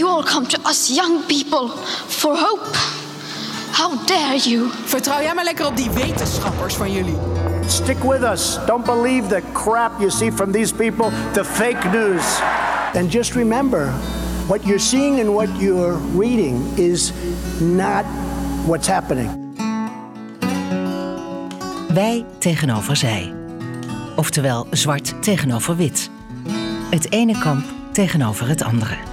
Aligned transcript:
you 0.00 0.08
all 0.08 0.22
come 0.22 0.46
to 0.46 0.58
us 0.64 0.90
young 0.90 1.22
people 1.24 1.68
for 1.68 2.34
hope. 2.34 2.74
How 3.72 4.06
dare 4.06 4.38
you? 4.38 4.70
Vertrouw 4.84 5.22
jij 5.22 5.34
maar 5.34 5.44
lekker 5.44 5.66
op 5.66 5.76
die 5.76 5.90
wetenschappers 5.90 6.74
van 6.74 6.92
jullie. 6.92 7.16
Stick 7.66 8.02
with 8.02 8.22
us. 8.22 8.58
Don't 8.66 8.84
believe 8.84 9.28
the 9.28 9.42
crap 9.52 9.98
you 9.98 10.10
see 10.10 10.32
from 10.32 10.52
these 10.52 10.74
people, 10.74 11.10
the 11.32 11.44
fake 11.44 11.90
news. 11.92 12.40
And 12.94 13.12
just 13.12 13.34
remember, 13.34 13.92
what 14.46 14.62
you're 14.64 14.80
seeing 14.80 15.20
and 15.20 15.28
what 15.28 15.48
you're 15.58 15.98
reading 16.16 16.78
is 16.78 17.12
not 17.58 18.04
what's 18.66 18.88
happening. 18.88 19.30
Wij 21.94 22.24
tegenover 22.38 22.96
zij. 22.96 23.34
Oftewel 24.16 24.66
zwart 24.70 25.22
tegenover 25.22 25.76
wit. 25.76 26.10
Het 26.90 27.12
ene 27.12 27.38
kamp 27.38 27.64
tegenover 27.92 28.48
het 28.48 28.62
andere. 28.62 29.09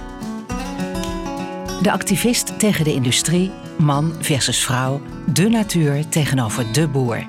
De 1.82 1.92
activist 1.92 2.58
tegen 2.58 2.84
de 2.84 2.92
industrie, 2.92 3.50
man 3.76 4.14
versus 4.20 4.64
vrouw, 4.64 5.00
de 5.32 5.48
natuur 5.48 6.08
tegenover 6.08 6.72
de 6.72 6.88
boer. 6.88 7.26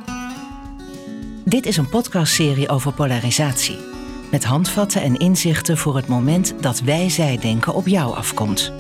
Dit 1.46 1.66
is 1.66 1.78
een 1.78 1.90
podcastserie 1.90 2.70
over 2.70 2.94
polarisatie. 2.94 3.78
Met 4.32 4.44
handvatten 4.44 5.02
en 5.02 5.18
inzichten 5.18 5.78
voor 5.78 5.96
het 5.96 6.08
moment 6.08 6.54
dat 6.62 6.80
wij-zij-denken 6.80 7.74
op 7.74 7.88
jou 7.88 8.16
afkomt. 8.16 8.72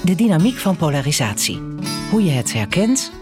De 0.00 0.14
dynamiek 0.14 0.58
van 0.58 0.76
polarisatie. 0.76 1.62
Hoe 2.10 2.24
je 2.24 2.30
het 2.30 2.52
herkent 2.52 3.12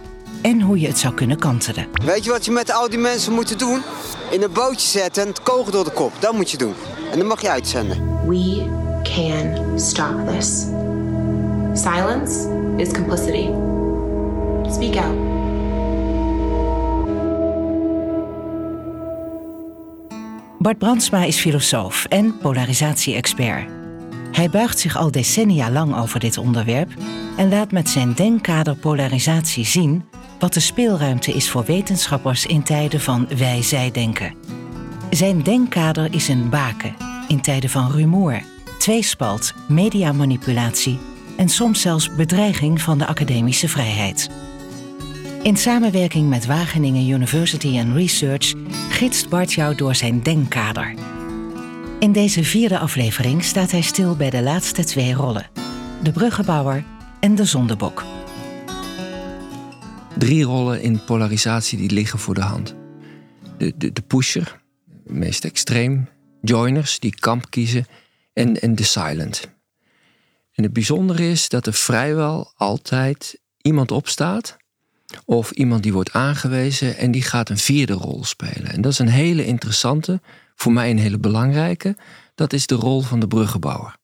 en 0.42 0.60
hoe 0.60 0.80
je 0.80 0.86
het 0.86 0.98
zou 0.98 1.14
kunnen 1.14 1.38
kantelen. 1.38 1.86
Weet 2.04 2.24
je 2.24 2.30
wat 2.30 2.44
je 2.44 2.50
met 2.50 2.72
al 2.72 2.88
die 2.88 2.98
mensen 2.98 3.32
moet 3.32 3.58
doen? 3.58 3.82
In 4.30 4.42
een 4.42 4.52
bootje 4.52 4.88
zetten 4.88 5.22
en 5.22 5.28
het 5.28 5.42
kogel 5.42 5.72
door 5.72 5.84
de 5.84 5.90
kop. 5.92 6.12
Dat 6.18 6.32
moet 6.32 6.50
je 6.50 6.56
doen. 6.56 6.74
En 7.12 7.18
dan 7.18 7.26
mag 7.26 7.40
je 7.40 7.50
uitzenden. 7.50 8.28
We 8.28 8.70
can 9.02 9.80
stop 9.80 10.28
this. 10.28 10.64
Silence 11.74 12.48
is 12.76 12.92
complicity. 12.92 13.48
Speak 14.70 14.96
out. 14.96 15.16
Bart 20.58 20.78
Brandsma 20.78 21.24
is 21.24 21.40
filosoof 21.40 22.04
en 22.04 22.38
polarisatie-expert. 22.38 23.70
Hij 24.32 24.50
buigt 24.50 24.78
zich 24.78 24.96
al 24.96 25.10
decennia 25.10 25.70
lang 25.70 25.96
over 25.96 26.20
dit 26.20 26.38
onderwerp 26.38 26.90
en 27.36 27.48
laat 27.48 27.72
met 27.72 27.88
zijn 27.88 28.14
denkkader 28.14 28.76
polarisatie 28.76 29.64
zien 29.64 30.04
wat 30.38 30.54
de 30.54 30.60
speelruimte 30.60 31.32
is 31.32 31.50
voor 31.50 31.64
wetenschappers 31.64 32.46
in 32.46 32.62
tijden 32.62 33.00
van 33.00 33.28
wij-zij-denken. 33.36 34.34
Zijn 35.10 35.42
denkkader 35.42 36.14
is 36.14 36.28
een 36.28 36.48
baken 36.48 36.94
in 37.28 37.40
tijden 37.40 37.70
van 37.70 37.90
rumoer, 37.90 38.42
tweespalt, 38.78 39.54
mediamanipulatie 39.68 40.98
en 41.42 41.48
soms 41.48 41.80
zelfs 41.80 42.14
bedreiging 42.14 42.80
van 42.80 42.98
de 42.98 43.06
academische 43.06 43.68
vrijheid. 43.68 44.30
In 45.42 45.56
samenwerking 45.56 46.28
met 46.28 46.46
Wageningen 46.46 47.08
University 47.08 47.78
and 47.78 47.94
Research 47.94 48.52
gidst 48.90 49.28
Bart 49.28 49.52
jou 49.52 49.74
door 49.74 49.94
zijn 49.94 50.22
denkkader. 50.22 50.94
In 51.98 52.12
deze 52.12 52.44
vierde 52.44 52.78
aflevering 52.78 53.44
staat 53.44 53.70
hij 53.70 53.80
stil 53.80 54.16
bij 54.16 54.30
de 54.30 54.42
laatste 54.42 54.84
twee 54.84 55.12
rollen: 55.12 55.46
de 56.02 56.12
bruggenbouwer 56.12 56.84
en 57.20 57.34
de 57.34 57.44
zondebok. 57.44 58.04
Drie 60.18 60.44
rollen 60.44 60.82
in 60.82 61.04
polarisatie 61.04 61.78
die 61.78 61.90
liggen 61.90 62.18
voor 62.18 62.34
de 62.34 62.40
hand: 62.40 62.74
de, 63.58 63.72
de, 63.76 63.92
de 63.92 64.02
pusher, 64.02 64.60
meest 65.04 65.44
extreem, 65.44 66.08
joiners 66.40 66.98
die 66.98 67.14
kamp 67.14 67.50
kiezen 67.50 67.86
en, 68.32 68.60
en 68.60 68.74
de 68.74 68.84
silent. 68.84 69.51
En 70.52 70.62
het 70.62 70.72
bijzondere 70.72 71.30
is 71.30 71.48
dat 71.48 71.66
er 71.66 71.72
vrijwel 71.72 72.52
altijd 72.56 73.40
iemand 73.60 73.90
opstaat 73.90 74.56
of 75.24 75.50
iemand 75.50 75.82
die 75.82 75.92
wordt 75.92 76.12
aangewezen 76.12 76.96
en 76.96 77.10
die 77.10 77.22
gaat 77.22 77.48
een 77.48 77.58
vierde 77.58 77.92
rol 77.92 78.24
spelen. 78.24 78.72
En 78.72 78.80
dat 78.80 78.92
is 78.92 78.98
een 78.98 79.08
hele 79.08 79.44
interessante, 79.44 80.20
voor 80.54 80.72
mij 80.72 80.90
een 80.90 80.98
hele 80.98 81.18
belangrijke. 81.18 81.96
Dat 82.34 82.52
is 82.52 82.66
de 82.66 82.74
rol 82.74 83.00
van 83.00 83.20
de 83.20 83.26
bruggenbouwer. 83.26 83.96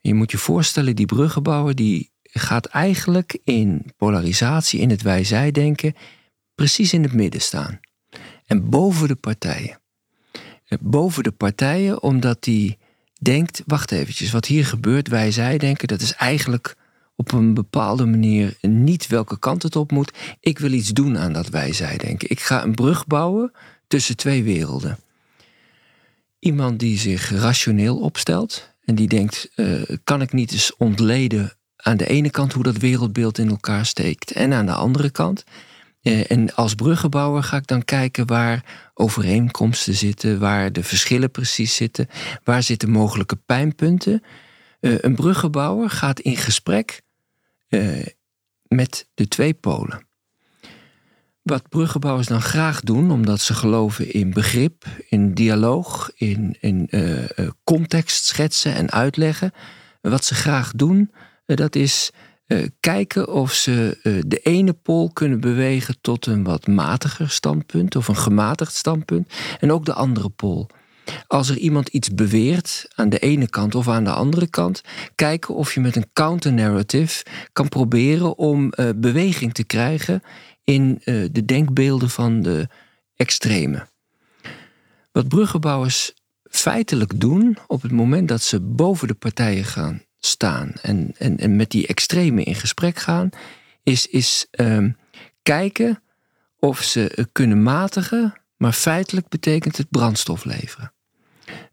Je 0.00 0.14
moet 0.14 0.30
je 0.30 0.38
voorstellen, 0.38 0.96
die 0.96 1.06
bruggenbouwer 1.06 1.74
die 1.74 2.10
gaat 2.22 2.66
eigenlijk 2.66 3.38
in 3.44 3.92
polarisatie, 3.96 4.80
in 4.80 4.90
het 4.90 5.02
wij-zij-denken, 5.02 5.94
precies 6.54 6.92
in 6.92 7.02
het 7.02 7.12
midden 7.12 7.40
staan. 7.40 7.80
En 8.46 8.70
boven 8.70 9.08
de 9.08 9.14
partijen. 9.14 9.78
Boven 10.80 11.22
de 11.22 11.32
partijen, 11.32 12.02
omdat 12.02 12.42
die 12.42 12.78
denkt, 13.24 13.62
wacht 13.66 13.92
eventjes, 13.92 14.30
wat 14.30 14.46
hier 14.46 14.66
gebeurt, 14.66 15.08
wij-zij-denken, 15.08 15.88
dat 15.88 16.00
is 16.00 16.12
eigenlijk 16.14 16.76
op 17.16 17.32
een 17.32 17.54
bepaalde 17.54 18.04
manier 18.04 18.56
niet 18.60 19.06
welke 19.06 19.38
kant 19.38 19.62
het 19.62 19.76
op 19.76 19.90
moet. 19.90 20.12
Ik 20.40 20.58
wil 20.58 20.72
iets 20.72 20.88
doen 20.88 21.18
aan 21.18 21.32
dat 21.32 21.48
wij-zij-denken. 21.48 22.30
Ik 22.30 22.40
ga 22.40 22.62
een 22.64 22.74
brug 22.74 23.06
bouwen 23.06 23.52
tussen 23.86 24.16
twee 24.16 24.42
werelden. 24.42 24.98
Iemand 26.38 26.78
die 26.78 26.98
zich 26.98 27.30
rationeel 27.30 27.98
opstelt 27.98 28.72
en 28.84 28.94
die 28.94 29.08
denkt, 29.08 29.50
uh, 29.56 29.82
kan 30.04 30.20
ik 30.20 30.32
niet 30.32 30.52
eens 30.52 30.76
ontleden 30.76 31.52
aan 31.76 31.96
de 31.96 32.06
ene 32.06 32.30
kant 32.30 32.52
hoe 32.52 32.62
dat 32.62 32.76
wereldbeeld 32.76 33.38
in 33.38 33.48
elkaar 33.48 33.86
steekt 33.86 34.32
en 34.32 34.52
aan 34.52 34.66
de 34.66 34.72
andere 34.72 35.10
kant. 35.10 35.44
Uh, 36.04 36.30
en 36.30 36.54
als 36.54 36.74
bruggenbouwer 36.74 37.42
ga 37.42 37.56
ik 37.56 37.66
dan 37.66 37.84
kijken 37.84 38.26
waar 38.26 38.90
overeenkomsten 38.94 39.94
zitten, 39.94 40.38
waar 40.38 40.72
de 40.72 40.82
verschillen 40.82 41.30
precies 41.30 41.74
zitten, 41.74 42.08
waar 42.42 42.62
zitten 42.62 42.90
mogelijke 42.90 43.36
pijnpunten. 43.36 44.22
Uh, 44.80 44.94
een 45.00 45.14
bruggenbouwer 45.14 45.90
gaat 45.90 46.20
in 46.20 46.36
gesprek 46.36 47.02
met 48.68 49.08
de 49.14 49.28
twee 49.28 49.54
polen. 49.54 50.06
Wat 51.42 51.68
bruggenbouwers 51.68 52.26
dan 52.26 52.42
graag 52.42 52.80
doen, 52.80 53.10
omdat 53.10 53.40
ze 53.40 53.54
geloven 53.54 54.12
in 54.12 54.30
begrip, 54.30 54.84
in 55.08 55.34
dialoog, 55.34 56.10
in, 56.14 56.56
in 56.60 56.90
context 57.64 58.24
schetsen 58.24 58.74
en 58.74 58.90
uitleggen. 58.90 59.52
Wat 60.00 60.24
ze 60.24 60.34
graag 60.34 60.72
doen, 60.72 61.12
dat 61.46 61.76
is 61.76 62.10
uh, 62.46 62.66
kijken 62.80 63.28
of 63.32 63.52
ze 63.52 63.98
de 64.26 64.38
ene 64.38 64.72
pool 64.72 65.10
kunnen 65.12 65.40
bewegen 65.40 65.96
tot 66.00 66.26
een 66.26 66.44
wat 66.44 66.66
matiger 66.66 67.30
standpunt 67.30 67.96
of 67.96 68.08
een 68.08 68.16
gematigd 68.16 68.74
standpunt. 68.74 69.32
En 69.60 69.72
ook 69.72 69.84
de 69.84 69.94
andere 69.94 70.28
pool. 70.28 70.68
Als 71.26 71.48
er 71.48 71.56
iemand 71.56 71.88
iets 71.88 72.14
beweert 72.14 72.88
aan 72.94 73.08
de 73.08 73.18
ene 73.18 73.48
kant 73.48 73.74
of 73.74 73.88
aan 73.88 74.04
de 74.04 74.12
andere 74.12 74.46
kant, 74.46 74.82
kijken 75.14 75.54
of 75.54 75.74
je 75.74 75.80
met 75.80 75.96
een 75.96 76.10
counter-narrative 76.12 77.24
kan 77.52 77.68
proberen 77.68 78.38
om 78.38 78.72
beweging 78.96 79.54
te 79.54 79.64
krijgen 79.64 80.22
in 80.64 81.00
de 81.04 81.44
denkbeelden 81.44 82.10
van 82.10 82.42
de 82.42 82.68
extreme. 83.16 83.86
Wat 85.12 85.28
bruggenbouwers 85.28 86.12
feitelijk 86.50 87.20
doen 87.20 87.56
op 87.66 87.82
het 87.82 87.92
moment 87.92 88.28
dat 88.28 88.42
ze 88.42 88.60
boven 88.60 89.08
de 89.08 89.14
partijen 89.14 89.64
gaan 89.64 90.02
staan 90.24 90.72
en, 90.82 91.14
en, 91.18 91.38
en 91.38 91.56
met 91.56 91.70
die 91.70 91.86
extreme 91.86 92.42
in 92.42 92.54
gesprek 92.54 92.98
gaan, 92.98 93.30
is, 93.82 94.06
is 94.06 94.46
uh, 94.60 94.88
kijken 95.42 96.02
of 96.58 96.82
ze 96.82 97.28
kunnen 97.32 97.62
matigen, 97.62 98.34
maar 98.56 98.72
feitelijk 98.72 99.28
betekent 99.28 99.76
het 99.76 99.90
brandstof 99.90 100.44
leveren. 100.44 100.92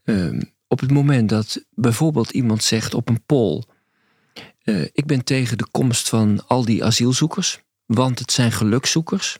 Uh, 0.03 0.41
op 0.67 0.79
het 0.79 0.91
moment 0.91 1.29
dat 1.29 1.65
bijvoorbeeld 1.69 2.31
iemand 2.31 2.63
zegt 2.63 2.93
op 2.93 3.09
een 3.09 3.23
poll: 3.25 3.63
uh, 4.63 4.81
Ik 4.81 5.05
ben 5.05 5.23
tegen 5.23 5.57
de 5.57 5.67
komst 5.71 6.09
van 6.09 6.47
al 6.47 6.65
die 6.65 6.83
asielzoekers 6.83 7.61
want 7.93 8.19
het 8.19 8.31
zijn 8.31 8.51
gelukzoekers, 8.51 9.37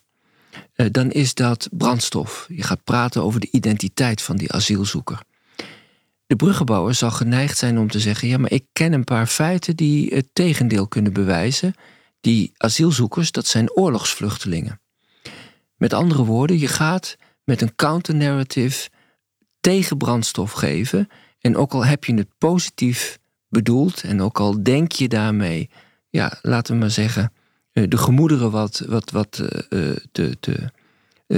eh, 0.74 0.88
dan 0.92 1.12
is 1.12 1.34
dat 1.34 1.70
brandstof. 1.72 2.46
Je 2.50 2.64
gaat 2.64 2.84
praten 2.84 3.24
over 3.24 3.40
de 3.40 3.48
identiteit 3.52 4.22
van 4.22 4.36
die 4.36 4.52
asielzoeker. 4.52 5.22
De 6.32 6.38
bruggenbouwer 6.38 6.94
zal 6.94 7.12
geneigd 7.12 7.58
zijn 7.58 7.78
om 7.78 7.90
te 7.90 8.00
zeggen: 8.00 8.28
ja, 8.28 8.38
maar 8.38 8.52
ik 8.52 8.66
ken 8.74 8.94
een 8.94 9.04
paar 9.04 9.28
feiten 9.28 9.76
die 9.76 10.16
het 10.16 10.28
tegendeel 10.34 10.88
kunnen 10.88 11.14
bewijzen. 11.14 11.74
Die 12.22 12.52
asielzoekers, 12.58 13.32
dat 13.32 13.48
zijn 13.48 13.72
oorlogsvluchtelingen. 13.72 14.82
Met 15.76 15.94
andere 15.94 16.24
woorden, 16.24 16.60
je 16.60 16.68
gaat 16.68 17.18
met 17.44 17.62
een 17.62 17.76
counter-narrative 17.76 18.90
tegen 19.60 19.98
brandstof 19.98 20.52
geven. 20.52 21.10
En 21.40 21.56
ook 21.56 21.74
al 21.74 21.86
heb 21.86 22.04
je 22.04 22.14
het 22.14 22.38
positief 22.38 23.20
bedoeld 23.50 24.04
en 24.04 24.22
ook 24.22 24.40
al 24.40 24.64
denk 24.64 24.92
je 24.92 25.08
daarmee, 25.08 25.70
ja, 26.10 26.40
laten 26.42 26.74
we 26.74 26.80
maar 26.80 26.92
zeggen, 26.92 27.34
eh, 27.72 27.84
de 27.88 27.98
gemoederen 27.98 28.52
wat, 28.52 28.84
wat, 28.88 29.12
wat 29.12 29.40
eh, 29.40 29.90
eh, 29.90 29.98
te, 30.12 30.38
te, 30.40 30.72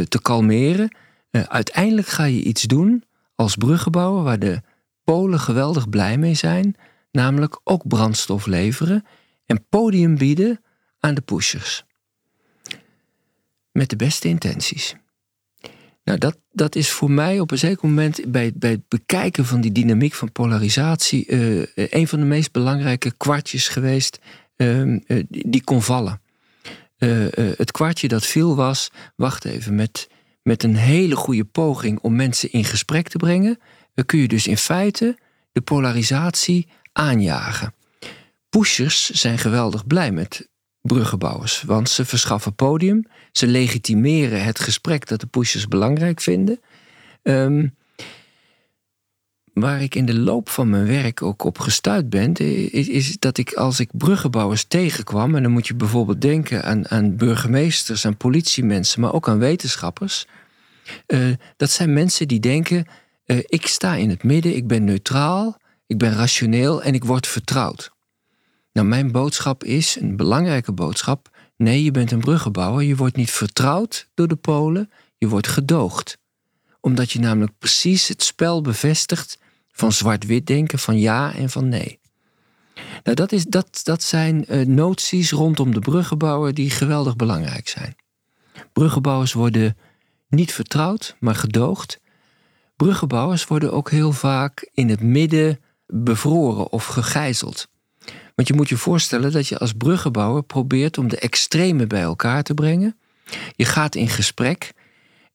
te 0.07 0.21
kalmeren. 0.21 0.95
uiteindelijk 1.31 2.07
ga 2.07 2.23
je 2.23 2.43
iets 2.43 2.63
doen 2.63 3.03
als 3.35 3.55
bruggenbouwer 3.55 4.23
waar 4.23 4.39
de 4.39 4.61
Polen 5.03 5.39
geweldig 5.39 5.89
blij 5.89 6.17
mee 6.17 6.33
zijn, 6.33 6.75
namelijk 7.11 7.59
ook 7.63 7.87
brandstof 7.87 8.45
leveren 8.45 9.05
en 9.45 9.65
podium 9.69 10.17
bieden 10.17 10.63
aan 10.99 11.13
de 11.13 11.21
pushers. 11.21 11.83
Met 13.71 13.89
de 13.89 13.95
beste 13.95 14.27
intenties. 14.27 14.95
Nou, 16.03 16.17
dat, 16.17 16.37
dat 16.51 16.75
is 16.75 16.91
voor 16.91 17.11
mij 17.11 17.39
op 17.39 17.51
een 17.51 17.57
zeker 17.57 17.87
moment 17.87 18.31
bij, 18.31 18.51
bij 18.55 18.71
het 18.71 18.87
bekijken 18.87 19.45
van 19.45 19.61
die 19.61 19.71
dynamiek 19.71 20.13
van 20.13 20.31
polarisatie 20.31 21.27
uh, 21.27 21.65
een 21.75 22.07
van 22.07 22.19
de 22.19 22.25
meest 22.25 22.51
belangrijke 22.51 23.11
kwartjes 23.17 23.67
geweest 23.67 24.19
uh, 24.57 24.99
die 25.29 25.63
kon 25.63 25.81
vallen. 25.81 26.21
het 27.57 27.71
kwartje 27.71 28.07
dat 28.07 28.25
viel 28.25 28.55
was, 28.55 28.91
wacht 29.15 29.45
even, 29.45 29.75
met, 29.75 30.09
met 30.41 30.63
een 30.63 30.75
hele 30.75 31.15
goede 31.15 31.45
poging 31.45 31.99
om 31.99 32.15
mensen 32.15 32.51
in 32.51 32.63
gesprek 32.63 33.07
te 33.07 33.17
brengen, 33.17 33.59
kun 34.05 34.19
je 34.19 34.27
dus 34.27 34.47
in 34.47 34.57
feite 34.57 35.17
de 35.51 35.61
polarisatie 35.61 36.67
aanjagen. 36.91 37.73
Pushers 38.49 39.09
zijn 39.09 39.37
geweldig 39.37 39.87
blij 39.87 40.11
met 40.11 40.49
bruggenbouwers, 40.81 41.61
want 41.61 41.89
ze 41.89 42.05
verschaffen 42.05 42.55
podium, 42.55 43.05
ze 43.31 43.47
legitimeren 43.47 44.43
het 44.43 44.59
gesprek 44.59 45.07
dat 45.07 45.19
de 45.19 45.27
pushers 45.27 45.67
belangrijk 45.67 46.21
vinden. 46.21 46.59
Um, 47.23 47.75
waar 49.53 49.81
ik 49.81 49.95
in 49.95 50.05
de 50.05 50.19
loop 50.19 50.49
van 50.49 50.69
mijn 50.69 50.87
werk 50.87 51.21
ook 51.21 51.43
op 51.43 51.59
gestuurd 51.59 52.09
ben, 52.09 52.33
is, 52.33 52.87
is, 52.87 53.19
dat 53.19 53.37
ik 53.37 53.53
als 53.53 53.79
ik 53.79 53.89
bruggenbouwers 53.91 54.63
tegenkwam, 54.63 55.35
en 55.35 55.43
dan 55.43 55.51
moet 55.51 55.67
je 55.67 55.75
bijvoorbeeld 55.75 56.21
denken 56.21 56.63
aan, 56.63 56.89
aan 56.89 57.15
burgemeesters, 57.15 58.05
aan 58.05 58.17
politiemensen, 58.17 59.01
maar 59.01 59.13
ook 59.13 59.27
aan 59.27 59.39
wetenschappers. 59.39 60.25
Uh, 61.07 61.33
dat 61.57 61.69
zijn 61.69 61.93
mensen 61.93 62.27
die 62.27 62.39
denken: 62.39 62.85
uh, 63.25 63.37
ik 63.41 63.67
sta 63.67 63.95
in 63.95 64.09
het 64.09 64.23
midden, 64.23 64.55
ik 64.55 64.67
ben 64.67 64.83
neutraal, 64.83 65.57
ik 65.87 65.97
ben 65.97 66.13
rationeel 66.13 66.83
en 66.83 66.93
ik 66.93 67.03
word 67.03 67.27
vertrouwd. 67.27 67.91
Nou, 68.73 68.87
mijn 68.87 69.11
boodschap 69.11 69.63
is, 69.63 69.97
een 69.99 70.15
belangrijke 70.15 70.71
boodschap, 70.71 71.29
nee, 71.57 71.83
je 71.83 71.91
bent 71.91 72.11
een 72.11 72.19
bruggenbouwer, 72.19 72.83
je 72.83 72.95
wordt 72.95 73.15
niet 73.15 73.31
vertrouwd 73.31 74.09
door 74.13 74.27
de 74.27 74.35
Polen, 74.35 74.91
je 75.17 75.27
wordt 75.27 75.47
gedoogd. 75.47 76.17
Omdat 76.79 77.11
je 77.11 77.19
namelijk 77.19 77.53
precies 77.59 78.07
het 78.07 78.23
spel 78.23 78.61
bevestigt 78.61 79.37
van 79.71 79.91
zwart-wit 79.91 80.47
denken, 80.47 80.79
van 80.79 80.99
ja 80.99 81.33
en 81.35 81.49
van 81.49 81.69
nee. 81.69 81.99
Nou, 83.03 83.15
dat, 83.15 83.31
is, 83.31 83.45
dat, 83.45 83.79
dat 83.83 84.03
zijn 84.03 84.45
uh, 84.47 84.65
noties 84.65 85.31
rondom 85.31 85.73
de 85.73 85.79
bruggenbouwer 85.79 86.53
die 86.53 86.69
geweldig 86.69 87.15
belangrijk 87.15 87.67
zijn. 87.67 87.95
Bruggenbouwers 88.73 89.33
worden 89.33 89.77
niet 90.29 90.53
vertrouwd, 90.53 91.15
maar 91.19 91.35
gedoogd. 91.35 91.99
Bruggenbouwers 92.75 93.45
worden 93.45 93.73
ook 93.73 93.89
heel 93.89 94.11
vaak 94.11 94.69
in 94.73 94.89
het 94.89 95.01
midden 95.01 95.59
bevroren 95.87 96.71
of 96.71 96.85
gegijzeld. 96.85 97.67
Want 98.35 98.47
je 98.47 98.53
moet 98.53 98.69
je 98.69 98.77
voorstellen 98.77 99.31
dat 99.31 99.47
je 99.47 99.57
als 99.57 99.73
bruggenbouwer 99.73 100.43
probeert 100.43 100.97
om 100.97 101.07
de 101.07 101.19
extremen 101.19 101.87
bij 101.87 102.01
elkaar 102.01 102.43
te 102.43 102.53
brengen. 102.53 102.97
Je 103.55 103.65
gaat 103.65 103.95
in 103.95 104.09
gesprek 104.09 104.73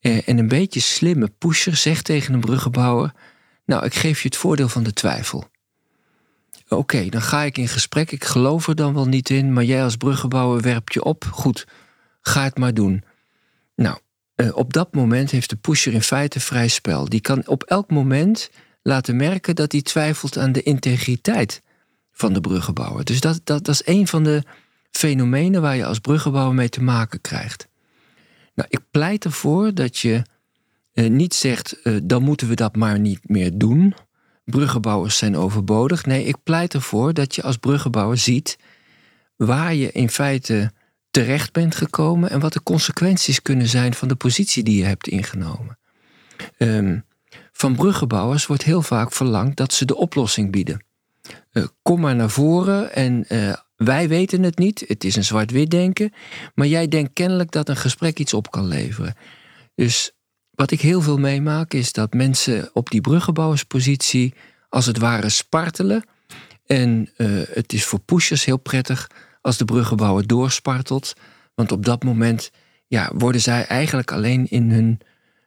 eh, 0.00 0.28
en 0.28 0.38
een 0.38 0.48
beetje 0.48 0.80
slimme 0.80 1.30
pusher 1.38 1.76
zegt 1.76 2.04
tegen 2.04 2.34
een 2.34 2.40
bruggenbouwer: 2.40 3.12
Nou, 3.64 3.84
ik 3.84 3.94
geef 3.94 4.22
je 4.22 4.28
het 4.28 4.36
voordeel 4.36 4.68
van 4.68 4.82
de 4.82 4.92
twijfel. 4.92 5.50
Oké, 6.68 7.08
dan 7.08 7.22
ga 7.22 7.42
ik 7.42 7.58
in 7.58 7.68
gesprek. 7.68 8.12
Ik 8.12 8.24
geloof 8.24 8.68
er 8.68 8.74
dan 8.74 8.94
wel 8.94 9.06
niet 9.06 9.30
in, 9.30 9.52
maar 9.52 9.64
jij 9.64 9.84
als 9.84 9.96
bruggenbouwer 9.96 10.60
werpt 10.60 10.94
je 10.94 11.04
op. 11.04 11.24
Goed, 11.30 11.66
ga 12.20 12.42
het 12.42 12.58
maar 12.58 12.74
doen. 12.74 13.04
Nou, 13.74 13.98
eh, 14.38 14.56
op 14.56 14.72
dat 14.72 14.94
moment 14.94 15.30
heeft 15.30 15.50
de 15.50 15.56
pusher 15.56 15.92
in 15.92 16.02
feite 16.02 16.40
vrij 16.40 16.68
spel. 16.68 17.08
Die 17.08 17.20
kan 17.20 17.46
op 17.46 17.62
elk 17.62 17.90
moment 17.90 18.50
laten 18.82 19.16
merken 19.16 19.56
dat 19.56 19.72
hij 19.72 19.82
twijfelt 19.82 20.38
aan 20.38 20.52
de 20.52 20.62
integriteit 20.62 21.62
van 22.12 22.32
de 22.32 22.40
bruggenbouwer. 22.40 23.04
Dus 23.04 23.20
dat, 23.20 23.40
dat, 23.44 23.64
dat 23.64 23.74
is 23.74 23.86
een 23.86 24.06
van 24.06 24.24
de 24.24 24.42
fenomenen 24.90 25.62
waar 25.62 25.76
je 25.76 25.84
als 25.84 25.98
bruggenbouwer 25.98 26.54
mee 26.54 26.68
te 26.68 26.82
maken 26.82 27.20
krijgt. 27.20 27.68
Nou, 28.54 28.68
ik 28.70 28.80
pleit 28.90 29.24
ervoor 29.24 29.74
dat 29.74 29.98
je 29.98 30.22
eh, 30.92 31.10
niet 31.10 31.34
zegt, 31.34 31.82
eh, 31.82 31.96
dan 32.02 32.22
moeten 32.22 32.48
we 32.48 32.54
dat 32.54 32.76
maar 32.76 32.98
niet 32.98 33.28
meer 33.28 33.58
doen. 33.58 33.94
Bruggenbouwers 34.44 35.16
zijn 35.16 35.36
overbodig. 35.36 36.06
Nee, 36.06 36.24
ik 36.24 36.36
pleit 36.42 36.74
ervoor 36.74 37.14
dat 37.14 37.34
je 37.34 37.42
als 37.42 37.56
bruggenbouwer 37.56 38.18
ziet 38.18 38.58
waar 39.36 39.74
je 39.74 39.92
in 39.92 40.10
feite 40.10 40.72
terecht 41.10 41.52
bent 41.52 41.74
gekomen 41.74 42.30
en 42.30 42.40
wat 42.40 42.52
de 42.52 42.62
consequenties 42.62 43.42
kunnen 43.42 43.68
zijn 43.68 43.94
van 43.94 44.08
de 44.08 44.14
positie 44.14 44.62
die 44.62 44.78
je 44.78 44.84
hebt 44.84 45.08
ingenomen. 45.08 45.78
Um, 46.58 47.04
van 47.52 47.76
bruggenbouwers 47.76 48.46
wordt 48.46 48.62
heel 48.62 48.82
vaak 48.82 49.12
verlangd 49.12 49.56
dat 49.56 49.72
ze 49.72 49.84
de 49.84 49.96
oplossing 49.96 50.52
bieden. 50.52 50.84
Uh, 51.52 51.66
kom 51.82 52.00
maar 52.00 52.16
naar 52.16 52.30
voren 52.30 52.92
en 52.92 53.24
uh, 53.28 53.54
wij 53.76 54.08
weten 54.08 54.42
het 54.42 54.58
niet, 54.58 54.84
het 54.86 55.04
is 55.04 55.16
een 55.16 55.24
zwart-wit 55.24 55.70
denken, 55.70 56.12
maar 56.54 56.66
jij 56.66 56.88
denkt 56.88 57.10
kennelijk 57.12 57.50
dat 57.50 57.68
een 57.68 57.76
gesprek 57.76 58.18
iets 58.18 58.34
op 58.34 58.50
kan 58.50 58.66
leveren. 58.66 59.14
Dus 59.74 60.12
wat 60.50 60.70
ik 60.70 60.80
heel 60.80 61.00
veel 61.00 61.18
meemaak 61.18 61.74
is 61.74 61.92
dat 61.92 62.12
mensen 62.12 62.70
op 62.72 62.90
die 62.90 63.00
bruggenbouwerspositie 63.00 64.34
als 64.68 64.86
het 64.86 64.98
ware 64.98 65.28
spartelen. 65.28 66.04
En 66.66 67.10
uh, 67.16 67.42
het 67.50 67.72
is 67.72 67.84
voor 67.84 68.00
pushers 68.00 68.44
heel 68.44 68.56
prettig 68.58 69.10
als 69.48 69.56
de 69.56 69.64
bruggenbouwer 69.64 70.26
doorspartelt. 70.26 71.12
Want 71.54 71.72
op 71.72 71.84
dat 71.84 72.04
moment 72.04 72.50
ja, 72.86 73.10
worden 73.14 73.40
zij 73.40 73.66
eigenlijk 73.66 74.12
alleen 74.12 74.46
in 74.48 74.70
hun 74.70 75.00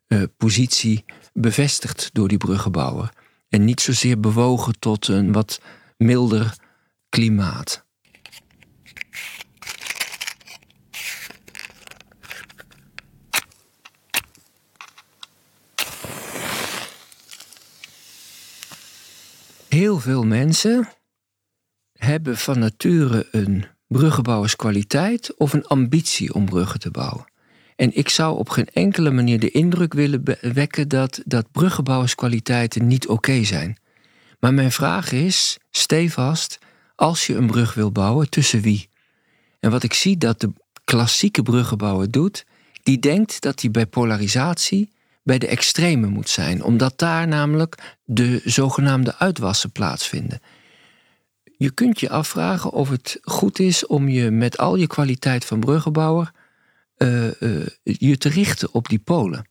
uh, 0.08 0.24
positie 0.38 1.06
bevestigd 1.34 2.10
door 2.14 2.28
die 2.28 2.38
bruggenbouwer. 2.38 3.14
En 3.50 3.66
niet 3.66 3.82
zozeer 3.82 4.20
bewogen 4.20 4.80
tot 4.80 5.08
een 5.08 5.32
wat 5.32 5.62
milder 5.98 6.56
klimaat. 7.10 7.86
Heel 19.68 20.00
veel 20.00 20.24
mensen 20.24 20.90
hebben 21.94 22.38
van 22.38 22.60
nature 22.60 23.28
een 23.32 23.66
bruggenbouwerskwaliteit 23.92 25.34
of 25.38 25.54
een 25.54 25.66
ambitie 25.66 26.34
om 26.34 26.46
bruggen 26.46 26.80
te 26.80 26.92
bouwen. 26.92 27.26
En 27.76 27.98
ik 27.98 28.10
zou 28.10 28.38
op 28.38 28.50
geen 28.50 28.68
enkele 28.74 29.12
manier 29.12 29.40
de 29.40 29.52
indruk 29.52 29.94
willen 29.94 30.24
wekken 30.42 30.88
dat, 30.88 31.22
dat 31.26 31.52
bruggenbouwerskwaliteiten 31.52 32.88
niet 32.88 33.08
oké 33.08 33.44
zijn. 33.44 33.78
Maar 34.40 34.54
mijn 34.54 34.72
vraag 34.72 35.12
is, 35.12 35.58
stevast, 35.72 36.60
als 36.96 37.28
je 37.28 37.36
een 37.36 37.48
brug 37.48 37.74
wil 37.74 37.92
bouwen, 37.92 38.30
tussen 38.30 38.62
wie? 38.62 38.90
En 39.60 39.72
wat 39.72 39.84
ik 39.84 39.94
zie 39.94 40.18
dat 40.18 40.40
de 40.40 40.54
klassieke 40.84 41.44
bruggenbouwer 41.44 42.12
doet, 42.12 42.46
die 42.84 43.00
denkt 43.00 43.42
dat 43.42 43.62
hij 43.62 43.72
bij 43.72 43.86
polarisatie 43.86 44.92
bij 45.24 45.38
de 45.38 45.48
extreme 45.48 46.08
moet 46.08 46.30
zijn, 46.30 46.64
omdat 46.64 46.98
daar 46.98 47.28
namelijk 47.28 47.98
de 48.04 48.42
zogenaamde 48.46 49.16
uitwassen 49.18 49.72
plaatsvinden. 49.72 50.42
Je 51.62 51.72
kunt 51.72 52.00
je 52.00 52.10
afvragen 52.10 52.72
of 52.72 52.90
het 52.90 53.20
goed 53.22 53.60
is 53.60 53.86
om 53.86 54.10
je 54.10 54.32
met 54.32 54.58
al 54.58 54.76
je 54.76 54.88
kwaliteit 54.88 55.46
van 55.46 55.60
bruggenbouwer 55.60 56.32
uh, 56.98 57.42
uh, 57.42 57.66
je 57.84 58.18
te 58.18 58.30
richten 58.30 58.74
op 58.74 58.90
die 58.90 59.00
polen. 59.00 59.50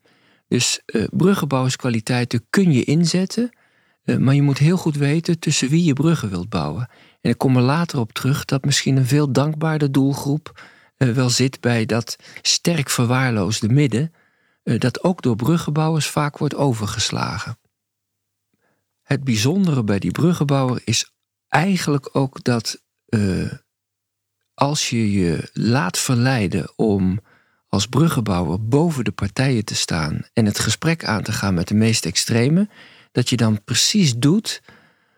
Dus 0.49 0.81
uh, 0.87 1.05
bruggenbouwerskwaliteiten 1.11 2.47
kun 2.51 2.73
je 2.73 2.85
inzetten, 2.85 3.57
maar 4.19 4.35
je 4.35 4.43
moet 4.43 4.59
heel 4.59 4.77
goed 4.77 4.97
weten 4.97 5.39
tussen 5.39 5.69
wie 5.69 5.85
je 5.85 5.93
bruggen 5.93 6.31
wilt 6.31 6.49
bouwen. 6.49 6.89
En 7.21 7.31
ik 7.31 7.39
kom 7.39 7.57
er 7.57 7.63
later 7.63 7.99
op 7.99 8.13
terug 8.13 8.45
dat 8.45 8.65
misschien 8.65 8.97
een 8.97 9.07
veel 9.07 9.33
dankbaarder 9.33 9.93
doelgroep 9.93 10.63
wel 10.97 11.31
zit 11.31 11.61
bij 11.61 11.87
dat 11.87 12.17
sterk 12.43 12.91
verwaarloosde 12.91 13.69
midden, 13.69 14.13
dat 14.63 15.05
ook 15.05 15.23
door 15.23 15.37
bruggenbouwers 15.37 16.07
vaak 16.07 16.39
wordt 16.39 16.55
overgeslagen. 16.55 17.59
Het 19.03 19.25
bijzondere 19.25 19.85
bij 19.85 19.99
die 19.99 20.11
bruggenbouwer 20.11 20.81
is 20.85 21.13
eigenlijk 21.51 22.09
ook 22.13 22.45
dat 22.45 22.83
als 24.55 24.91
je 24.91 25.13
je 25.13 25.51
laat 25.53 25.99
verleiden 25.99 26.73
om 26.77 27.21
als 27.69 27.87
bruggenbouwer 27.87 28.69
boven 28.69 29.05
de 29.05 29.13
partijen 29.13 29.65
te 29.65 29.75
staan 29.75 30.21
en 30.33 30.47
het 30.47 30.59
gesprek 30.59 31.05
aan 31.05 31.23
te 31.23 31.33
gaan 31.33 31.55
met 31.55 31.69
de 31.69 31.75
meest 31.75 32.07
extreme, 32.07 32.69
dat 33.13 33.29
je 33.29 33.37
dan 33.37 33.65
precies 33.65 34.17
doet 34.17 34.63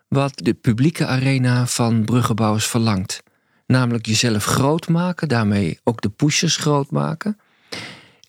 wat 0.08 0.32
de 0.34 0.54
publieke 0.54 1.06
arena 1.06 1.66
van 1.66 2.04
bruggenbouwers 2.04 2.66
verlangt. 2.66 3.22
Namelijk 3.66 4.06
jezelf 4.06 4.44
groot 4.44 4.88
maken, 4.88 5.28
daarmee 5.28 5.78
ook 5.84 6.00
de 6.00 6.10
pushers 6.10 6.56
groot 6.56 6.90
maken. 6.90 7.38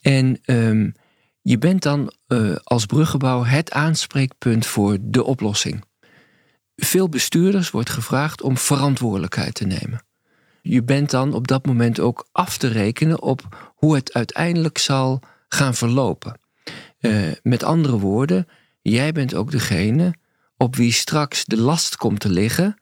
En 0.01 0.39
um, 0.45 0.93
je 1.41 1.57
bent 1.57 1.81
dan 1.81 2.13
uh, 2.27 2.55
als 2.63 2.85
bruggenbouwer 2.85 3.49
het 3.49 3.71
aanspreekpunt 3.71 4.65
voor 4.65 4.97
de 5.01 5.23
oplossing. 5.23 5.83
Veel 6.75 7.09
bestuurders 7.09 7.71
wordt 7.71 7.89
gevraagd 7.89 8.41
om 8.41 8.57
verantwoordelijkheid 8.57 9.53
te 9.53 9.65
nemen 9.65 10.03
je 10.63 10.83
bent 10.83 11.09
dan 11.09 11.33
op 11.33 11.47
dat 11.47 11.65
moment 11.65 11.99
ook 11.99 12.27
af 12.31 12.57
te 12.57 12.67
rekenen 12.67 13.21
op 13.21 13.71
hoe 13.75 13.95
het 13.95 14.13
uiteindelijk 14.13 14.77
zal 14.77 15.21
gaan 15.47 15.75
verlopen. 15.75 16.39
Uh, 16.99 17.31
met 17.41 17.63
andere 17.63 17.99
woorden, 17.99 18.47
jij 18.81 19.11
bent 19.11 19.33
ook 19.33 19.51
degene 19.51 20.13
op 20.57 20.75
wie 20.75 20.91
straks 20.91 21.45
de 21.45 21.57
last 21.57 21.95
komt 21.95 22.19
te 22.19 22.29
liggen 22.29 22.77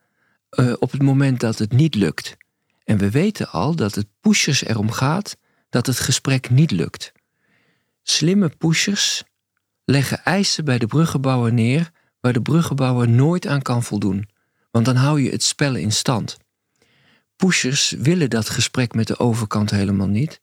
uh, 0.51 0.73
op 0.79 0.91
het 0.91 1.01
moment 1.01 1.39
dat 1.39 1.57
het 1.57 1.71
niet 1.71 1.95
lukt. 1.95 2.37
En 2.83 2.97
we 2.97 3.09
weten 3.09 3.49
al 3.49 3.75
dat 3.75 3.95
het 3.95 4.07
pushers 4.21 4.63
erom 4.63 4.91
gaat 4.91 5.37
dat 5.69 5.85
het 5.85 5.99
gesprek 5.99 6.49
niet 6.49 6.71
lukt. 6.71 7.11
Slimme 8.03 8.49
pushers 8.49 9.23
leggen 9.85 10.23
eisen 10.23 10.65
bij 10.65 10.77
de 10.77 10.87
bruggenbouwer 10.87 11.53
neer 11.53 11.91
waar 12.21 12.33
de 12.33 12.41
bruggenbouwer 12.41 13.09
nooit 13.09 13.47
aan 13.47 13.61
kan 13.61 13.83
voldoen. 13.83 14.29
Want 14.71 14.85
dan 14.85 14.95
hou 14.95 15.21
je 15.21 15.31
het 15.31 15.43
spel 15.43 15.75
in 15.75 15.91
stand. 15.91 16.37
Pushers 17.35 17.91
willen 17.91 18.29
dat 18.29 18.49
gesprek 18.49 18.93
met 18.93 19.07
de 19.07 19.19
overkant 19.19 19.71
helemaal 19.71 20.07
niet. 20.07 20.39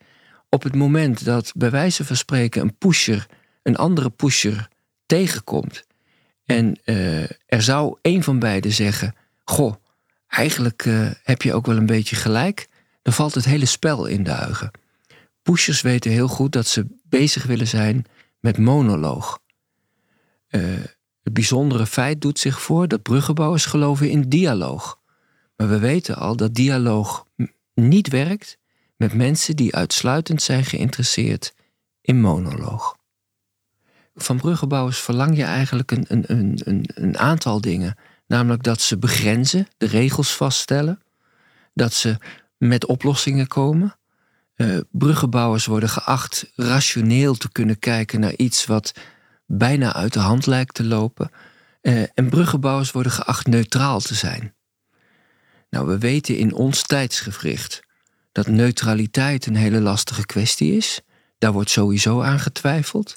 Op 0.49 0.62
het 0.62 0.75
moment 0.75 1.25
dat 1.25 1.52
bij 1.56 1.70
wijze 1.70 2.04
van 2.04 2.16
spreken 2.16 2.62
een 2.62 2.76
pusher 2.78 3.26
een 3.62 3.76
andere 3.76 4.11
pusher 4.11 4.68
tegenkomt 5.06 5.87
en 6.44 6.78
uh, 6.85 7.23
er 7.47 7.62
zou 7.62 7.99
een 8.02 8.23
van 8.23 8.38
beiden 8.38 8.73
zeggen: 8.73 9.14
Goh, 9.44 9.75
eigenlijk 10.26 10.85
uh, 10.85 11.11
heb 11.23 11.42
je 11.42 11.54
ook 11.54 11.66
wel 11.66 11.76
een 11.76 11.87
beetje 11.87 12.16
gelijk, 12.16 12.68
dan 13.02 13.12
valt 13.12 13.35
het 13.35 13.44
hele 13.44 13.66
spel 13.66 14.06
in 14.06 14.23
de 14.23 14.30
huigen. 14.30 14.70
Pushers 15.42 15.80
weten 15.80 16.11
heel 16.11 16.28
goed 16.28 16.52
dat 16.52 16.66
ze 16.66 16.87
bezig 17.02 17.44
willen 17.44 17.66
zijn 17.66 18.04
met 18.40 18.58
monoloog. 18.58 19.40
Uh, 20.50 20.85
het 21.28 21.37
bijzondere 21.37 21.87
feit 21.87 22.20
doet 22.20 22.38
zich 22.38 22.61
voor 22.61 22.88
dat 22.88 23.02
bruggenbouwers 23.02 23.64
geloven 23.66 24.11
in 24.11 24.28
dialoog. 24.28 25.00
Maar 25.56 25.68
we 25.68 25.78
weten 25.78 26.16
al 26.16 26.37
dat 26.37 26.54
dialoog 26.54 27.26
niet 27.75 28.08
werkt 28.08 28.58
met 28.97 29.14
mensen 29.14 29.56
die 29.56 29.75
uitsluitend 29.75 30.42
zijn 30.42 30.64
geïnteresseerd 30.64 31.54
in 32.00 32.20
monoloog. 32.20 32.97
Van 34.14 34.37
bruggenbouwers 34.37 34.99
verlang 34.99 35.37
je 35.37 35.42
eigenlijk 35.44 35.90
een, 35.90 36.04
een, 36.08 36.61
een, 36.64 36.88
een 36.94 37.18
aantal 37.18 37.61
dingen. 37.61 37.97
Namelijk 38.26 38.62
dat 38.62 38.80
ze 38.80 38.99
begrenzen, 38.99 39.68
de 39.76 39.87
regels 39.87 40.37
vaststellen, 40.37 41.02
dat 41.75 41.92
ze 41.92 42.16
met 42.56 42.87
oplossingen 42.87 43.47
komen. 43.47 43.97
Uh, 44.56 44.78
bruggenbouwers 44.90 45.66
worden 45.66 45.88
geacht 45.88 46.50
rationeel 46.54 47.35
te 47.35 47.52
kunnen 47.52 47.78
kijken 47.78 48.20
naar 48.20 48.37
iets 48.37 48.66
wat 48.66 48.92
bijna 49.49 49.95
uit 49.95 50.12
de 50.12 50.19
hand 50.19 50.47
lijkt 50.47 50.75
te 50.75 50.85
lopen. 50.85 51.31
Uh, 51.83 52.02
en 52.14 52.28
bruggenbouwers 52.28 52.90
worden 52.90 53.12
geacht 53.12 53.47
neutraal 53.47 54.00
te 54.00 54.14
zijn. 54.14 54.55
Nou, 55.71 55.87
we 55.87 55.99
weten 55.99 56.37
in 56.37 56.55
ons 56.55 56.83
tijdsgevricht 56.83 57.83
dat 58.33 58.47
neutraliteit 58.47 59.47
een 59.47 59.57
hele 59.57 59.81
lastige 59.81 60.26
kwestie 60.26 60.76
is. 60.76 61.00
Daar 61.38 61.52
wordt 61.52 61.71
sowieso 61.71 62.23
aan 62.23 62.40
getwijfeld. 62.40 63.17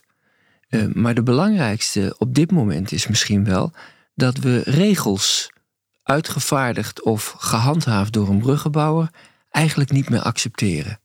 Uh, 0.70 0.94
maar 0.94 1.14
de 1.14 1.24
belangrijkste 1.24 2.16
op 2.18 2.36
dit 2.36 2.52
moment 2.52 2.92
is 2.92 3.08
misschien 3.08 3.46
wel 3.46 3.74
dat 4.16 4.38
we 4.38 4.62
regels 4.66 5.52
uitgevaardigd 6.04 7.04
of 7.04 7.36
gehandhaafd 7.38 8.14
door 8.14 8.30
een 8.30 8.40
bruggenbouwer 8.40 9.10
eigenlijk 9.50 9.92
niet 9.92 10.10
meer 10.10 10.22
accepteren. 10.22 11.00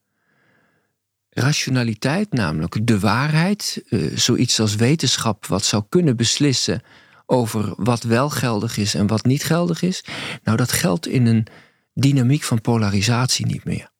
Rationaliteit, 1.38 2.32
namelijk 2.32 2.86
de 2.86 2.98
waarheid, 2.98 3.82
uh, 3.88 4.16
zoiets 4.16 4.60
als 4.60 4.74
wetenschap, 4.74 5.46
wat 5.46 5.64
zou 5.64 5.82
kunnen 5.88 6.16
beslissen 6.16 6.82
over 7.26 7.74
wat 7.76 8.02
wel 8.02 8.30
geldig 8.30 8.76
is 8.76 8.94
en 8.94 9.06
wat 9.06 9.24
niet 9.24 9.44
geldig 9.44 9.82
is, 9.82 10.04
nou 10.42 10.56
dat 10.56 10.72
geldt 10.72 11.06
in 11.06 11.26
een 11.26 11.46
dynamiek 11.94 12.42
van 12.42 12.60
polarisatie 12.60 13.46
niet 13.46 13.64
meer. 13.64 13.90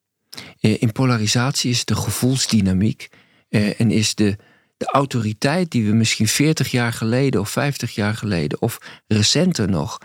Uh, 0.61 0.83
in 0.83 0.93
polarisatie 0.93 1.71
is 1.71 1.85
de 1.85 1.97
gevoelsdynamiek 1.97 3.09
uh, 3.49 3.81
en 3.81 3.91
is 3.91 4.15
de, 4.15 4.37
de 4.77 4.87
autoriteit 4.87 5.71
die 5.71 5.87
we 5.87 5.93
misschien 5.93 6.29
40 6.29 6.71
jaar 6.71 6.93
geleden 6.93 7.41
of 7.41 7.51
50 7.51 7.95
jaar 7.95 8.15
geleden 8.15 8.63
of 8.63 8.79
recenter 9.07 9.69
nog 9.69 9.99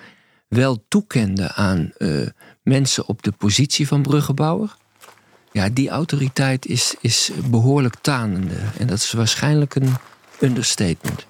wel 0.47 0.85
toekenden 0.87 1.53
aan 1.53 1.91
mensen 2.63 3.07
op 3.07 3.21
de 3.21 3.31
positie 3.31 3.87
van 3.87 4.01
bruggenbouwer, 4.01 4.75
ja, 5.51 5.69
die 5.69 5.89
autoriteit 5.89 6.65
is, 6.65 6.95
is 7.01 7.31
behoorlijk 7.45 7.95
tanende. 8.01 8.55
En 8.77 8.87
dat 8.87 8.97
is 8.97 9.11
waarschijnlijk 9.11 9.75
een 9.75 9.95
understatement. 10.39 11.25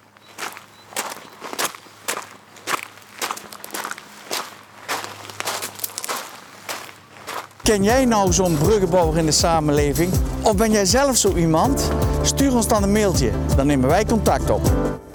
Ken 7.64 7.84
jij 7.84 8.06
nou 8.06 8.34
zo'n 8.34 8.58
bruggenbouwer 8.58 9.18
in 9.18 9.26
de 9.26 9.32
samenleving? 9.32 10.14
Of 10.42 10.56
ben 10.56 10.72
jij 10.72 10.86
zelf 10.86 11.18
zo 11.18 11.36
iemand? 11.36 11.90
Stuur 12.22 12.56
ons 12.56 12.68
dan 12.68 12.84
een 12.84 12.92
mailtje, 12.92 13.32
dan 13.56 13.68
nemen 13.68 13.90
wij 13.90 14.06
contact 14.06 14.50
op. 14.50 14.72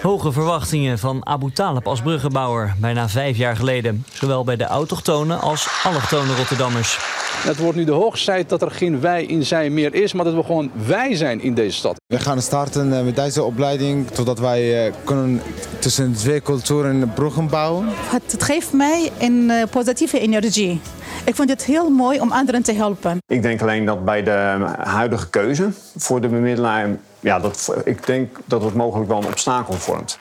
Hoge 0.07 0.33
verwachtingen 0.33 0.99
van 0.99 1.27
Abu 1.27 1.51
Talib 1.53 1.87
als 1.87 2.03
bruggenbouwer, 2.03 2.75
bijna 2.81 3.09
vijf 3.09 3.37
jaar 3.37 3.57
geleden. 3.57 4.05
Zowel 4.13 4.45
bij 4.45 4.57
de 4.57 4.65
autochtonen 4.65 5.41
als 5.41 5.81
allochtone 5.85 6.35
Rotterdammers. 6.35 6.99
Het 7.45 7.59
wordt 7.59 7.77
nu 7.77 7.85
de 7.85 7.93
hoogste 7.93 8.25
tijd 8.25 8.49
dat 8.49 8.63
er 8.63 8.71
geen 8.71 9.01
wij 9.01 9.25
in 9.25 9.45
zij 9.45 9.71
meer 9.71 9.95
is, 9.95 10.13
maar 10.13 10.25
dat 10.25 10.35
we 10.35 10.43
gewoon 10.43 10.71
wij 10.87 11.15
zijn 11.15 11.41
in 11.41 11.55
deze 11.55 11.77
stad. 11.77 11.95
We 12.07 12.19
gaan 12.21 12.43
starten 12.43 12.89
met 12.89 13.17
deze 13.17 13.43
opleiding, 13.43 14.07
zodat 14.13 14.39
wij 14.39 14.93
kunnen 15.05 15.43
tussen 15.79 16.13
twee 16.13 16.43
culturen 16.43 17.13
bruggen 17.15 17.49
bouwen. 17.49 17.87
Het, 17.89 18.33
het 18.33 18.43
geeft 18.43 18.73
mij 18.73 19.11
een 19.19 19.53
positieve 19.71 20.19
energie. 20.19 20.81
Ik 21.25 21.35
vind 21.35 21.49
het 21.49 21.65
heel 21.65 21.91
mooi 21.91 22.21
om 22.21 22.33
anderen 22.33 22.63
te 22.63 22.73
helpen. 22.73 23.19
Ik 23.27 23.43
denk 23.43 23.63
alleen 23.63 23.85
dat 23.85 24.05
bij 24.05 24.23
de 24.23 24.67
huidige 24.79 25.31
keuze 25.31 25.69
voor 25.97 26.21
de 26.21 26.29
bemiddelaar, 26.29 26.89
ja, 27.21 27.39
dat, 27.39 27.75
ik 27.85 28.07
denk 28.07 28.39
dat 28.45 28.63
het 28.63 28.75
mogelijk 28.75 29.09
wel 29.09 29.19
een 29.19 29.27
obstakel 29.27 29.75
vormt. 29.75 30.19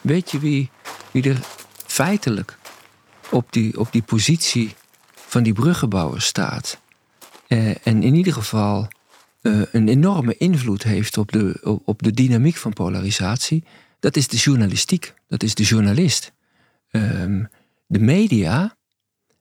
Weet 0.00 0.30
je 0.30 0.38
wie, 0.38 0.70
wie 1.10 1.30
er 1.30 1.40
feitelijk 1.86 2.58
op 3.30 3.52
die, 3.52 3.78
op 3.78 3.92
die 3.92 4.02
positie 4.02 4.74
van 5.14 5.42
die 5.42 5.52
bruggenbouwer 5.52 6.20
staat? 6.20 6.80
Eh, 7.46 7.86
en 7.86 8.02
in 8.02 8.14
ieder 8.14 8.32
geval 8.32 8.88
uh, 9.42 9.62
een 9.72 9.88
enorme 9.88 10.36
invloed 10.36 10.82
heeft 10.82 11.18
op 11.18 11.32
de, 11.32 11.78
op 11.84 12.02
de 12.02 12.12
dynamiek 12.12 12.56
van 12.56 12.72
polarisatie, 12.72 13.64
dat 14.00 14.16
is 14.16 14.28
de 14.28 14.36
journalistiek, 14.36 15.14
dat 15.28 15.42
is 15.42 15.54
de 15.54 15.62
journalist. 15.62 16.32
Um, 16.90 17.48
de 17.86 17.98
media, 17.98 18.76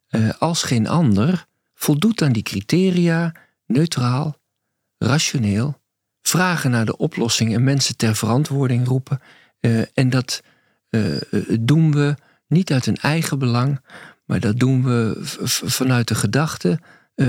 uh, 0.09 0.29
als 0.39 0.63
geen 0.63 0.87
ander, 0.87 1.45
voldoet 1.73 2.21
aan 2.21 2.31
die 2.31 2.43
criteria 2.43 3.31
neutraal, 3.65 4.39
rationeel, 4.97 5.81
vragen 6.21 6.71
naar 6.71 6.85
de 6.85 6.97
oplossing 6.97 7.53
en 7.53 7.63
mensen 7.63 7.97
ter 7.97 8.15
verantwoording 8.15 8.87
roepen. 8.87 9.19
Uh, 9.61 9.81
en 9.93 10.09
dat 10.09 10.43
doen 11.59 11.91
we 11.91 12.15
niet 12.47 12.71
uit 12.71 12.85
een 12.85 12.97
eigen 12.97 13.39
belang, 13.39 13.81
maar 14.25 14.39
dat 14.39 14.59
doen 14.59 14.83
we 14.83 15.17
vanuit 15.65 16.07
de 16.07 16.15
gedachte 16.15 16.79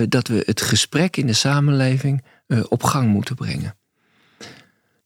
dat 0.08 0.28
we 0.28 0.42
het 0.46 0.60
gesprek 0.60 1.16
in 1.16 1.26
de 1.26 1.32
samenleving 1.32 2.24
op 2.68 2.82
gang 2.82 3.08
moeten 3.08 3.34
brengen. 3.34 3.76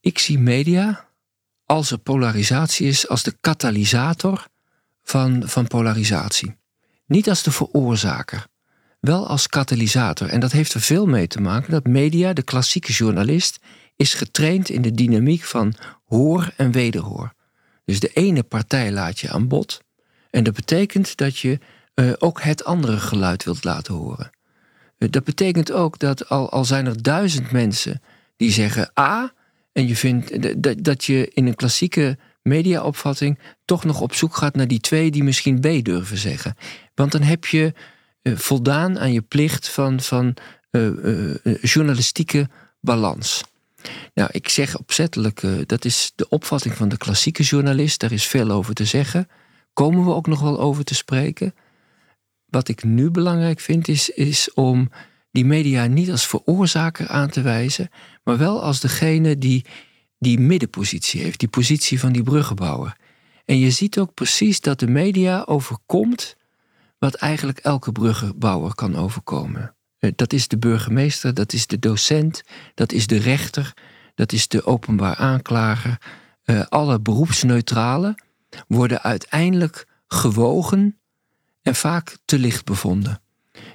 Ik 0.01 0.19
zie 0.19 0.39
media, 0.39 1.09
als 1.65 1.91
er 1.91 1.99
polarisatie 1.99 2.87
is, 2.87 3.09
als 3.09 3.23
de 3.23 3.37
katalysator 3.41 4.49
van, 5.03 5.43
van 5.49 5.67
polarisatie. 5.67 6.57
Niet 7.07 7.29
als 7.29 7.43
de 7.43 7.51
veroorzaker, 7.51 8.47
wel 9.01 9.27
als 9.27 9.47
katalysator. 9.47 10.29
En 10.29 10.41
dat 10.41 10.53
heeft 10.53 10.75
er 10.75 10.81
veel 10.81 11.07
mee 11.07 11.27
te 11.27 11.41
maken 11.41 11.71
dat 11.71 11.87
media, 11.87 12.33
de 12.33 12.43
klassieke 12.43 12.93
journalist, 12.93 13.59
is 13.97 14.15
getraind 14.15 14.69
in 14.69 14.83
de 14.83 14.93
dynamiek 14.93 15.43
van 15.43 15.75
hoor 16.05 16.53
en 16.57 16.73
wederhoor. 16.73 17.35
Dus 17.85 18.01
de 18.01 18.11
ene 18.13 18.43
partij 18.43 18.93
laat 18.93 19.21
je 19.21 19.31
aan 19.31 19.49
bod. 19.49 19.83
En 20.31 20.45
dat 20.45 20.55
betekent 20.55 21.17
dat 21.17 21.39
je 21.39 21.59
uh, 21.95 22.13
ook 22.19 22.43
het 22.43 22.65
andere 22.65 22.99
geluid 22.99 23.45
wilt 23.45 23.65
laten 23.65 23.95
horen. 23.95 24.31
Dat 24.99 25.25
betekent 25.25 25.73
ook 25.73 25.99
dat 25.99 26.29
al, 26.29 26.51
al 26.51 26.65
zijn 26.65 26.87
er 26.87 27.03
duizend 27.03 27.51
mensen 27.51 28.03
die 28.37 28.51
zeggen 28.51 28.91
A, 29.01 29.33
en 29.73 29.89
je 29.89 29.97
vindt 29.97 30.63
dat, 30.63 30.85
dat 30.85 31.05
je 31.05 31.31
in 31.33 31.47
een 31.47 31.55
klassieke 31.55 32.19
mediaopvatting 32.43 33.39
toch 33.65 33.85
nog 33.85 34.01
op 34.01 34.15
zoek 34.15 34.37
gaat 34.37 34.55
naar 34.55 34.69
die 34.69 34.81
twee 34.81 35.11
die 35.11 35.25
misschien 35.25 35.61
B 35.61 35.85
durven 35.85 36.19
zeggen. 36.19 36.57
Want 36.95 37.13
dan 37.13 37.23
heb 37.23 37.45
je 37.45 37.73
uh, 38.23 38.37
voldaan 38.37 38.99
aan 38.99 39.13
je 39.13 39.23
plicht 39.23 39.69
van, 39.69 40.01
van 40.01 40.37
uh, 40.71 40.87
uh, 41.43 41.63
journalistieke 41.63 42.49
balans. 42.81 43.43
Nou, 44.15 44.29
ik 44.33 44.49
zeg 44.49 44.79
opzettelijk, 44.79 45.69
dat 45.69 45.85
is 45.85 46.13
de 46.15 46.29
opvatting 46.29 46.75
van 46.75 46.89
de 46.89 46.97
klassieke 46.97 47.43
journalist, 47.43 48.01
daar 48.01 48.13
is 48.13 48.27
veel 48.27 48.51
over 48.51 48.75
te 48.75 48.85
zeggen. 48.85 49.29
Komen 49.73 50.05
we 50.05 50.13
ook 50.13 50.27
nog 50.27 50.41
wel 50.41 50.61
over 50.61 50.85
te 50.85 50.95
spreken 50.95 51.55
wat 52.55 52.69
ik 52.69 52.85
nu 52.85 53.11
belangrijk 53.11 53.61
vind, 53.61 53.89
is, 53.89 54.11
is 54.11 54.53
om 54.53 54.91
die 55.31 55.45
media 55.45 55.87
niet 55.87 56.11
als 56.11 56.27
veroorzaker 56.27 57.09
aan 57.09 57.31
te 57.31 57.43
wijzen, 57.43 57.89
maar 58.23 58.39
wel 58.39 58.63
als 58.63 58.81
degene 58.81 59.39
die 59.39 59.65
die 60.19 60.39
middenpositie 60.39 61.23
heeft, 61.23 61.39
die 61.39 61.49
positie 61.49 62.01
van 62.01 62.13
die 62.13 62.23
bruggenbouwer. 62.23 62.97
En 63.45 63.59
je 63.59 63.71
ziet 63.71 63.99
ook 63.99 64.15
precies 64.15 64.61
dat 64.61 64.81
de 64.81 64.87
media 64.87 65.43
overkomt 65.47 66.37
wat 67.05 67.15
eigenlijk 67.15 67.59
elke 67.59 67.93
bruggenbouwer 67.93 68.75
kan 68.75 68.97
overkomen. 68.97 69.75
Eh, 69.99 70.11
dat 70.17 70.33
is 70.33 70.49
de 70.49 70.59
burgemeester, 70.59 71.35
dat 71.35 71.53
is 71.53 71.67
de 71.67 71.79
docent, 71.79 72.43
dat 72.75 72.93
is 72.93 73.07
de 73.07 73.19
rechter, 73.19 73.73
dat 74.15 74.33
is 74.33 74.49
de 74.49 74.65
openbaar 74.65 75.17
aanklager. 75.17 75.99
Uh, 76.45 76.63
alle 76.69 77.01
beroepsneutralen 77.01 78.15
worden 78.69 79.03
uiteindelijk 79.03 79.87
gewogen 80.07 80.99
en 81.63 81.75
vaak 81.75 82.17
te 82.25 82.39
licht 82.39 82.65
bevonden. 82.65 83.21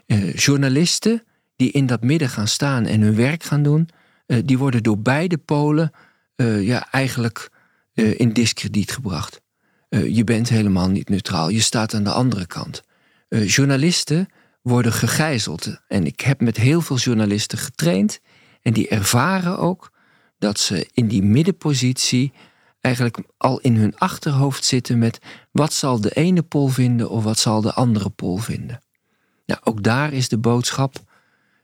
Eh, 0.05 0.33
journalisten 0.33 1.23
die 1.55 1.71
in 1.71 1.85
dat 1.85 2.03
midden 2.03 2.29
gaan 2.29 2.47
staan 2.47 2.85
en 2.85 3.01
hun 3.01 3.15
werk 3.15 3.43
gaan 3.43 3.63
doen, 3.63 3.89
eh, 4.25 4.37
die 4.45 4.57
worden 4.57 4.83
door 4.83 4.99
beide 4.99 5.37
polen 5.37 5.91
eh, 6.35 6.63
ja, 6.65 6.91
eigenlijk 6.91 7.49
eh, 7.93 8.19
in 8.19 8.33
discrediet 8.33 8.91
gebracht. 8.91 9.41
je 9.89 10.23
bent 10.23 10.49
helemaal 10.49 10.89
niet 10.89 11.09
neutraal, 11.09 11.49
je 11.49 11.61
staat 11.61 11.93
aan 11.93 12.03
de 12.03 12.11
andere 12.11 12.45
kant. 12.45 12.81
Journalisten 13.29 14.27
worden 14.61 14.93
gegijzeld. 14.93 15.81
En 15.87 16.05
ik 16.05 16.19
heb 16.19 16.41
met 16.41 16.57
heel 16.57 16.81
veel 16.81 16.97
journalisten 16.97 17.57
getraind. 17.57 18.19
En 18.61 18.73
die 18.73 18.87
ervaren 18.87 19.57
ook 19.57 19.91
dat 20.37 20.59
ze 20.59 20.89
in 20.93 21.07
die 21.07 21.23
middenpositie 21.23 22.31
eigenlijk 22.81 23.19
al 23.37 23.59
in 23.59 23.75
hun 23.75 23.97
achterhoofd 23.97 24.65
zitten 24.65 24.97
met 24.97 25.19
wat 25.51 25.73
zal 25.73 26.01
de 26.01 26.11
ene 26.11 26.41
pol 26.41 26.67
vinden 26.67 27.09
of 27.09 27.23
wat 27.23 27.39
zal 27.39 27.61
de 27.61 27.73
andere 27.73 28.09
pol 28.09 28.37
vinden. 28.37 28.81
Nou, 29.45 29.61
ook 29.63 29.83
daar 29.83 30.13
is 30.13 30.29
de 30.29 30.37
boodschap. 30.37 30.95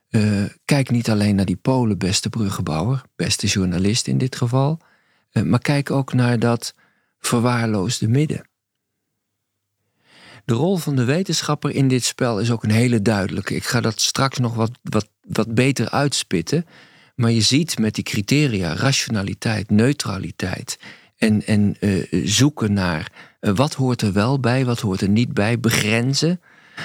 Uh, 0.10 0.44
kijk 0.66 0.90
niet 0.90 1.10
alleen 1.10 1.36
naar 1.36 1.46
die 1.46 1.56
Polen, 1.56 1.98
beste 1.98 2.30
bruggenbouwer, 2.30 3.04
beste 3.16 3.48
journalist 3.48 4.08
in 4.08 4.18
dit 4.18 4.36
geval, 4.36 4.80
uh, 5.32 5.44
maar 5.44 5.60
kijk 5.60 5.92
ook 5.92 6.14
naar 6.14 6.40
dat 6.40 6.74
verwaarloosde 7.20 8.08
midden. 8.08 8.50
De 10.46 10.54
rol 10.54 10.78
van 10.78 10.96
de 10.96 11.04
wetenschapper 11.04 11.72
in 11.72 11.88
dit 11.88 12.04
spel 12.04 12.40
is 12.40 12.52
ook 12.52 12.64
een 12.64 12.72
hele 12.72 13.02
duidelijke. 13.02 13.56
Ik 13.56 13.64
ga 13.64 13.82
dat 13.82 14.02
straks 14.02 14.38
nog 14.38 14.56
wat, 14.56 14.72
wat, 14.82 15.08
wat 15.22 15.54
beter 15.54 15.90
uitspitten. 15.90 16.66
Maar 17.16 17.32
je 17.32 17.42
ziet 17.42 17.80
met 17.80 17.96
die 17.96 18.04
criteria, 18.04 18.74
rationaliteit, 18.74 19.70
neutraliteit 19.70 20.80
en, 21.18 21.46
en 21.46 21.76
uh, 21.80 22.08
zoeken 22.26 22.74
naar 22.74 23.12
uh, 23.42 23.56
wat 23.56 23.74
hoort 23.74 24.02
er 24.02 24.14
wel 24.14 24.40
bij, 24.40 24.66
wat 24.66 24.80
hoort 24.80 25.02
er 25.02 25.10
niet 25.10 25.34
bij, 25.34 25.60
begrenzen. 25.60 26.42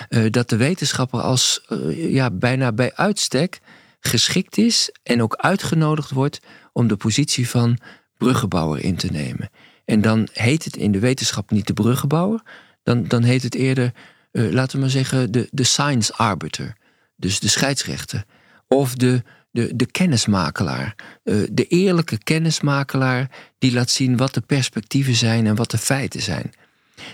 Uh, 0.08 0.30
dat 0.30 0.48
de 0.48 0.56
wetenschapper 0.56 1.20
als 1.20 1.66
ja, 1.94 2.30
bijna 2.30 2.72
bij 2.72 2.94
uitstek 2.94 3.60
geschikt 4.00 4.58
is 4.58 4.92
en 5.02 5.22
ook 5.22 5.36
uitgenodigd 5.36 6.10
wordt 6.10 6.40
om 6.72 6.88
de 6.88 6.96
positie 6.96 7.48
van 7.48 7.78
bruggenbouwer 8.16 8.84
in 8.84 8.96
te 8.96 9.08
nemen. 9.12 9.50
En 9.84 10.00
dan 10.00 10.28
heet 10.32 10.64
het 10.64 10.76
in 10.76 10.92
de 10.92 10.98
wetenschap 10.98 11.50
niet 11.50 11.66
de 11.66 11.72
bruggenbouwer, 11.72 12.42
dan, 12.82 13.04
dan 13.08 13.22
heet 13.22 13.42
het 13.42 13.54
eerder, 13.54 13.92
laten 14.32 14.74
we 14.74 14.80
maar 14.80 14.90
zeggen, 14.90 15.32
de, 15.32 15.48
de 15.50 15.64
science 15.64 16.14
arbiter. 16.14 16.76
Dus 17.16 17.40
de 17.40 17.48
scheidsrechter. 17.48 18.24
Of 18.68 18.94
de, 18.94 19.22
de, 19.50 19.76
de 19.76 19.86
kennismakelaar. 19.86 20.94
Uh, 21.24 21.48
de 21.52 21.66
eerlijke 21.66 22.18
kennismakelaar 22.18 23.30
die 23.58 23.72
laat 23.72 23.90
zien 23.90 24.16
wat 24.16 24.34
de 24.34 24.40
perspectieven 24.40 25.14
zijn 25.14 25.46
en 25.46 25.54
wat 25.54 25.70
de 25.70 25.78
feiten 25.78 26.22
zijn. 26.22 26.52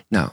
Nou, 0.09 0.31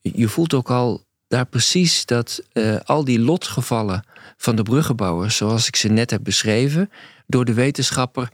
je 0.00 0.28
voelt 0.28 0.54
ook 0.54 0.70
al 0.70 1.04
daar 1.28 1.46
precies 1.46 2.06
dat 2.06 2.42
uh, 2.52 2.76
al 2.84 3.04
die 3.04 3.18
lotgevallen 3.18 4.04
van 4.36 4.56
de 4.56 4.62
bruggenbouwers, 4.62 5.36
zoals 5.36 5.66
ik 5.66 5.76
ze 5.76 5.88
net 5.88 6.10
heb 6.10 6.24
beschreven, 6.24 6.90
door 7.26 7.44
de 7.44 7.54
wetenschapper 7.54 8.30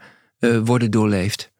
worden 0.65 0.91
doorleefd. 0.91 1.51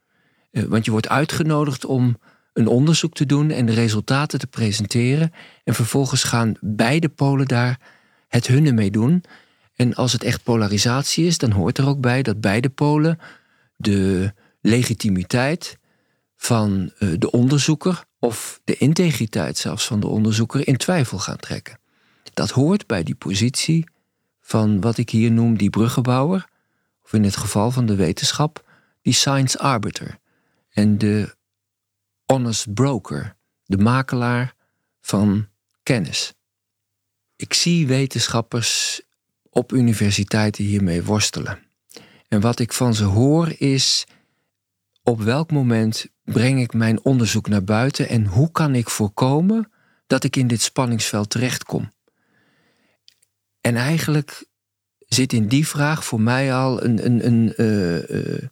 want 0.51 0.85
je 0.85 0.91
wordt 0.91 1.09
uitgenodigd 1.09 1.85
om 1.85 2.19
een 2.61 2.67
onderzoek 2.67 3.15
te 3.15 3.27
doen 3.27 3.51
en 3.51 3.67
de 3.67 3.73
resultaten 3.73 4.39
te 4.39 4.47
presenteren. 4.47 5.33
En 5.65 5.75
vervolgens 5.75 6.23
gaan 6.23 6.55
beide 6.61 7.09
polen 7.09 7.47
daar 7.47 7.81
het 8.29 8.47
hunne 8.47 8.73
mee 8.73 8.91
doen. 8.91 9.25
En 9.75 9.95
als 9.95 10.13
het 10.13 10.25
echt 10.25 10.43
polarisatie 10.43 11.27
is, 11.27 11.39
dan 11.39 11.51
hoort 11.51 11.79
er 11.79 11.87
ook 11.87 12.01
bij 12.01 12.23
dat 12.23 12.41
beide 12.41 12.69
polen 12.69 13.19
de 13.77 14.33
legitimiteit 14.61 15.79
van 16.37 16.93
eh, 16.99 17.09
de 17.19 17.31
onderzoeker 17.31 18.05
of 18.19 18.61
de 18.65 18.77
integriteit 18.77 19.59
zelfs 19.59 19.87
van 19.87 20.01
de 20.01 20.07
onderzoeker 20.07 20.67
in 20.69 20.77
twijfel 20.77 21.19
gaan 21.19 21.37
trekken. 21.37 21.79
Dat 22.35 22.51
hoort 22.51 22.87
bij 22.87 23.03
die 23.03 23.15
positie 23.15 23.89
van 24.41 24.81
wat 24.81 24.99
ik 24.99 25.11
hier 25.11 25.33
noem 25.33 25.57
die 25.57 25.71
bruggenbouwer, 25.71 26.49
of 27.05 27.13
in 27.13 27.25
het 27.25 27.37
geval 27.37 27.71
van 27.71 27.87
de 27.87 27.95
wetenschap, 27.95 28.65
die 29.03 29.13
science 29.13 29.59
arbiter 29.59 30.19
en 30.71 30.99
de 30.99 31.35
honest 32.31 32.75
broker, 32.75 33.37
de 33.65 33.79
makelaar 33.79 34.55
van 35.01 35.49
kennis. 35.83 36.35
Ik 37.37 37.55
zie 37.55 37.87
wetenschappers 37.87 39.03
op 39.49 39.73
universiteiten 39.73 40.65
hiermee 40.65 41.05
worstelen. 41.05 41.59
En 42.29 42.41
wat 42.41 42.59
ik 42.59 42.73
van 42.73 42.95
ze 42.95 43.05
hoor 43.05 43.55
is 43.59 44.07
op 45.03 45.21
welk 45.21 45.51
moment 45.51 46.07
breng 46.25 46.61
ik 46.61 46.73
mijn 46.73 47.05
onderzoek 47.05 47.49
naar 47.49 47.65
buiten 47.65 48.09
en 48.09 48.27
hoe 48.27 48.51
kan 48.51 48.75
ik 48.75 48.91
voorkomen 48.91 49.71
dat 50.07 50.25
ik 50.25 50.37
in 50.37 50.47
dit 50.47 50.61
spanningsveld 50.61 51.31
terechtkom? 51.31 51.93
En 53.61 53.77
eigenlijk 53.77 54.45
zit 54.99 55.33
in 55.33 55.49
die 55.49 55.67
vraag 55.67 56.05
voor 56.05 56.21
mij 56.21 56.55
al 56.55 56.85
een, 56.85 57.07
een, 57.07 57.27
een, 57.27 57.53
uh, 57.57 58.49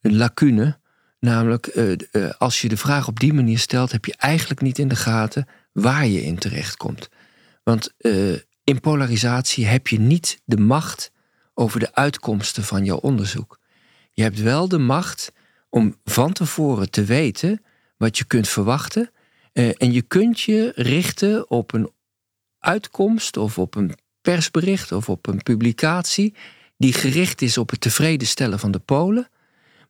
een 0.00 0.16
lacune. 0.16 0.79
Namelijk, 1.20 1.74
uh, 1.74 2.30
als 2.38 2.60
je 2.60 2.68
de 2.68 2.76
vraag 2.76 3.08
op 3.08 3.20
die 3.20 3.32
manier 3.32 3.58
stelt, 3.58 3.92
heb 3.92 4.04
je 4.04 4.14
eigenlijk 4.16 4.60
niet 4.60 4.78
in 4.78 4.88
de 4.88 4.96
gaten 4.96 5.48
waar 5.72 6.06
je 6.06 6.22
in 6.22 6.38
terechtkomt. 6.38 7.08
Want 7.62 7.94
in 8.64 8.80
polarisatie 8.80 9.66
heb 9.66 9.88
je 9.88 10.00
niet 10.00 10.40
de 10.44 10.56
macht 10.56 11.12
over 11.54 11.80
de 11.80 11.94
uitkomsten 11.94 12.64
van 12.64 12.84
jouw 12.84 12.96
onderzoek. 12.96 13.58
Je 14.12 14.22
hebt 14.22 14.40
wel 14.40 14.68
de 14.68 14.78
macht 14.78 15.32
om 15.68 15.96
van 16.04 16.32
tevoren 16.32 16.90
te 16.90 17.04
weten 17.04 17.62
wat 17.96 18.18
je 18.18 18.24
kunt 18.24 18.48
verwachten. 18.48 19.10
En 19.52 19.92
je 19.92 20.02
kunt 20.02 20.40
je 20.40 20.72
richten 20.74 21.50
op 21.50 21.72
een 21.72 21.90
uitkomst 22.58 23.36
of 23.36 23.58
op 23.58 23.74
een 23.74 23.94
persbericht 24.20 24.92
of 24.92 25.08
op 25.08 25.26
een 25.26 25.42
publicatie 25.42 26.34
die 26.76 26.92
gericht 26.92 27.42
is 27.42 27.58
op 27.58 27.70
het 27.70 27.80
tevreden 27.80 28.26
stellen 28.26 28.58
van 28.58 28.70
de 28.70 28.78
Polen. 28.78 29.28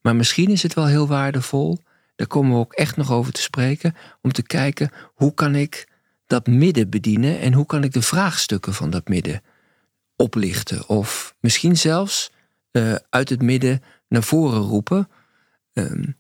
Maar 0.03 0.17
misschien 0.17 0.51
is 0.51 0.63
het 0.63 0.75
wel 0.75 0.87
heel 0.87 1.07
waardevol, 1.07 1.79
daar 2.17 2.27
komen 2.27 2.53
we 2.53 2.59
ook 2.59 2.73
echt 2.73 2.97
nog 2.97 3.13
over 3.13 3.33
te 3.33 3.43
spreken, 3.43 3.97
om 4.23 4.33
te 4.33 4.43
kijken 4.43 4.91
hoe 5.15 5.35
kan 5.35 5.55
ik 5.55 5.89
dat 6.27 6.47
midden 6.47 6.91
bedienen 6.91 7.41
en 7.41 7.53
hoe 7.53 7.67
kan 7.67 7.85
ik 7.85 7.93
de 7.93 8.03
vraagstukken 8.03 8.75
van 8.75 8.91
dat 8.91 9.09
midden 9.09 9.43
oplichten 10.17 10.89
of 10.89 11.35
misschien 11.41 11.77
zelfs 11.77 12.31
uh, 12.73 12.95
uit 13.11 13.29
het 13.29 13.43
midden 13.43 13.83
naar 14.09 14.23
voren 14.23 14.61
roepen. 14.61 15.09
Um, 15.73 16.17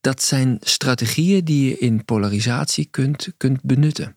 dat 0.00 0.22
zijn 0.22 0.56
strategieën 0.60 1.44
die 1.44 1.68
je 1.68 1.78
in 1.78 2.04
polarisatie 2.04 2.88
kunt, 2.90 3.32
kunt 3.36 3.62
benutten. 3.62 4.16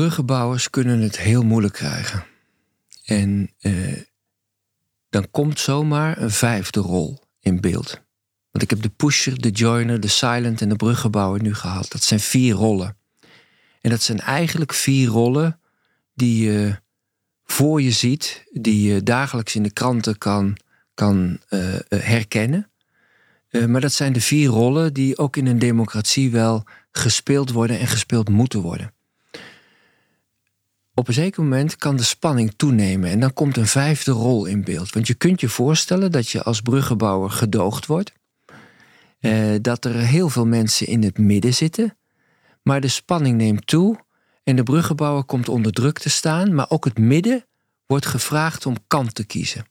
Bruggenbouwers 0.00 0.70
kunnen 0.70 1.00
het 1.00 1.18
heel 1.18 1.42
moeilijk 1.42 1.74
krijgen. 1.74 2.24
En 3.04 3.50
uh, 3.60 3.96
dan 5.10 5.30
komt 5.30 5.58
zomaar 5.58 6.18
een 6.18 6.30
vijfde 6.30 6.80
rol 6.80 7.18
in 7.40 7.60
beeld. 7.60 8.00
Want 8.50 8.64
ik 8.64 8.70
heb 8.70 8.82
de 8.82 8.88
pusher, 8.88 9.40
de 9.40 9.50
joiner, 9.50 10.00
de 10.00 10.08
silent 10.08 10.60
en 10.60 10.68
de 10.68 10.76
bruggenbouwer 10.76 11.42
nu 11.42 11.54
gehad. 11.54 11.90
Dat 11.90 12.02
zijn 12.02 12.20
vier 12.20 12.54
rollen. 12.54 12.96
En 13.80 13.90
dat 13.90 14.02
zijn 14.02 14.20
eigenlijk 14.20 14.72
vier 14.72 15.08
rollen 15.08 15.60
die 16.14 16.44
je 16.44 16.80
voor 17.44 17.82
je 17.82 17.90
ziet, 17.90 18.44
die 18.52 18.92
je 18.92 19.02
dagelijks 19.02 19.54
in 19.54 19.62
de 19.62 19.72
kranten 19.72 20.18
kan, 20.18 20.56
kan 20.94 21.38
uh, 21.50 21.74
herkennen. 21.88 22.70
Uh, 23.50 23.64
maar 23.64 23.80
dat 23.80 23.92
zijn 23.92 24.12
de 24.12 24.20
vier 24.20 24.48
rollen 24.48 24.92
die 24.92 25.18
ook 25.18 25.36
in 25.36 25.46
een 25.46 25.58
democratie 25.58 26.30
wel 26.30 26.64
gespeeld 26.92 27.50
worden 27.50 27.78
en 27.78 27.86
gespeeld 27.86 28.28
moeten 28.28 28.60
worden 28.60 28.92
op 31.00 31.08
een 31.08 31.14
zeker 31.14 31.42
moment 31.42 31.76
kan 31.76 31.96
de 31.96 32.02
spanning 32.02 32.52
toenemen 32.56 33.10
en 33.10 33.20
dan 33.20 33.32
komt 33.32 33.56
een 33.56 33.66
vijfde 33.66 34.10
rol 34.10 34.46
in 34.46 34.64
beeld. 34.64 34.92
Want 34.92 35.06
je 35.06 35.14
kunt 35.14 35.40
je 35.40 35.48
voorstellen 35.48 36.12
dat 36.12 36.28
je 36.28 36.42
als 36.42 36.60
bruggenbouwer 36.60 37.30
gedoogd 37.30 37.86
wordt, 37.86 38.12
eh, 39.20 39.54
dat 39.60 39.84
er 39.84 39.94
heel 39.94 40.28
veel 40.28 40.46
mensen 40.46 40.86
in 40.86 41.02
het 41.02 41.18
midden 41.18 41.54
zitten, 41.54 41.98
maar 42.62 42.80
de 42.80 42.88
spanning 42.88 43.36
neemt 43.36 43.66
toe 43.66 44.04
en 44.44 44.56
de 44.56 44.62
bruggenbouwer 44.62 45.24
komt 45.24 45.48
onder 45.48 45.72
druk 45.72 45.98
te 45.98 46.10
staan, 46.10 46.54
maar 46.54 46.70
ook 46.70 46.84
het 46.84 46.98
midden 46.98 47.44
wordt 47.86 48.06
gevraagd 48.06 48.66
om 48.66 48.76
kant 48.86 49.14
te 49.14 49.24
kiezen. 49.24 49.64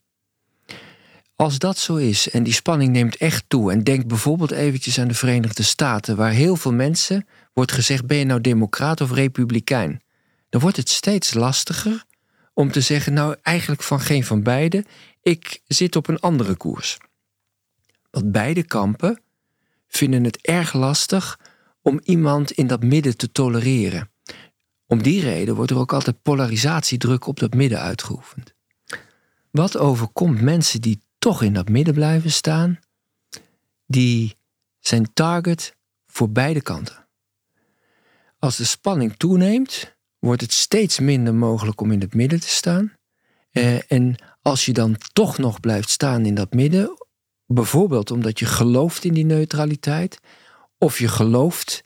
Als 1.35 1.59
dat 1.59 1.77
zo 1.77 1.95
is 1.95 2.29
en 2.29 2.43
die 2.43 2.53
spanning 2.53 2.91
neemt 2.91 3.17
echt 3.17 3.43
toe, 3.47 3.71
en 3.71 3.83
denk 3.83 4.07
bijvoorbeeld 4.07 4.51
eventjes 4.51 4.99
aan 4.99 5.07
de 5.07 5.13
Verenigde 5.13 5.63
Staten, 5.63 6.15
waar 6.15 6.31
heel 6.31 6.55
veel 6.55 6.73
mensen 6.73 7.27
wordt 7.53 7.71
gezegd: 7.71 8.05
ben 8.05 8.17
je 8.17 8.25
nou 8.25 8.41
democraat 8.41 9.01
of 9.01 9.11
republikein? 9.11 10.01
Dan 10.49 10.61
wordt 10.61 10.77
het 10.77 10.89
steeds 10.89 11.33
lastiger 11.33 12.05
om 12.53 12.71
te 12.71 12.81
zeggen, 12.81 13.13
nou 13.13 13.35
eigenlijk 13.41 13.83
van 13.83 13.99
geen 13.99 14.23
van 14.23 14.43
beide, 14.43 14.85
ik 15.21 15.61
zit 15.67 15.95
op 15.95 16.07
een 16.07 16.19
andere 16.19 16.55
koers. 16.55 16.97
Want 18.11 18.31
beide 18.31 18.63
kampen 18.63 19.21
vinden 19.87 20.23
het 20.23 20.41
erg 20.41 20.73
lastig 20.73 21.39
om 21.81 21.99
iemand 22.03 22.51
in 22.51 22.67
dat 22.67 22.83
midden 22.83 23.17
te 23.17 23.31
tolereren. 23.31 24.11
Om 24.85 25.03
die 25.03 25.21
reden 25.21 25.55
wordt 25.55 25.71
er 25.71 25.77
ook 25.77 25.93
altijd 25.93 26.21
polarisatiedruk 26.21 27.27
op 27.27 27.39
dat 27.39 27.53
midden 27.53 27.79
uitgeoefend. 27.79 28.53
Wat 29.51 29.77
overkomt 29.77 30.41
mensen 30.41 30.81
die 30.81 31.01
toch 31.19 31.41
in 31.41 31.53
dat 31.53 31.69
midden 31.69 31.93
blijven 31.93 32.31
staan, 32.31 32.79
die 33.85 34.37
zijn 34.79 35.13
target 35.13 35.75
voor 36.07 36.29
beide 36.29 36.61
kanten. 36.61 37.07
Als 38.39 38.57
de 38.57 38.63
spanning 38.63 39.15
toeneemt, 39.17 39.97
wordt 40.19 40.41
het 40.41 40.53
steeds 40.53 40.99
minder 40.99 41.35
mogelijk 41.35 41.81
om 41.81 41.91
in 41.91 42.01
het 42.01 42.13
midden 42.13 42.39
te 42.39 42.49
staan. 42.49 42.93
Eh, 43.51 43.91
en 43.91 44.15
als 44.41 44.65
je 44.65 44.73
dan 44.73 44.97
toch 45.13 45.37
nog 45.37 45.59
blijft 45.59 45.89
staan 45.89 46.25
in 46.25 46.35
dat 46.35 46.53
midden, 46.53 46.97
bijvoorbeeld 47.45 48.11
omdat 48.11 48.39
je 48.39 48.45
gelooft 48.45 49.03
in 49.03 49.13
die 49.13 49.25
neutraliteit, 49.25 50.19
of 50.77 50.99
je 50.99 51.07
gelooft 51.07 51.83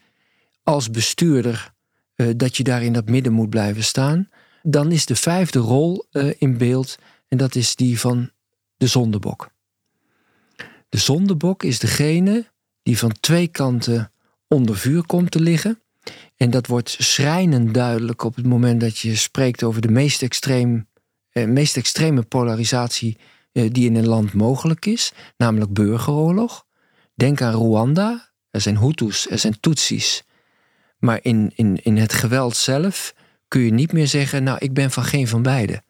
als 0.63 0.89
bestuurder 0.89 1.73
eh, 2.15 2.27
dat 2.35 2.57
je 2.57 2.63
daar 2.63 2.83
in 2.83 2.93
dat 2.93 3.09
midden 3.09 3.33
moet 3.33 3.49
blijven 3.49 3.83
staan, 3.83 4.29
dan 4.61 4.91
is 4.91 5.05
de 5.05 5.15
vijfde 5.15 5.59
rol 5.59 6.05
eh, 6.11 6.29
in 6.37 6.57
beeld 6.57 6.97
en 7.27 7.37
dat 7.37 7.55
is 7.55 7.75
die 7.75 7.99
van 7.99 8.31
de 8.77 8.87
zondebok. 8.87 9.51
De 10.89 10.97
zondebok 10.97 11.63
is 11.63 11.79
degene 11.79 12.51
die 12.83 12.97
van 12.97 13.11
twee 13.19 13.47
kanten 13.47 14.11
onder 14.47 14.77
vuur 14.77 15.05
komt 15.05 15.31
te 15.31 15.39
liggen. 15.39 15.82
En 16.35 16.49
dat 16.49 16.67
wordt 16.67 16.95
schrijnend 16.99 17.73
duidelijk 17.73 18.23
op 18.23 18.35
het 18.35 18.45
moment 18.45 18.81
dat 18.81 18.97
je 18.97 19.15
spreekt 19.15 19.63
over 19.63 19.81
de 19.81 19.91
meest, 19.91 20.21
extreem, 20.21 20.87
eh, 21.29 21.45
meest 21.45 21.77
extreme 21.77 22.21
polarisatie 22.21 23.17
eh, 23.51 23.69
die 23.71 23.85
in 23.85 23.95
een 23.95 24.07
land 24.07 24.33
mogelijk 24.33 24.85
is, 24.85 25.11
namelijk 25.37 25.73
burgeroorlog. 25.73 26.65
Denk 27.15 27.41
aan 27.41 27.53
Rwanda. 27.53 28.31
Er 28.49 28.61
zijn 28.61 28.77
Hutus, 28.77 29.29
er 29.29 29.39
zijn 29.39 29.59
Tutsis. 29.59 30.23
Maar 30.97 31.19
in, 31.21 31.51
in, 31.55 31.83
in 31.83 31.97
het 31.97 32.13
geweld 32.13 32.55
zelf 32.55 33.13
kun 33.47 33.61
je 33.61 33.71
niet 33.71 33.91
meer 33.91 34.07
zeggen, 34.07 34.43
nou, 34.43 34.57
ik 34.61 34.73
ben 34.73 34.91
van 34.91 35.03
geen 35.03 35.27
van 35.27 35.41
beide. 35.41 35.83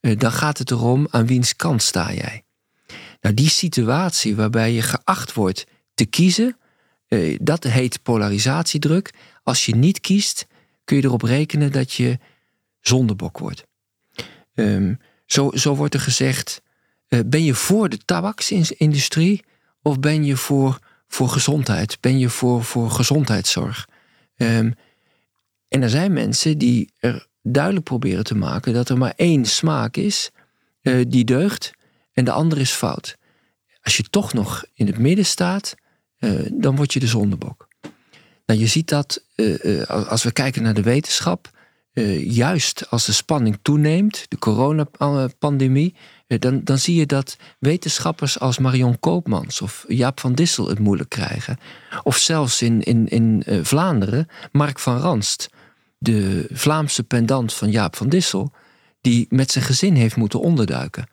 Eh, 0.00 0.18
dan 0.18 0.32
gaat 0.32 0.58
het 0.58 0.70
erom 0.70 1.06
aan 1.10 1.26
wiens 1.26 1.56
kant 1.56 1.82
sta 1.82 2.12
jij. 2.12 2.44
Nou, 3.20 3.34
die 3.34 3.48
situatie 3.48 4.36
waarbij 4.36 4.72
je 4.72 4.82
geacht 4.82 5.32
wordt 5.32 5.66
te 5.94 6.06
kiezen, 6.06 6.56
eh, 7.10 7.38
dat 7.40 7.64
heet 7.64 8.02
polarisatiedruk. 8.02 9.14
Als 9.42 9.66
je 9.66 9.74
niet 9.74 10.00
kiest, 10.00 10.46
kun 10.84 10.96
je 10.96 11.04
erop 11.04 11.22
rekenen 11.22 11.72
dat 11.72 11.92
je 11.92 12.18
zondebok 12.80 13.38
wordt. 13.38 13.64
Um, 14.54 14.98
zo, 15.26 15.50
zo 15.54 15.74
wordt 15.74 15.94
er 15.94 16.00
gezegd: 16.00 16.62
uh, 17.08 17.20
ben 17.26 17.44
je 17.44 17.54
voor 17.54 17.88
de 17.88 17.98
tabaksindustrie 17.98 19.44
of 19.82 20.00
ben 20.00 20.24
je 20.24 20.36
voor, 20.36 20.78
voor 21.08 21.28
gezondheid? 21.28 22.00
Ben 22.00 22.18
je 22.18 22.28
voor, 22.28 22.64
voor 22.64 22.90
gezondheidszorg? 22.90 23.88
Um, 24.36 24.74
en 25.68 25.82
er 25.82 25.90
zijn 25.90 26.12
mensen 26.12 26.58
die 26.58 26.92
er 26.98 27.26
duidelijk 27.42 27.84
proberen 27.84 28.24
te 28.24 28.36
maken 28.36 28.72
dat 28.72 28.88
er 28.88 28.98
maar 28.98 29.12
één 29.16 29.44
smaak 29.44 29.96
is 29.96 30.30
uh, 30.82 31.04
die 31.08 31.24
deugt 31.24 31.70
en 32.12 32.24
de 32.24 32.32
andere 32.32 32.60
is 32.60 32.72
fout. 32.72 33.16
Als 33.82 33.96
je 33.96 34.02
toch 34.02 34.32
nog 34.32 34.64
in 34.74 34.86
het 34.86 34.98
midden 34.98 35.26
staat, 35.26 35.74
dan 36.52 36.76
word 36.76 36.92
je 36.92 37.00
de 37.00 37.06
zondebok. 37.06 37.68
Nou, 38.46 38.60
je 38.60 38.66
ziet 38.66 38.88
dat 38.88 39.24
uh, 39.36 39.82
als 39.84 40.22
we 40.22 40.32
kijken 40.32 40.62
naar 40.62 40.74
de 40.74 40.82
wetenschap, 40.82 41.50
juist 42.24 42.90
als 42.90 43.06
de 43.06 43.12
spanning 43.12 43.58
toeneemt, 43.62 44.24
de 44.28 44.38
coronapandemie, 44.38 45.94
dan, 46.26 46.60
dan 46.64 46.78
zie 46.78 46.94
je 46.94 47.06
dat 47.06 47.36
wetenschappers 47.58 48.38
als 48.38 48.58
Marion 48.58 48.98
Koopmans 49.00 49.60
of 49.60 49.84
Jaap 49.88 50.20
van 50.20 50.34
Dissel 50.34 50.68
het 50.68 50.78
moeilijk 50.78 51.08
krijgen. 51.08 51.58
Of 52.02 52.16
zelfs 52.16 52.62
in, 52.62 52.82
in, 52.82 53.08
in 53.08 53.44
Vlaanderen 53.64 54.28
Mark 54.52 54.78
van 54.78 54.96
Ranst, 54.96 55.48
de 55.98 56.46
Vlaamse 56.52 57.02
pendant 57.02 57.54
van 57.54 57.70
Jaap 57.70 57.96
van 57.96 58.08
Dissel, 58.08 58.52
die 59.00 59.26
met 59.28 59.50
zijn 59.50 59.64
gezin 59.64 59.94
heeft 59.94 60.16
moeten 60.16 60.40
onderduiken. 60.40 61.08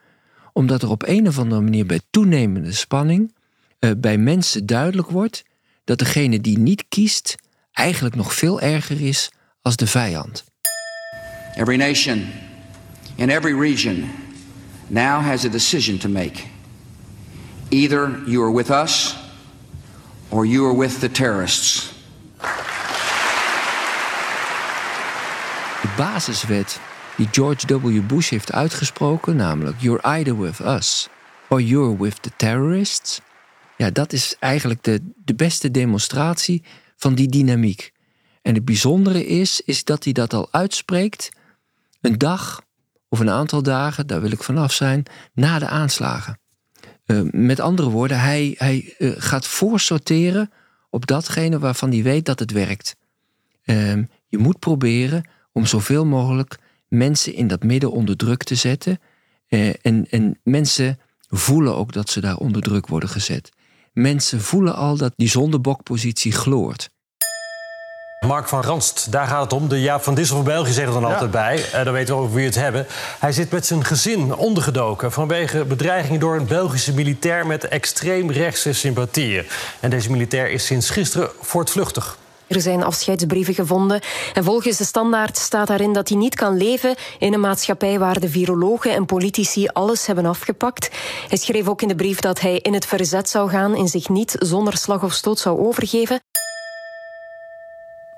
Omdat 0.54 0.82
er 0.82 0.90
op 0.90 1.08
een 1.08 1.28
of 1.28 1.40
andere 1.40 1.62
manier 1.62 1.86
bij 1.86 2.00
toenemende 2.10 2.72
spanning 2.72 3.36
uh, 3.80 3.92
bij 3.98 4.18
mensen 4.18 4.66
duidelijk 4.66 5.10
wordt 5.10 5.44
dat 5.84 6.00
degene 6.00 6.42
die 6.42 6.60
niet 6.60 6.86
kiest 6.90 7.36
eigenlijk 7.72 8.16
nog 8.16 8.34
veel 8.34 8.62
erger 8.62 9.02
is 9.02 9.32
als 9.62 9.76
de 9.76 9.88
vijand. 9.88 10.44
Every 11.56 11.78
nation 11.78 12.26
in 13.16 13.30
every 13.30 13.60
region 13.60 14.10
now 14.88 15.22
has 15.22 15.46
a 15.46 15.50
decision 15.50 15.98
to 15.98 16.10
make. 16.10 16.44
Either 17.70 18.22
you 18.26 18.44
are 18.44 18.54
with 18.54 18.70
us 18.70 19.16
or 20.30 20.46
you 20.46 20.66
are 20.68 20.78
with 20.78 21.00
the 21.00 21.12
terrorists. 21.12 21.92
De 25.82 25.94
basiswet 25.98 26.80
die 27.16 27.28
George 27.32 27.80
W. 27.80 28.08
Bush 28.08 28.30
heeft 28.30 28.52
uitgesproken, 28.52 29.36
namelijk 29.36 29.76
You're 29.80 30.02
either 30.04 30.38
with 30.40 30.60
us 30.60 31.08
or 31.48 31.62
you're 31.62 31.98
with 31.98 32.22
the 32.22 32.32
terrorists. 32.36 33.22
Ja, 33.78 33.90
dat 33.90 34.14
is 34.14 34.36
eigenlijk 34.40 34.84
de, 34.84 35.02
de 35.26 35.36
beste 35.36 35.72
demonstratie 35.72 36.64
van 36.96 37.16
die 37.16 37.28
dynamiek. 37.28 37.92
En 38.42 38.54
het 38.54 38.66
bijzondere 38.66 39.26
is, 39.26 39.62
is 39.62 39.84
dat 39.84 40.04
hij 40.04 40.14
dat 40.14 40.34
al 40.34 40.48
uitspreekt 40.52 41.30
een 42.02 42.18
dag 42.18 42.62
of 43.10 43.20
een 43.20 43.30
aantal 43.30 43.64
dagen, 43.64 44.08
daar 44.08 44.22
wil 44.22 44.32
ik 44.32 44.44
vanaf 44.44 44.74
zijn, 44.74 45.04
na 45.34 45.60
de 45.60 45.68
aanslagen. 45.68 46.40
Uh, 47.06 47.22
met 47.32 47.60
andere 47.60 47.90
woorden, 47.90 48.20
hij, 48.20 48.56
hij 48.58 48.96
uh, 48.98 49.14
gaat 49.18 49.48
voorsorteren 49.48 50.52
op 50.90 51.08
datgene 51.08 51.60
waarvan 51.60 51.92
hij 51.92 52.04
weet 52.04 52.26
dat 52.26 52.40
het 52.40 52.52
werkt. 52.52 52.96
Uh, 53.66 53.94
je 54.28 54.38
moet 54.38 54.60
proberen 54.60 55.30
om 55.52 55.66
zoveel 55.66 56.06
mogelijk 56.06 56.58
mensen 56.88 57.34
in 57.34 57.48
dat 57.48 57.64
midden 57.64 57.92
onder 57.92 58.18
druk 58.18 58.44
te 58.44 58.56
zetten. 58.56 59.00
Eh, 59.48 59.70
en, 59.82 60.10
en 60.10 60.40
mensen 60.44 61.00
voelen 61.30 61.76
ook 61.76 61.94
dat 61.94 62.10
ze 62.10 62.22
daar 62.22 62.38
onder 62.38 62.62
druk 62.62 62.88
worden 62.88 63.10
gezet. 63.10 63.50
Mensen 63.98 64.42
voelen 64.42 64.76
al 64.76 64.98
dat 64.98 65.14
die 65.16 65.30
zondebokpositie 65.30 66.32
gloort. 66.32 66.90
Mark 68.28 68.48
van 68.48 68.62
Ranst, 68.62 69.12
daar 69.12 69.28
gaat 69.28 69.44
het 69.44 69.54
om. 69.54 69.68
De 69.68 69.82
Jaap 69.82 70.04
van 70.04 70.16
Dissel 70.16 70.36
van 70.36 70.46
België 70.46 70.72
zegt 70.72 70.88
er 70.88 70.94
dan 70.94 71.12
altijd 71.12 71.32
bij. 71.32 71.58
Uh, 71.58 71.84
dan 71.84 71.94
weten 71.94 72.16
we 72.16 72.22
over 72.22 72.36
wie 72.36 72.46
het 72.46 72.56
hebben. 72.56 72.86
Hij 73.20 73.32
zit 73.32 73.52
met 73.52 73.66
zijn 73.66 73.86
gezin 73.86 74.36
ondergedoken... 74.36 75.12
vanwege 75.12 75.66
bedreigingen 75.66 76.20
door 76.20 76.36
een 76.36 76.48
Belgische 76.48 76.94
militair... 76.94 77.48
met 77.48 77.68
extreem 77.68 78.32
rechtse 78.32 78.74
sympathieën. 78.74 79.46
En 79.80 79.90
deze 79.90 80.12
militair 80.12 80.50
is 80.52 80.66
sinds 80.66 80.90
gisteren 80.90 81.30
voortvluchtig. 81.42 82.18
Er 82.48 82.62
zijn 82.62 82.84
afscheidsbrieven 82.84 83.54
gevonden. 83.54 84.02
En 84.34 84.44
volgens 84.44 84.78
de 84.78 84.84
standaard 84.84 85.38
staat 85.38 85.68
daarin 85.68 85.94
dat 85.94 86.10
hij 86.10 86.18
niet 86.18 86.36
kan 86.36 86.58
leven 86.58 86.96
in 87.20 87.34
een 87.34 87.40
maatschappij 87.40 88.00
waar 88.00 88.20
de 88.20 88.30
virologen 88.30 88.94
en 88.94 89.06
politici 89.06 89.68
alles 89.68 90.06
hebben 90.06 90.26
afgepakt. 90.26 90.90
Hij 91.28 91.38
schreef 91.38 91.68
ook 91.68 91.82
in 91.82 91.88
de 91.88 91.96
brief 91.96 92.20
dat 92.20 92.42
hij 92.42 92.60
in 92.60 92.74
het 92.74 92.86
verzet 92.86 93.30
zou 93.30 93.50
gaan 93.50 93.76
en 93.76 93.88
zich 93.88 94.10
niet 94.10 94.36
zonder 94.40 94.78
slag 94.78 95.04
of 95.04 95.14
stoot 95.14 95.40
zou 95.40 95.60
overgeven. 95.60 96.20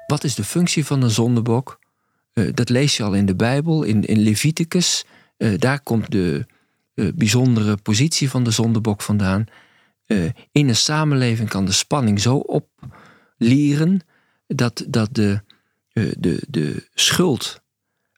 Wat 0.07 0.23
is 0.23 0.35
de 0.35 0.43
functie 0.43 0.85
van 0.85 1.01
een 1.01 1.09
zondebok? 1.09 1.79
Uh, 2.33 2.49
dat 2.53 2.69
lees 2.69 2.97
je 2.97 3.03
al 3.03 3.13
in 3.13 3.25
de 3.25 3.35
Bijbel, 3.35 3.83
in, 3.83 4.05
in 4.05 4.19
Leviticus. 4.19 5.05
Uh, 5.37 5.57
daar 5.57 5.81
komt 5.81 6.11
de 6.11 6.45
uh, 6.95 7.11
bijzondere 7.15 7.77
positie 7.77 8.29
van 8.29 8.43
de 8.43 8.51
zondebok 8.51 9.01
vandaan. 9.01 9.45
in 10.51 10.67
een 10.67 10.75
samenleving 10.75 11.49
kan 11.49 11.65
de 11.65 11.71
spanning 11.71 12.21
zo 12.21 12.35
oplieren 12.35 14.01
dat, 14.55 14.85
dat 14.87 15.09
de, 15.11 15.41
de, 15.93 16.43
de 16.47 16.87
schuld, 16.93 17.61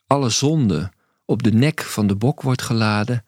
alle 0.08 0.30
zonde, 0.30 0.92
op 1.26 1.44
de 1.44 1.54
nek 1.54 1.82
van 1.82 2.08
de 2.08 2.16
bok 2.16 2.42
wordt 2.42 2.62
geladen 2.62 3.26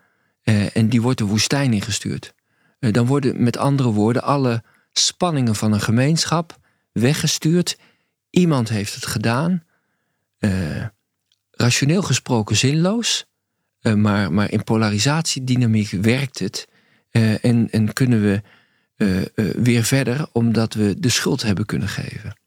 en 0.73 0.89
die 0.89 1.01
wordt 1.01 1.17
de 1.17 1.25
woestijn 1.25 1.73
ingestuurd. 1.73 2.33
dan 2.79 3.05
worden 3.05 3.43
met 3.43 3.57
andere 3.57 3.91
woorden 3.91 4.23
alle 4.23 4.63
spanningen 4.91 5.55
van 5.55 5.71
een 5.71 5.81
gemeenschap 5.81 6.57
weggestuurd 6.91 7.77
Iemand 8.33 8.69
heeft 8.69 8.95
het 8.95 9.05
gedaan. 9.05 9.63
Rationeel 11.51 12.01
gesproken 12.01 12.55
zinloos. 12.55 13.25
Maar, 13.95 14.33
maar 14.33 14.51
in 14.51 14.63
polarisatiedynamiek 14.63 15.89
werkt 15.89 16.39
het. 16.39 16.67
En, 17.41 17.67
en 17.71 17.93
kunnen 17.93 18.21
we 18.21 18.41
weer 19.55 19.83
verder 19.83 20.27
omdat 20.31 20.73
we 20.73 20.99
de 20.99 21.09
schuld 21.09 21.41
hebben 21.41 21.65
kunnen 21.65 21.87
geven. 21.87 22.37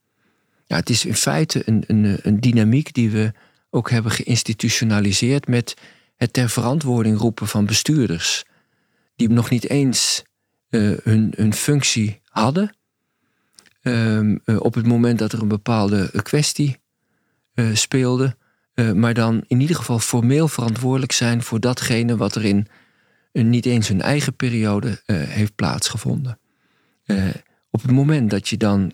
Ja, 0.66 0.76
het 0.76 0.90
is 0.90 1.05
in 1.05 1.14
feite 1.14 1.62
een, 1.64 1.85
een, 1.87 2.18
een 2.22 2.40
dynamiek 2.40 2.94
die 2.94 3.11
we 3.11 3.33
ook 3.70 3.90
hebben 3.90 4.12
geïnstitutionaliseerd 4.12 5.48
met 5.48 5.74
het 6.16 6.33
ter 6.33 6.48
verantwoording 6.48 7.18
roepen 7.18 7.46
van 7.46 7.66
bestuurders. 7.66 8.44
Die 9.16 9.29
nog 9.29 9.50
niet 9.50 9.68
eens 9.68 10.22
hun, 11.02 11.33
hun 11.37 11.55
functie 11.55 12.20
hadden, 12.24 12.76
um, 13.83 14.40
uh, 14.44 14.61
op 14.61 14.74
het 14.74 14.87
moment 14.87 15.18
dat 15.18 15.33
er 15.33 15.42
een 15.42 15.48
bepaalde 15.48 16.22
kwestie 16.22 16.76
uh, 17.55 17.74
speelde. 17.74 18.37
maar 18.94 19.14
dan 19.14 19.44
in 19.46 19.61
ieder 19.61 19.76
geval 19.76 19.98
formeel 19.98 20.48
verantwoordelijk 20.48 21.12
zijn 21.12 21.42
voor 21.42 21.61
datgene 21.61 22.16
wat 22.16 22.35
er 22.35 22.44
in 22.44 22.68
niet 23.33 23.66
eens 23.66 23.88
hun 23.88 24.00
eigen 24.00 24.37
periode 24.37 25.02
heeft 25.07 25.55
plaatsgevonden. 25.55 26.38
op 27.70 27.83
het 27.83 27.90
moment 27.90 28.31
dat 28.31 28.48
je 28.48 28.57
dan 28.57 28.92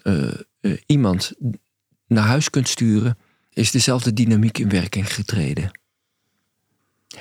iemand 0.87 1.33
naar 2.07 2.27
huis 2.27 2.51
kunt 2.51 2.68
sturen, 2.68 3.18
is 3.51 3.70
dezelfde 3.70 4.12
dynamiek 4.12 4.59
in 4.59 4.68
werking 4.68 5.14
getreden. 5.14 5.81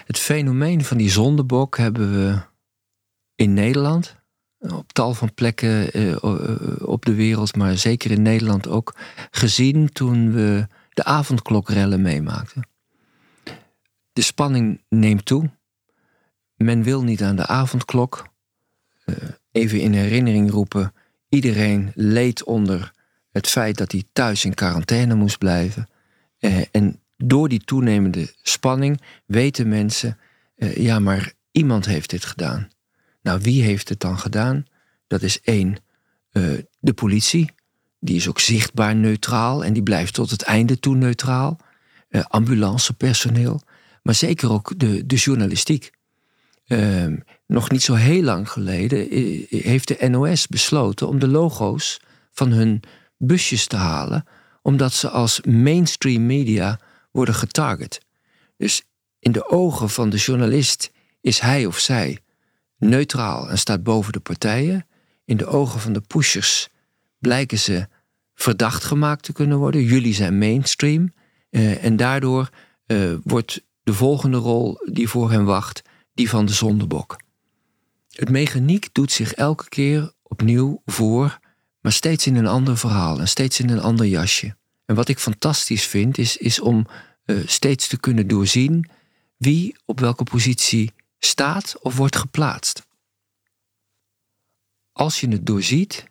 Het 0.05 0.19
fenomeen 0.19 0.83
van 0.83 0.97
die 0.97 1.09
zondebok 1.09 1.77
hebben 1.77 2.13
we 2.13 2.41
in 3.35 3.53
Nederland 3.53 4.15
op 4.59 4.93
tal 4.93 5.13
van 5.13 5.33
plekken 5.33 5.91
eh, 5.91 6.15
op 6.87 7.05
de 7.05 7.13
wereld, 7.13 7.55
maar 7.55 7.77
zeker 7.77 8.11
in 8.11 8.21
Nederland 8.21 8.67
ook, 8.67 8.95
gezien 9.31 9.91
toen 9.91 10.31
we 10.31 10.67
de 10.89 11.03
avondklokrellen 11.03 12.01
meemaakten. 12.01 12.67
De 14.13 14.21
spanning 14.21 14.81
neemt 14.89 15.25
toe. 15.25 15.49
Men 16.55 16.83
wil 16.83 17.03
niet 17.03 17.23
aan 17.23 17.35
de 17.35 17.47
avondklok. 17.47 18.29
Even 19.51 19.79
in 19.79 19.93
herinnering 19.93 20.51
roepen: 20.51 20.93
iedereen 21.29 21.91
leed 21.95 22.43
onder 22.43 22.91
het 23.31 23.47
feit 23.47 23.77
dat 23.77 23.91
hij 23.91 24.03
thuis 24.13 24.45
in 24.45 24.53
quarantaine 24.53 25.15
moest 25.15 25.37
blijven. 25.37 25.89
Uh, 26.39 26.61
en 26.71 26.99
door 27.17 27.49
die 27.49 27.59
toenemende 27.59 28.33
spanning 28.41 29.01
weten 29.25 29.67
mensen: 29.67 30.17
uh, 30.57 30.75
ja, 30.75 30.99
maar 30.99 31.33
iemand 31.51 31.85
heeft 31.85 32.09
dit 32.09 32.25
gedaan. 32.25 32.69
Nou, 33.21 33.39
wie 33.41 33.63
heeft 33.63 33.89
het 33.89 33.99
dan 33.99 34.19
gedaan? 34.19 34.65
Dat 35.07 35.21
is 35.21 35.41
één, 35.41 35.77
de 36.79 36.93
politie. 36.95 37.51
Die 37.99 38.15
is 38.15 38.27
ook 38.27 38.39
zichtbaar 38.39 38.95
neutraal 38.95 39.63
en 39.63 39.73
die 39.73 39.83
blijft 39.83 40.13
tot 40.13 40.29
het 40.29 40.41
einde 40.41 40.79
toe 40.79 40.95
neutraal. 40.95 41.57
ambulancepersoneel 42.09 43.61
maar 44.01 44.15
zeker 44.15 44.51
ook 44.51 44.79
de, 44.79 45.05
de 45.05 45.15
journalistiek. 45.15 45.91
Ehm, 46.67 47.17
nog 47.47 47.71
niet 47.71 47.81
zo 47.81 47.93
heel 47.93 48.21
lang 48.21 48.49
geleden 48.49 49.07
heeft 49.49 49.87
de 49.87 50.09
NOS 50.09 50.47
besloten 50.47 51.07
om 51.07 51.19
de 51.19 51.27
logo's 51.27 52.01
van 52.31 52.51
hun 52.51 52.81
busjes 53.21 53.67
te 53.67 53.75
halen, 53.75 54.25
omdat 54.61 54.93
ze 54.93 55.09
als 55.09 55.41
mainstream 55.41 56.25
media 56.25 56.79
worden 57.11 57.35
getarget. 57.35 58.01
Dus 58.57 58.83
in 59.19 59.31
de 59.31 59.49
ogen 59.49 59.89
van 59.89 60.09
de 60.09 60.17
journalist 60.17 60.91
is 61.21 61.39
hij 61.39 61.65
of 61.65 61.79
zij 61.79 62.19
neutraal 62.77 63.49
en 63.49 63.57
staat 63.57 63.83
boven 63.83 64.13
de 64.13 64.19
partijen. 64.19 64.85
In 65.25 65.37
de 65.37 65.45
ogen 65.45 65.79
van 65.79 65.93
de 65.93 66.01
pushers 66.01 66.69
blijken 67.17 67.59
ze 67.59 67.87
verdacht 68.35 68.83
gemaakt 68.83 69.23
te 69.23 69.33
kunnen 69.33 69.57
worden. 69.57 69.83
Jullie 69.83 70.13
zijn 70.13 70.37
mainstream. 70.37 71.13
Uh, 71.49 71.83
en 71.83 71.95
daardoor 71.95 72.49
uh, 72.87 73.13
wordt 73.23 73.61
de 73.83 73.93
volgende 73.93 74.37
rol 74.37 74.77
die 74.91 75.09
voor 75.09 75.31
hem 75.31 75.45
wacht, 75.45 75.81
die 76.13 76.29
van 76.29 76.45
de 76.45 76.53
zondebok. 76.53 77.17
Het 78.09 78.29
mechaniek 78.29 78.89
doet 78.91 79.11
zich 79.11 79.33
elke 79.33 79.69
keer 79.69 80.13
opnieuw 80.23 80.81
voor, 80.85 81.39
maar 81.81 81.91
steeds 81.91 82.27
in 82.27 82.35
een 82.35 82.47
ander 82.47 82.77
verhaal 82.77 83.19
en 83.19 83.27
steeds 83.27 83.59
in 83.59 83.69
een 83.69 83.81
ander 83.81 84.05
jasje. 84.05 84.55
En 84.85 84.95
wat 84.95 85.07
ik 85.07 85.19
fantastisch 85.19 85.85
vind, 85.85 86.17
is, 86.17 86.37
is 86.37 86.59
om 86.59 86.87
uh, 87.25 87.47
steeds 87.47 87.87
te 87.87 87.99
kunnen 87.99 88.27
doorzien 88.27 88.89
wie 89.37 89.75
op 89.85 89.99
welke 89.99 90.23
positie 90.23 90.93
staat 91.19 91.75
of 91.81 91.95
wordt 91.95 92.15
geplaatst. 92.15 92.87
Als 94.91 95.19
je 95.19 95.27
het 95.27 95.45
doorziet, 95.45 96.05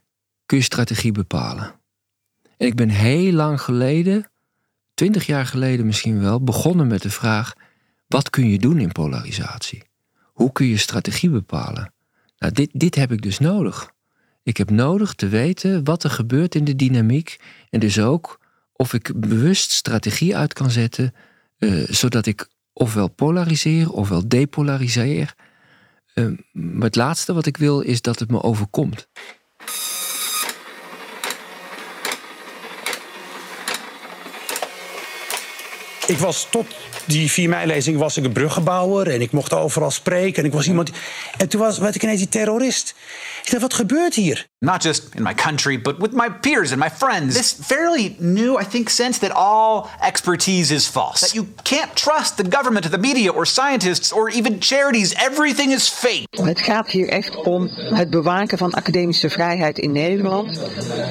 kun 0.47 0.59
je 0.59 0.65
strategie 0.65 1.13
bepalen. 1.13 1.81
En 2.57 2.67
ik 2.67 2.75
ben 2.75 2.89
heel 2.89 3.33
lang 3.33 3.61
geleden, 3.61 4.31
twintig 4.95 5.27
jaar 5.27 5.47
geleden 5.47 5.87
misschien 5.87 6.21
wel, 6.21 6.43
begonnen 6.43 6.87
met 6.87 7.03
de 7.03 7.11
vraag: 7.11 7.55
wat 8.07 8.31
kun 8.31 8.49
je 8.49 8.59
doen 8.59 8.79
in 8.79 8.93
polarisatie? 8.93 9.83
Hoe 10.33 10.53
kun 10.53 10.67
je 10.67 10.77
strategie 10.77 11.31
bepalen? 11.31 11.93
Nou, 12.39 12.53
dit, 12.53 12.71
dit 12.73 12.95
heb 12.95 13.13
ik 13.13 13.23
dus 13.23 13.39
nodig. 13.39 13.93
Ik 14.51 14.57
heb 14.57 14.71
nodig 14.71 15.15
te 15.15 15.29
weten 15.29 15.85
wat 15.85 16.05
er 16.05 16.11
gebeurt 16.11 16.55
in 16.55 16.65
de 16.65 16.77
dynamiek 16.77 17.37
en 17.71 17.81
dus 17.81 17.99
ook 18.01 18.41
of 18.73 18.93
ik 18.93 19.13
bewust 19.15 19.71
strategie 19.71 20.37
uit 20.37 20.53
kan 20.53 20.71
zetten, 20.71 21.15
uh, 21.59 21.87
zodat 21.89 22.27
ik 22.27 22.49
ofwel 22.73 23.09
polariseer 23.09 23.91
ofwel 23.91 24.29
depolariseer. 24.29 25.35
Uh, 26.15 26.39
maar 26.53 26.87
het 26.87 26.97
laatste 26.97 27.33
wat 27.33 27.47
ik 27.47 27.57
wil 27.57 27.81
is 27.81 28.03
dat 28.03 28.19
het 28.19 28.31
me 28.31 28.43
overkomt. 28.43 29.09
Ik 36.07 36.19
was 36.19 36.47
tot 36.51 36.67
die 37.07 37.31
4 37.31 37.49
mei-lezing 37.49 37.99
was 37.99 38.17
ik 38.17 38.25
een 38.25 38.33
bruggenbouwer 38.33 39.09
en 39.09 39.21
ik 39.21 39.33
mocht 39.33 39.53
overal 39.53 39.91
spreken. 39.91 40.43
En 40.43 40.49
ik 40.49 40.53
was 40.53 40.67
iemand. 40.67 40.91
En 41.37 41.49
toen 41.49 41.61
was, 41.61 41.79
werd 41.79 41.95
ik 41.95 42.03
ineens 42.03 42.19
die 42.19 42.29
terrorist. 42.29 42.95
Ik 43.45 43.51
dacht, 43.51 43.63
wat 43.63 43.75
gebeurt 43.75 44.15
hier? 44.15 44.49
Not 44.59 44.83
just 44.83 45.03
in 45.15 45.23
my 45.23 45.35
country, 45.35 45.81
but 45.81 45.99
with 45.99 46.13
my 46.13 46.31
peers 46.41 46.71
and 46.71 46.81
my 46.81 46.91
friends. 46.91 47.35
This 47.35 47.57
fairly 47.61 48.17
new, 48.19 48.61
I 48.61 48.65
think, 48.65 48.89
sense 48.89 49.19
that 49.19 49.33
all 49.35 49.87
expertise 50.01 50.75
is 50.75 50.87
false. 50.87 51.21
That 51.21 51.33
you 51.33 51.47
can't 51.63 51.95
trust 51.95 52.37
the 52.37 52.45
government 52.51 52.85
or 52.85 52.91
the 52.91 52.99
media 52.99 53.33
or 53.33 53.47
scientists 53.47 54.13
or 54.13 54.29
even 54.29 54.61
charities. 54.61 55.15
Everything 55.15 55.73
is 55.73 55.89
fake. 55.89 56.43
Het 56.43 56.61
gaat 56.61 56.91
hier 56.91 57.09
echt 57.09 57.37
om 57.37 57.69
het 57.75 58.11
bewaken 58.11 58.59
van 58.59 58.73
academische 58.73 59.31
vrijheid 59.31 59.79
in 59.79 59.93
Nederland. 59.93 60.61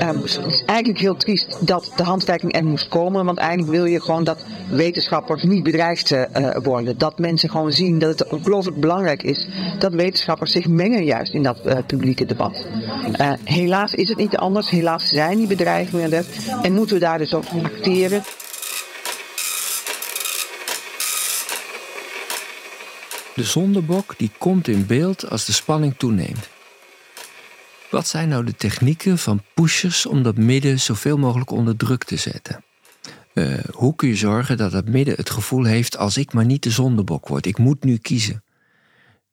Um, 0.02 0.22
het 0.22 0.46
is 0.46 0.64
eigenlijk 0.66 1.00
heel 1.00 1.16
triest 1.16 1.68
dat 1.68 1.92
de 1.96 2.04
handwerking 2.04 2.56
er 2.56 2.64
moest 2.64 2.88
komen. 2.88 3.26
Want 3.26 3.38
eigenlijk 3.38 3.72
wil 3.72 3.86
je 3.86 4.02
gewoon 4.02 4.24
dat 4.24 4.44
wetenschappers 4.70 5.44
niet 5.44 5.64
bedreigd 5.64 6.12
uh, 6.12 6.26
worden. 6.64 6.98
Dat 6.98 7.20
mensen 7.20 7.50
gewoon 7.50 7.72
zien 7.72 8.00
dat 8.00 8.20
het 8.20 8.30
ongelooflijk 8.30 8.80
belangrijk 8.80 9.24
is 9.24 9.48
dat 9.80 9.94
wetenschappers 9.94 10.52
zich 10.52 10.68
mengen 10.68 11.04
juist 11.04 11.34
in 11.34 11.44
dat 11.44 11.58
uh, 11.66 11.78
publieke 11.88 12.26
debat. 12.30 12.66
Uh, 13.20 13.34
helaas 13.44 13.94
is 13.94 14.10
het 14.10 14.18
niet 14.18 14.38
anders. 14.38 14.70
Helaas 14.70 15.10
zijn 15.10 15.38
die 15.38 15.48
bedreigingen 15.48 16.14
er. 16.14 16.26
En 16.62 16.74
moeten 16.74 16.96
we 16.96 17.02
daar 17.02 17.18
dus 17.18 17.34
op 17.34 17.46
acteren. 17.64 18.24
De 23.36 23.44
zondebok 23.44 24.14
die 24.18 24.32
komt 24.38 24.68
in 24.68 24.86
beeld 24.86 25.30
als 25.30 25.46
de 25.46 25.52
spanning 25.52 25.94
toeneemt. 25.98 26.50
Wat 27.90 28.08
zijn 28.08 28.30
nou 28.30 28.44
de 28.44 28.56
technieken 28.56 29.18
van 29.18 29.44
pushers 29.54 30.06
om 30.06 30.24
dat 30.24 30.38
midden 30.38 30.80
zoveel 30.80 31.18
mogelijk 31.18 31.52
onder 31.52 31.76
druk 31.76 32.04
te 32.04 32.18
zetten? 32.18 32.64
Uh, 33.34 33.54
hoe 33.72 33.96
kun 33.96 34.08
je 34.08 34.16
zorgen 34.16 34.58
dat 34.58 34.72
het 34.72 34.90
midden 34.90 35.16
het 35.16 35.30
gevoel 35.30 35.64
heeft: 35.64 35.98
als 35.98 36.18
ik 36.18 36.34
maar 36.34 36.46
niet 36.46 36.64
de 36.64 36.70
zondebok 36.70 37.28
word, 37.28 37.46
ik 37.46 37.58
moet 37.58 37.84
nu 37.84 37.98
kiezen? 37.98 38.44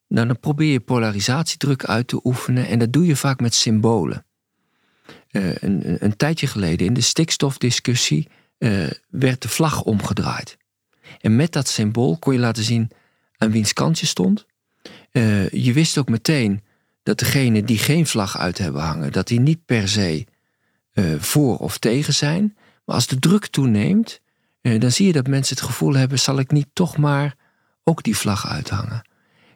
Dan 0.08 0.40
probeer 0.40 0.72
je 0.72 0.80
polarisatiedruk 0.80 1.84
uit 1.84 2.08
te 2.08 2.20
oefenen 2.24 2.66
en 2.66 2.78
dat 2.78 2.92
doe 2.92 3.06
je 3.06 3.16
vaak 3.16 3.40
met 3.40 3.54
symbolen. 3.54 4.24
Uh, 5.30 5.54
een, 5.54 6.04
een, 6.04 6.16
tijdje 6.16 6.46
geleden 6.46 6.86
in 6.86 6.94
de 6.94 7.00
stikstofdiscussie 7.00 8.28
uh, 8.58 8.90
werd 9.08 9.42
de 9.42 9.48
vlag 9.48 9.82
omgedraaid. 9.82 10.56
En 11.20 11.36
met 11.36 11.52
dat 11.52 11.68
symbool 11.68 12.18
kon 12.18 12.32
je 12.32 12.38
laten 12.38 12.62
zien 12.62 12.90
aan 13.36 13.50
wiens 13.50 13.72
kant 13.72 13.98
je 13.98 14.06
stond. 14.06 14.46
Uh, 15.12 15.48
je 15.48 15.72
wist 15.72 15.98
ook 15.98 16.08
meteen 16.08 16.62
dat 17.02 17.18
degene 17.18 17.64
die 17.64 17.78
geen 17.78 18.06
vlag 18.06 18.38
uit 18.38 18.58
hebben 18.58 18.82
hangen, 18.82 19.12
dat 19.12 19.28
die 19.28 19.40
niet 19.40 19.64
per 19.64 19.88
se 19.88 20.26
voor 21.18 21.56
of 21.56 21.78
tegen 21.78 22.14
zijn. 22.14 22.56
Maar 22.84 22.94
als 22.94 23.06
de 23.06 23.18
druk 23.18 23.46
toeneemt, 23.46 24.20
dan 24.60 24.92
zie 24.92 25.06
je 25.06 25.12
dat 25.12 25.26
mensen 25.26 25.56
het 25.56 25.64
gevoel 25.64 25.94
hebben: 25.94 26.18
zal 26.18 26.38
ik 26.38 26.50
niet 26.50 26.68
toch 26.72 26.96
maar 26.96 27.34
ook 27.84 28.02
die 28.02 28.16
vlag 28.16 28.46
uithangen? 28.46 29.02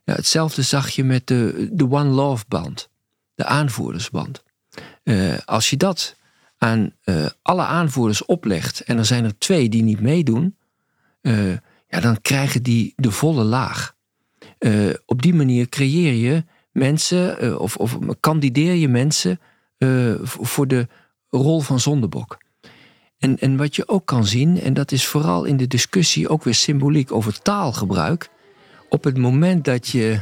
Ja, 0.05 0.15
hetzelfde 0.15 0.63
zag 0.63 0.91
je 0.91 1.05
met 1.05 1.27
de, 1.27 1.69
de 1.73 1.91
One 1.91 2.09
Love 2.09 2.45
band, 2.49 2.89
de 3.35 3.45
aanvoerdersband. 3.45 4.43
Uh, 5.05 5.39
als 5.45 5.71
je 5.71 5.77
dat 5.77 6.17
aan 6.59 6.93
uh, 7.05 7.27
alle 7.43 7.65
aanvoerders 7.65 8.25
oplegt 8.25 8.81
en 8.81 8.99
er 8.99 9.05
zijn 9.05 9.25
er 9.25 9.39
twee 9.39 9.69
die 9.69 9.83
niet 9.83 10.01
meedoen, 10.01 10.57
uh, 11.23 11.53
ja, 11.89 12.01
dan 12.01 12.21
krijgen 12.21 12.63
die 12.63 12.93
de 12.97 13.11
volle 13.11 13.45
laag. 13.45 13.95
op 15.07 15.23
die 15.23 15.35
manier 15.35 15.69
creëer 15.69 16.13
je 16.13 16.45
mensen 16.73 17.61
of, 17.61 17.77
of 17.77 17.99
kandideer 18.21 18.75
je 18.75 18.89
mensen 18.89 19.41
voor 20.23 20.69
de 20.69 20.89
rol 21.29 21.61
van 21.61 21.81
zondebok. 21.81 22.39
En, 23.19 23.39
en 23.39 23.57
wat 23.57 23.77
je 23.77 23.89
ook 23.89 24.07
kan 24.07 24.27
zien, 24.27 24.61
en 24.61 24.75
dat 24.75 24.93
is 24.93 25.07
vooral 25.07 25.45
in 25.45 25.57
de 25.57 25.67
discussie 25.67 26.29
ook 26.29 26.45
weer 26.45 26.55
symboliek 26.55 27.13
over 27.13 27.43
taalgebruik, 27.43 28.31
op 28.91 29.05
het 29.05 29.19
moment 29.19 29.65
dat 29.65 29.89
je 29.89 30.21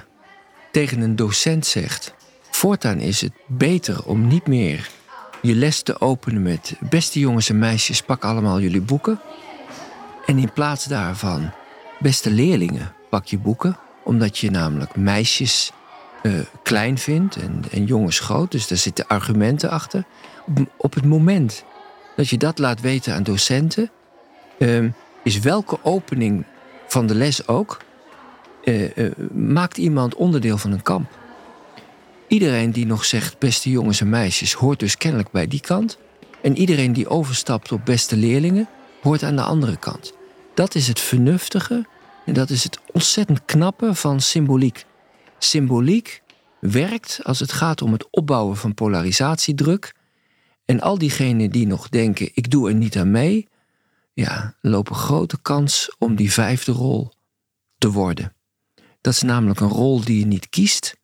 tegen 0.71 1.01
een 1.01 1.17
docent 1.17 1.67
zegt: 1.67 2.15
Voortaan 2.51 2.99
is 2.99 3.21
het 3.21 3.33
beter 3.47 4.05
om 4.05 4.27
niet 4.27 4.47
meer 4.47 4.91
je 5.43 5.55
les 5.55 5.83
te 5.83 6.01
openen 6.01 6.43
met: 6.43 6.75
Beste 6.91 7.19
jongens 7.19 7.49
en 7.49 7.59
meisjes, 7.59 8.03
pak 8.03 8.25
allemaal 8.25 8.61
jullie 8.61 8.81
boeken. 8.81 9.21
En 10.27 10.39
in 10.39 10.53
plaats 10.53 10.85
daarvan: 10.85 11.51
Beste 11.99 12.31
leerlingen, 12.31 12.93
pak 13.11 13.25
je 13.25 13.39
boeken. 13.39 13.79
Omdat 14.03 14.39
je 14.39 14.51
namelijk 14.51 14.97
meisjes 14.97 15.73
uh, 16.23 16.41
klein 16.63 16.99
vindt 16.99 17.37
en, 17.37 17.63
en 17.71 17.85
jongens 17.85 18.21
groot. 18.21 18.51
Dus 18.51 18.69
daar 18.69 18.79
zitten 18.79 19.07
argumenten 19.07 19.71
achter. 19.71 20.05
Op 20.77 20.95
het 20.95 21.05
moment 21.05 21.65
dat 22.17 22.29
je 22.29 22.39
dat 22.39 22.59
laat 22.59 22.81
weten 22.81 23.15
aan 23.15 23.23
docenten, 23.23 23.91
uh, 24.59 24.91
is 25.23 25.39
welke 25.39 25.79
opening 25.83 26.45
van 26.87 27.07
de 27.07 27.15
les 27.15 27.49
ook 27.49 27.79
uh, 28.69 28.97
uh, 28.97 29.11
maakt 29.33 29.79
iemand 29.79 30.15
onderdeel 30.15 30.59
van 30.59 30.73
een 30.73 30.83
kamp. 30.83 31.19
Iedereen 32.29 32.71
die 32.71 32.87
nog 32.87 33.05
zegt 33.05 33.39
beste 33.39 33.71
jongens 33.71 34.01
en 34.01 34.09
meisjes 34.09 34.53
hoort 34.53 34.79
dus 34.79 34.97
kennelijk 34.97 35.31
bij 35.31 35.47
die 35.47 35.61
kant. 35.61 35.99
En 36.43 36.57
iedereen 36.57 36.93
die 36.93 37.09
overstapt 37.09 37.73
op 37.73 37.85
beste 37.85 38.17
leerlingen 38.17 38.69
hoort 39.03 39.23
aan 39.23 39.37
de 39.37 39.43
andere 39.43 39.77
kant. 39.77 40.13
Dat 40.55 40.75
is 40.75 40.89
het 40.89 41.01
vernuftige 41.01 41.87
en 42.27 42.35
dat 42.35 42.51
is 42.51 42.65
het 42.65 42.79
ontzettend 42.93 43.45
knappe 43.45 43.95
van 43.95 44.21
symboliek. 44.21 44.85
Symboliek 45.39 46.23
werkt 46.61 47.21
als 47.23 47.41
het 47.41 47.53
gaat 47.53 47.83
om 47.83 47.93
het 47.93 48.07
opbouwen 48.11 48.57
van 48.57 48.75
polarisatiedruk. 48.75 49.95
En 50.65 50.81
al 50.81 50.99
diegenen 50.99 51.51
die 51.51 51.67
nog 51.67 51.89
denken: 51.89 52.31
ik 52.35 52.51
doe 52.51 52.69
er 52.69 52.75
niet 52.75 52.99
aan 52.99 53.11
mee, 53.11 53.49
ja, 54.13 54.55
lopen 54.61 54.95
grote 54.95 55.39
kans 55.43 55.95
om 55.99 56.17
die 56.17 56.33
vijfde 56.33 56.73
rol 56.73 57.13
te 57.79 57.91
worden. 57.91 58.33
Dat 59.09 59.17
is 59.17 59.23
namelijk 59.23 59.61
een 59.61 59.69
rol 59.69 60.05
die 60.05 60.19
je 60.19 60.27
niet 60.27 60.49
kiest, 60.49 60.97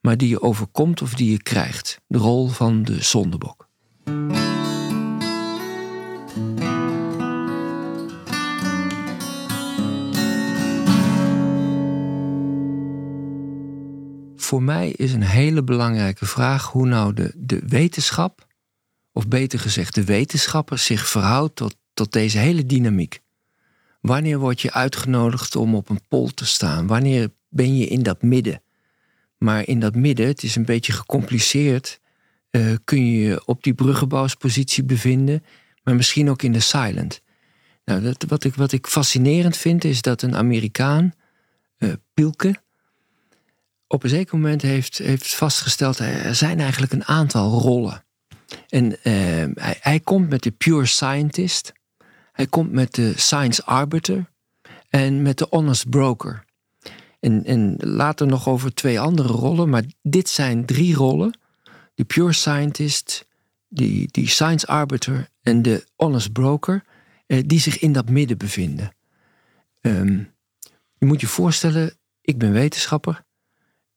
maar 0.00 0.16
die 0.16 0.28
je 0.28 0.42
overkomt 0.42 1.02
of 1.02 1.14
die 1.14 1.30
je 1.30 1.42
krijgt. 1.42 2.00
De 2.06 2.18
rol 2.18 2.48
van 2.48 2.82
de 2.82 3.02
zondebok. 3.02 3.68
Voor 14.36 14.62
mij 14.62 14.90
is 14.90 15.12
een 15.12 15.22
hele 15.22 15.64
belangrijke 15.64 16.26
vraag 16.26 16.66
hoe 16.66 16.86
nou 16.86 17.14
de, 17.14 17.32
de 17.36 17.62
wetenschap, 17.66 18.46
of 19.12 19.28
beter 19.28 19.58
gezegd 19.58 19.94
de 19.94 20.04
wetenschapper, 20.04 20.78
zich 20.78 21.08
verhoudt 21.08 21.56
tot, 21.56 21.76
tot 21.94 22.12
deze 22.12 22.38
hele 22.38 22.66
dynamiek. 22.66 23.20
Wanneer 24.00 24.38
word 24.38 24.60
je 24.60 24.72
uitgenodigd 24.72 25.56
om 25.56 25.74
op 25.74 25.88
een 25.88 26.00
pol 26.08 26.28
te 26.28 26.46
staan? 26.46 26.86
Wanneer 26.86 27.30
ben 27.50 27.76
je 27.76 27.86
in 27.86 28.02
dat 28.02 28.22
midden? 28.22 28.62
Maar 29.38 29.66
in 29.66 29.80
dat 29.80 29.94
midden, 29.94 30.26
het 30.26 30.42
is 30.42 30.56
een 30.56 30.64
beetje 30.64 30.92
gecompliceerd, 30.92 32.00
uh, 32.50 32.74
kun 32.84 33.06
je 33.06 33.20
je 33.20 33.46
op 33.46 33.62
die 33.62 33.74
bruggenbouwspositie 33.74 34.84
bevinden, 34.84 35.44
maar 35.82 35.94
misschien 35.94 36.30
ook 36.30 36.42
in 36.42 36.52
de 36.52 36.60
silent. 36.60 37.22
Nou, 37.84 38.02
dat, 38.02 38.24
wat, 38.28 38.44
ik, 38.44 38.54
wat 38.54 38.72
ik 38.72 38.86
fascinerend 38.86 39.56
vind, 39.56 39.84
is 39.84 40.02
dat 40.02 40.22
een 40.22 40.36
Amerikaan, 40.36 41.12
uh, 41.78 41.92
Pielke, 42.14 42.54
op 43.86 44.02
een 44.02 44.10
zeker 44.10 44.38
moment 44.38 44.62
heeft, 44.62 44.98
heeft 44.98 45.34
vastgesteld, 45.34 45.98
er 45.98 46.34
zijn 46.34 46.60
eigenlijk 46.60 46.92
een 46.92 47.04
aantal 47.04 47.60
rollen. 47.60 48.04
En 48.68 48.96
hij, 49.02 49.76
hij 49.80 50.00
komt 50.00 50.28
met 50.28 50.42
de 50.42 50.50
pure 50.50 50.86
scientist, 50.86 51.72
hij 52.32 52.46
komt 52.46 52.72
met 52.72 52.94
de 52.94 53.12
science 53.16 53.64
arbiter 53.64 54.30
en 54.88 55.22
met 55.22 55.38
de 55.38 55.46
honest 55.50 55.88
broker. 55.88 56.44
En, 57.20 57.44
en 57.44 57.74
later 57.76 58.26
nog 58.26 58.48
over 58.48 58.74
twee 58.74 59.00
andere 59.00 59.28
rollen, 59.28 59.68
maar 59.68 59.84
dit 60.02 60.28
zijn 60.28 60.64
drie 60.66 60.94
rollen: 60.94 61.38
de 61.94 62.04
pure 62.04 62.32
scientist, 62.32 63.26
die, 63.68 64.08
die 64.10 64.28
science 64.28 64.66
arbiter 64.66 65.28
en 65.42 65.62
de 65.62 65.84
honest 65.96 66.32
broker, 66.32 66.84
eh, 67.26 67.42
die 67.46 67.60
zich 67.60 67.78
in 67.78 67.92
dat 67.92 68.10
midden 68.10 68.38
bevinden. 68.38 68.94
Um, 69.80 70.32
je 70.98 71.06
moet 71.06 71.20
je 71.20 71.26
voorstellen, 71.26 71.92
ik 72.20 72.38
ben 72.38 72.52
wetenschapper. 72.52 73.24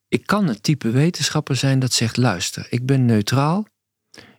Ik 0.07 0.25
kan 0.25 0.47
het 0.47 0.63
type 0.63 0.89
wetenschapper 0.89 1.55
zijn 1.55 1.79
dat 1.79 1.93
zegt: 1.93 2.17
luister, 2.17 2.67
ik 2.69 2.85
ben 2.85 3.05
neutraal. 3.05 3.65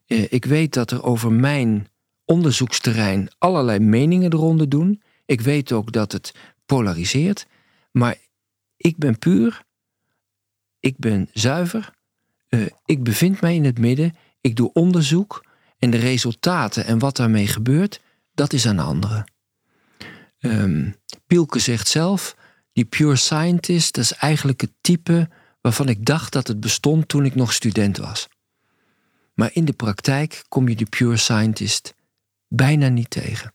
Eh, 0.06 0.32
ik 0.32 0.44
weet 0.44 0.74
dat 0.74 0.90
er 0.90 1.02
over 1.02 1.32
mijn 1.32 1.88
onderzoeksterrein 2.24 3.28
allerlei 3.38 3.78
meningen 3.78 4.32
eronder 4.32 4.68
doen. 4.68 5.02
Ik 5.26 5.40
weet 5.40 5.72
ook 5.72 5.92
dat 5.92 6.12
het 6.12 6.34
polariseert. 6.66 7.46
Maar 7.90 8.16
ik 8.84 8.98
ben 8.98 9.18
puur. 9.18 9.64
Ik 10.80 10.98
ben 10.98 11.28
zuiver. 11.32 11.90
Uh, 12.48 12.66
ik 12.84 13.02
bevind 13.02 13.40
mij 13.40 13.54
in 13.54 13.64
het 13.64 13.78
midden. 13.78 14.16
Ik 14.40 14.56
doe 14.56 14.72
onderzoek. 14.72 15.44
En 15.78 15.90
de 15.90 15.96
resultaten 15.96 16.84
en 16.84 16.98
wat 16.98 17.16
daarmee 17.16 17.46
gebeurt, 17.46 18.00
dat 18.32 18.52
is 18.52 18.66
aan 18.66 18.78
anderen. 18.78 19.32
Um, 20.38 20.96
Pielke 21.26 21.58
zegt 21.58 21.88
zelf: 21.88 22.36
die 22.72 22.84
pure 22.84 23.16
scientist, 23.16 23.94
dat 23.94 24.04
is 24.04 24.12
eigenlijk 24.12 24.60
het 24.60 24.72
type 24.80 25.28
waarvan 25.60 25.88
ik 25.88 26.04
dacht 26.04 26.32
dat 26.32 26.48
het 26.48 26.60
bestond 26.60 27.08
toen 27.08 27.24
ik 27.24 27.34
nog 27.34 27.52
student 27.52 27.96
was. 27.96 28.28
Maar 29.34 29.50
in 29.52 29.64
de 29.64 29.72
praktijk 29.72 30.44
kom 30.48 30.68
je 30.68 30.76
de 30.76 30.86
pure 30.86 31.16
scientist 31.16 31.94
bijna 32.48 32.88
niet 32.88 33.10
tegen. 33.10 33.53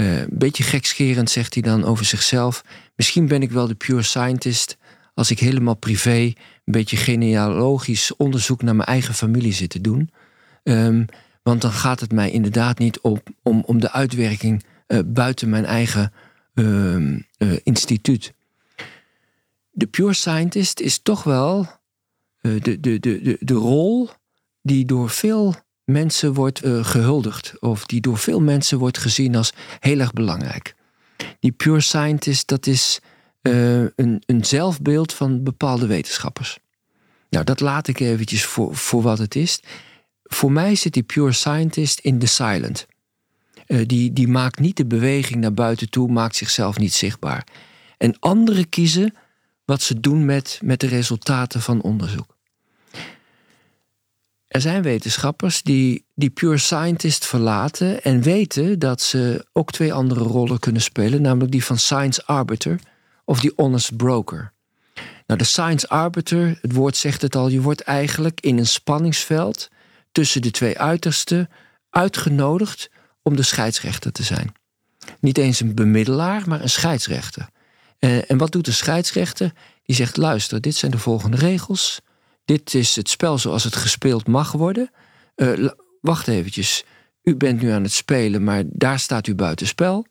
Een 0.00 0.28
beetje 0.30 0.62
gekscherend 0.62 1.30
zegt 1.30 1.54
hij 1.54 1.62
dan 1.62 1.84
over 1.84 2.04
zichzelf. 2.04 2.64
Misschien 2.96 3.28
ben 3.28 3.42
ik 3.42 3.50
wel 3.50 3.66
de 3.66 3.74
pure 3.74 4.02
scientist 4.02 4.76
als 5.14 5.30
ik 5.30 5.38
helemaal 5.38 5.74
privé 5.74 6.18
een 6.18 6.34
beetje 6.64 6.96
genealogisch 6.96 8.16
onderzoek 8.16 8.62
naar 8.62 8.76
mijn 8.76 8.88
eigen 8.88 9.14
familie 9.14 9.52
zit 9.52 9.70
te 9.70 9.80
doen. 9.80 10.10
Um, 10.62 11.06
want 11.42 11.60
dan 11.60 11.72
gaat 11.72 12.00
het 12.00 12.12
mij 12.12 12.30
inderdaad 12.30 12.78
niet 12.78 13.00
op, 13.00 13.28
om, 13.42 13.62
om 13.66 13.80
de 13.80 13.92
uitwerking 13.92 14.64
uh, 14.86 14.98
buiten 15.06 15.48
mijn 15.48 15.64
eigen 15.64 16.12
uh, 16.54 17.16
instituut. 17.62 18.32
De 19.70 19.86
pure 19.86 20.14
scientist 20.14 20.80
is 20.80 20.98
toch 20.98 21.22
wel 21.22 21.66
de, 22.40 22.80
de, 22.80 23.00
de, 23.00 23.36
de 23.40 23.54
rol 23.54 24.10
die 24.62 24.84
door 24.84 25.10
veel 25.10 25.54
mensen 25.90 26.34
wordt 26.34 26.64
uh, 26.64 26.84
gehuldigd. 26.84 27.54
Of 27.60 27.86
die 27.86 28.00
door 28.00 28.18
veel 28.18 28.40
mensen 28.40 28.78
wordt 28.78 28.98
gezien 28.98 29.36
als 29.36 29.52
heel 29.80 29.98
erg 29.98 30.12
belangrijk. 30.12 30.74
Die 31.40 31.52
pure 31.52 31.80
scientist, 31.80 32.48
dat 32.48 32.66
is 32.66 33.00
uh, 33.42 33.80
een, 33.80 34.22
een 34.26 34.44
zelfbeeld 34.44 35.12
van 35.12 35.42
bepaalde 35.42 35.86
wetenschappers. 35.86 36.58
Nou, 37.30 37.44
dat 37.44 37.60
laat 37.60 37.88
ik 37.88 38.00
eventjes 38.00 38.44
voor, 38.44 38.76
voor 38.76 39.02
wat 39.02 39.18
het 39.18 39.34
is. 39.34 39.60
Voor 40.22 40.52
mij 40.52 40.74
zit 40.74 40.92
die 40.92 41.02
pure 41.02 41.32
scientist 41.32 41.98
in 41.98 42.18
the 42.18 42.26
silent. 42.26 42.86
Uh, 43.66 43.86
die, 43.86 44.12
die 44.12 44.28
maakt 44.28 44.58
niet 44.58 44.76
de 44.76 44.86
beweging 44.86 45.40
naar 45.40 45.54
buiten 45.54 45.90
toe, 45.90 46.10
maakt 46.10 46.36
zichzelf 46.36 46.78
niet 46.78 46.92
zichtbaar. 46.92 47.46
En 47.98 48.18
anderen 48.18 48.68
kiezen 48.68 49.14
wat 49.64 49.82
ze 49.82 50.00
doen 50.00 50.24
met, 50.24 50.60
met 50.64 50.80
de 50.80 50.86
resultaten 50.86 51.60
van 51.60 51.82
onderzoek. 51.82 52.36
Er 54.50 54.60
zijn 54.60 54.82
wetenschappers 54.82 55.62
die 55.62 56.04
die 56.14 56.30
pure 56.30 56.58
scientist 56.58 57.26
verlaten 57.26 58.02
en 58.02 58.22
weten 58.22 58.78
dat 58.78 59.00
ze 59.00 59.46
ook 59.52 59.72
twee 59.72 59.92
andere 59.92 60.24
rollen 60.24 60.58
kunnen 60.58 60.82
spelen, 60.82 61.22
namelijk 61.22 61.52
die 61.52 61.64
van 61.64 61.78
science 61.78 62.26
arbiter 62.26 62.78
of 63.24 63.40
die 63.40 63.52
honest 63.56 63.96
broker. 63.96 64.52
Nou, 65.26 65.38
de 65.38 65.44
science 65.44 65.88
arbiter, 65.88 66.58
het 66.62 66.72
woord 66.72 66.96
zegt 66.96 67.22
het 67.22 67.36
al, 67.36 67.48
je 67.48 67.60
wordt 67.60 67.80
eigenlijk 67.80 68.40
in 68.40 68.58
een 68.58 68.66
spanningsveld 68.66 69.68
tussen 70.12 70.42
de 70.42 70.50
twee 70.50 70.78
uitersten 70.78 71.50
uitgenodigd 71.90 72.90
om 73.22 73.36
de 73.36 73.42
scheidsrechter 73.42 74.12
te 74.12 74.22
zijn. 74.22 74.52
Niet 75.20 75.38
eens 75.38 75.60
een 75.60 75.74
bemiddelaar, 75.74 76.42
maar 76.48 76.60
een 76.60 76.70
scheidsrechter. 76.70 77.48
Eh, 77.98 78.30
en 78.30 78.38
wat 78.38 78.52
doet 78.52 78.64
de 78.64 78.72
scheidsrechter? 78.72 79.52
Die 79.82 79.96
zegt: 79.96 80.16
luister, 80.16 80.60
dit 80.60 80.76
zijn 80.76 80.90
de 80.90 80.98
volgende 80.98 81.36
regels. 81.36 82.00
Dit 82.50 82.74
is 82.74 82.96
het 82.96 83.08
spel 83.08 83.38
zoals 83.38 83.64
het 83.64 83.76
gespeeld 83.76 84.26
mag 84.26 84.52
worden. 84.52 84.90
Uh, 85.36 85.70
wacht 86.00 86.28
eventjes, 86.28 86.84
u 87.22 87.36
bent 87.36 87.60
nu 87.60 87.70
aan 87.70 87.82
het 87.82 87.92
spelen, 87.92 88.44
maar 88.44 88.62
daar 88.66 88.98
staat 88.98 89.26
u 89.26 89.34
buitenspel. 89.34 90.06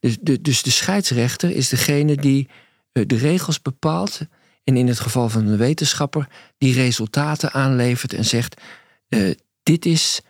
Dus 0.00 0.16
de, 0.20 0.40
dus 0.40 0.62
de 0.62 0.70
scheidsrechter 0.70 1.50
is 1.50 1.68
degene 1.68 2.16
die 2.16 2.48
uh, 2.92 3.04
de 3.06 3.16
regels 3.16 3.62
bepaalt. 3.62 4.20
En 4.64 4.76
in 4.76 4.88
het 4.88 5.00
geval 5.00 5.28
van 5.28 5.46
een 5.46 5.56
wetenschapper 5.56 6.28
die 6.58 6.74
resultaten 6.74 7.52
aanlevert 7.52 8.12
en 8.12 8.24
zegt: 8.24 8.60
uh, 9.08 9.34
dit 9.62 9.86
is 9.86 10.20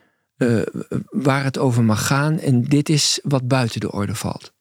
waar 1.10 1.44
het 1.44 1.58
over 1.58 1.84
mag 1.84 2.06
gaan 2.06 2.38
en 2.38 2.62
dit 2.62 2.88
is 2.88 3.20
wat 3.22 3.48
buiten 3.48 3.80
de 3.80 3.92
orde 3.92 4.14
valt. 4.14 4.52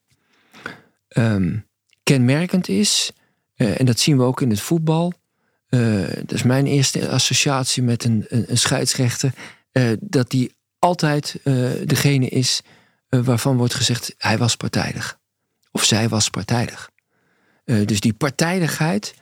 Um, 1.17 1.67
kenmerkend 2.03 2.67
is, 2.67 3.11
en 3.55 3.85
dat 3.85 3.99
zien 3.99 4.17
we 4.17 4.23
ook 4.23 4.41
in 4.41 4.49
het 4.49 4.61
voetbal, 4.61 5.13
uh, 5.69 6.07
dat 6.07 6.31
is 6.31 6.43
mijn 6.43 6.65
eerste 6.65 7.09
associatie 7.09 7.83
met 7.83 8.03
een, 8.03 8.25
een, 8.29 8.57
scheidsrechter. 8.57 9.33
Uh, 9.71 9.91
dat 9.99 10.29
die 10.29 10.55
altijd 10.79 11.39
uh, 11.43 11.69
degene 11.85 12.27
is 12.27 12.61
waarvan 13.09 13.57
wordt 13.57 13.73
gezegd: 13.73 14.15
hij 14.17 14.37
was 14.37 14.55
partijdig. 14.55 15.19
Of 15.71 15.83
zij 15.83 16.09
was 16.09 16.29
partijdig. 16.29 16.89
dus 17.63 17.99
die 17.99 18.13
partijdigheid, 18.13 19.13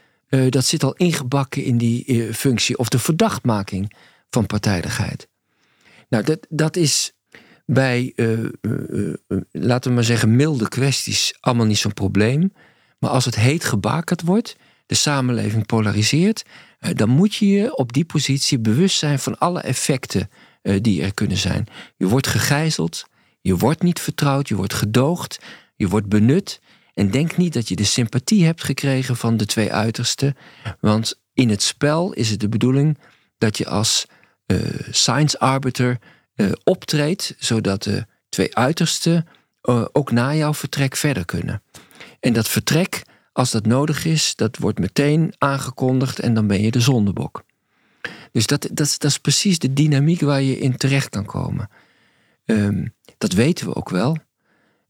dat 0.50 0.66
zit 0.66 0.84
al 0.84 0.94
ingebakken 0.94 1.64
in 1.64 1.78
die 1.78 2.34
functie. 2.34 2.78
Of 2.78 2.90
de 2.90 3.00
verdachtmaking 3.00 3.96
van 4.30 4.46
partijdigheid. 4.46 5.28
Nou, 6.10 6.24
dat, 6.24 6.48
dat 6.50 6.76
is 6.76 7.14
bij, 7.66 8.14
laten 9.52 9.90
we 9.90 9.96
maar 9.96 10.04
zeggen, 10.04 10.36
milde 10.36 10.70
kwesties 10.70 11.34
allemaal 11.40 11.66
niet 11.66 11.78
zo'n 11.78 11.94
probleem. 11.94 12.54
Maar 13.00 13.10
als 13.10 13.26
het 13.26 13.36
heet 13.36 13.64
gebakerd 13.64 14.22
wordt 14.22 14.56
de 14.86 14.96
samenleving 14.96 15.66
polariseert, 15.66 16.44
eh, 16.80 16.92
dan 16.94 17.10
moet 17.10 17.36
je 17.36 17.48
je 17.48 17.76
op 17.76 17.94
die 17.94 18.06
positie 18.06 18.60
bewust 18.60 18.98
zijn 18.98 19.20
van 19.20 19.38
alle 19.38 19.62
effecten 19.62 20.30
eh, 20.62 20.82
die 20.82 21.02
er 21.02 21.14
kunnen 21.14 21.38
zijn. 21.38 21.68
Je 21.98 22.08
wordt 22.08 22.28
gegijzeld, 22.28 23.06
je 23.42 23.58
wordt 23.58 23.82
niet 23.82 24.00
vertrouwd, 24.00 24.48
je 24.48 24.56
wordt 24.56 24.74
gedoogd, 24.74 25.40
je 25.76 25.88
wordt 25.88 26.08
benut. 26.08 26.62
En 26.94 27.12
denk 27.12 27.38
niet 27.38 27.54
dat 27.54 27.68
je 27.68 27.76
de 27.76 27.84
sympathie 27.84 28.46
hebt 28.46 28.64
gekregen 28.64 29.16
van 29.16 29.38
de 29.38 29.46
twee 29.46 29.74
uitersten, 29.74 30.36
want 30.80 31.20
in 31.34 31.50
het 31.50 31.62
spel 31.62 32.14
is 32.14 32.30
het 32.30 32.40
de 32.40 32.50
bedoeling 32.50 32.98
dat 33.38 33.58
je 33.58 33.68
als 33.68 34.06
uh, 34.48 34.60
science 34.92 35.40
arbiter 35.40 36.00
optreedt, 36.64 37.36
zodat 37.40 37.84
de 37.84 38.06
twee 38.30 38.56
uitersten 38.56 39.28
ook 39.92 40.12
na 40.12 40.36
jouw 40.36 40.54
vertrek 40.54 40.96
verder 40.96 41.26
kunnen. 41.26 41.62
En 42.20 42.34
dat 42.34 42.48
vertrek 42.48 43.04
als 43.36 43.52
dat 43.52 43.66
nodig 43.66 44.06
is, 44.06 44.36
dat 44.36 44.58
wordt 44.58 44.80
meteen 44.80 45.34
aangekondigd 45.38 46.20
en 46.20 46.34
dan 46.34 46.48
ben 46.48 46.62
je 46.62 46.72
de 46.72 46.80
zondebok. 46.80 47.44
Dus 48.32 48.48
dat, 48.48 48.68
dat, 48.72 49.04
is 49.04 49.18
precies 49.18 49.60
de 49.60 49.74
dynamiek 49.74 50.22
waar 50.22 50.42
je 50.42 50.60
in 50.60 50.78
terecht 50.78 51.10
kan 51.10 51.26
komen. 51.26 51.70
Ehm, 52.46 52.88
dat 53.18 53.32
weten 53.34 53.68
we 53.68 53.76
ook 53.76 53.90
wel. 53.90 54.18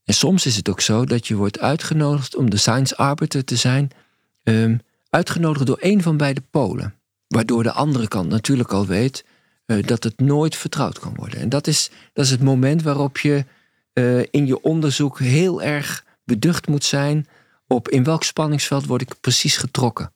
En 0.03 0.13
soms 0.13 0.45
is 0.45 0.55
het 0.55 0.69
ook 0.69 0.81
zo 0.81 1.05
dat 1.05 1.27
je 1.27 1.35
wordt 1.35 1.59
uitgenodigd 1.59 2.35
om 2.35 2.49
de 2.49 2.57
science 2.57 2.97
arbiter 2.97 3.43
te 3.43 3.55
zijn, 3.55 3.89
ehm, 4.43 4.77
uitgenodigd 5.09 5.65
door 5.65 5.79
een 5.79 6.01
van 6.01 6.17
beide 6.17 6.41
polen. 6.49 6.93
Waardoor 7.27 7.63
de 7.63 7.71
andere 7.71 8.07
kant 8.07 8.29
natuurlijk 8.29 8.71
al 8.71 8.85
weet 8.85 9.25
eh, 9.65 9.83
dat 9.83 10.03
het 10.03 10.19
nooit 10.19 10.55
vertrouwd 10.55 10.99
kan 10.99 11.15
worden. 11.15 11.39
En 11.39 11.49
dat 11.49 11.67
is, 11.67 11.89
dat 12.13 12.25
is 12.25 12.31
het 12.31 12.43
moment 12.43 12.81
waarop 12.81 13.17
je 13.17 13.45
eh, 13.93 14.19
in 14.19 14.45
je 14.45 14.61
onderzoek 14.61 15.19
heel 15.19 15.61
erg 15.61 16.05
beducht 16.23 16.67
moet 16.67 16.83
zijn 16.83 17.27
op 17.67 17.89
in 17.89 18.03
welk 18.03 18.23
spanningsveld 18.23 18.85
word 18.85 19.01
ik 19.01 19.19
precies 19.21 19.57
getrokken. 19.57 20.13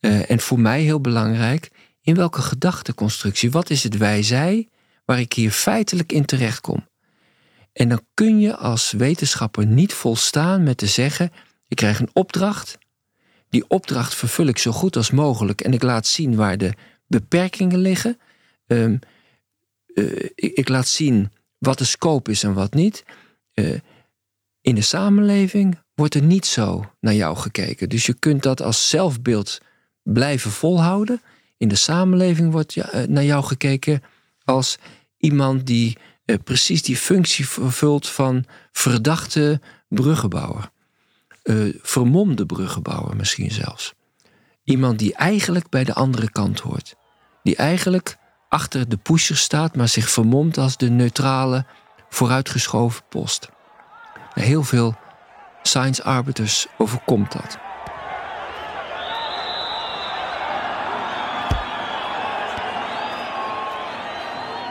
Uh, 0.00 0.30
en 0.30 0.40
voor 0.40 0.60
mij 0.60 0.82
heel 0.82 1.00
belangrijk, 1.00 1.70
in 2.00 2.14
welke 2.14 2.42
gedachteconstructie, 2.42 3.50
wat 3.50 3.70
is 3.70 3.82
het 3.82 3.96
wij-zij 3.96 4.68
waar 5.04 5.20
ik 5.20 5.32
hier 5.32 5.50
feitelijk 5.50 6.12
in 6.12 6.24
terecht 6.24 6.60
kom. 6.60 6.88
En 7.72 7.88
dan 7.88 8.00
kun 8.14 8.40
je 8.40 8.56
als 8.56 8.90
wetenschapper 8.90 9.66
niet 9.66 9.92
volstaan 9.92 10.62
met 10.62 10.76
te 10.76 10.86
zeggen: 10.86 11.30
ik 11.68 11.76
krijg 11.76 12.00
een 12.00 12.10
opdracht, 12.12 12.78
die 13.48 13.64
opdracht 13.68 14.14
vervul 14.14 14.46
ik 14.46 14.58
zo 14.58 14.72
goed 14.72 14.96
als 14.96 15.10
mogelijk 15.10 15.60
en 15.60 15.72
ik 15.72 15.82
laat 15.82 16.06
zien 16.06 16.36
waar 16.36 16.58
de 16.58 16.74
beperkingen 17.06 17.78
liggen. 17.78 18.18
Um, 18.66 18.98
uh, 19.94 20.28
ik, 20.34 20.68
laat 20.68 20.88
zien 20.88 21.32
wat 21.58 21.78
de 21.78 21.84
scope 21.84 22.30
is 22.30 22.42
en 22.42 22.54
wat 22.54 22.74
niet. 22.74 23.04
Uh, 23.54 23.78
in 24.60 24.74
de 24.74 24.80
samenleving 24.80 25.78
wordt 25.96 26.14
er 26.14 26.22
niet 26.22 26.46
zo 26.46 26.92
naar 27.00 27.14
jou 27.14 27.36
gekeken. 27.36 27.88
Dus 27.88 28.06
je 28.06 28.14
kunt 28.14 28.42
dat 28.42 28.62
als 28.62 28.88
zelfbeeld 28.88 29.60
blijven 30.02 30.50
volhouden. 30.50 31.22
In 31.56 31.68
de 31.68 31.74
samenleving 31.74 32.52
wordt 32.52 32.76
uh, 32.76 32.84
naar 33.08 33.24
jou 33.24 33.44
gekeken 33.44 34.02
als 34.44 34.78
iemand 35.18 35.66
die 35.66 35.98
precies 36.44 36.82
die 36.82 36.96
functie 36.96 37.48
vervult 37.48 38.08
van 38.08 38.44
verdachte 38.72 39.60
bruggenbouwer. 39.88 40.70
vermomde 41.82 42.46
bruggenbouwer 42.46 43.16
misschien 43.16 43.50
zelfs. 43.50 43.94
Iemand 44.64 44.98
die 44.98 45.14
eigenlijk 45.14 45.68
bij 45.68 45.84
de 45.84 45.94
andere 45.94 46.30
kant 46.30 46.60
hoort. 46.60 46.94
Die 47.42 47.56
eigenlijk 47.56 48.16
achter 48.48 48.88
de 48.88 48.96
pusher 48.96 49.36
staat, 49.36 49.76
maar 49.76 49.88
zich 49.88 50.10
vermomt 50.10 50.58
als 50.58 50.76
de 50.76 50.90
neutrale, 50.90 51.66
vooruitgeschoven 52.08 53.02
post. 53.08 53.48
Heel 54.34 54.62
veel 54.62 54.96
science 55.66 56.02
arbiters 56.02 56.66
overkomt 56.76 57.32
dat. 57.32 57.65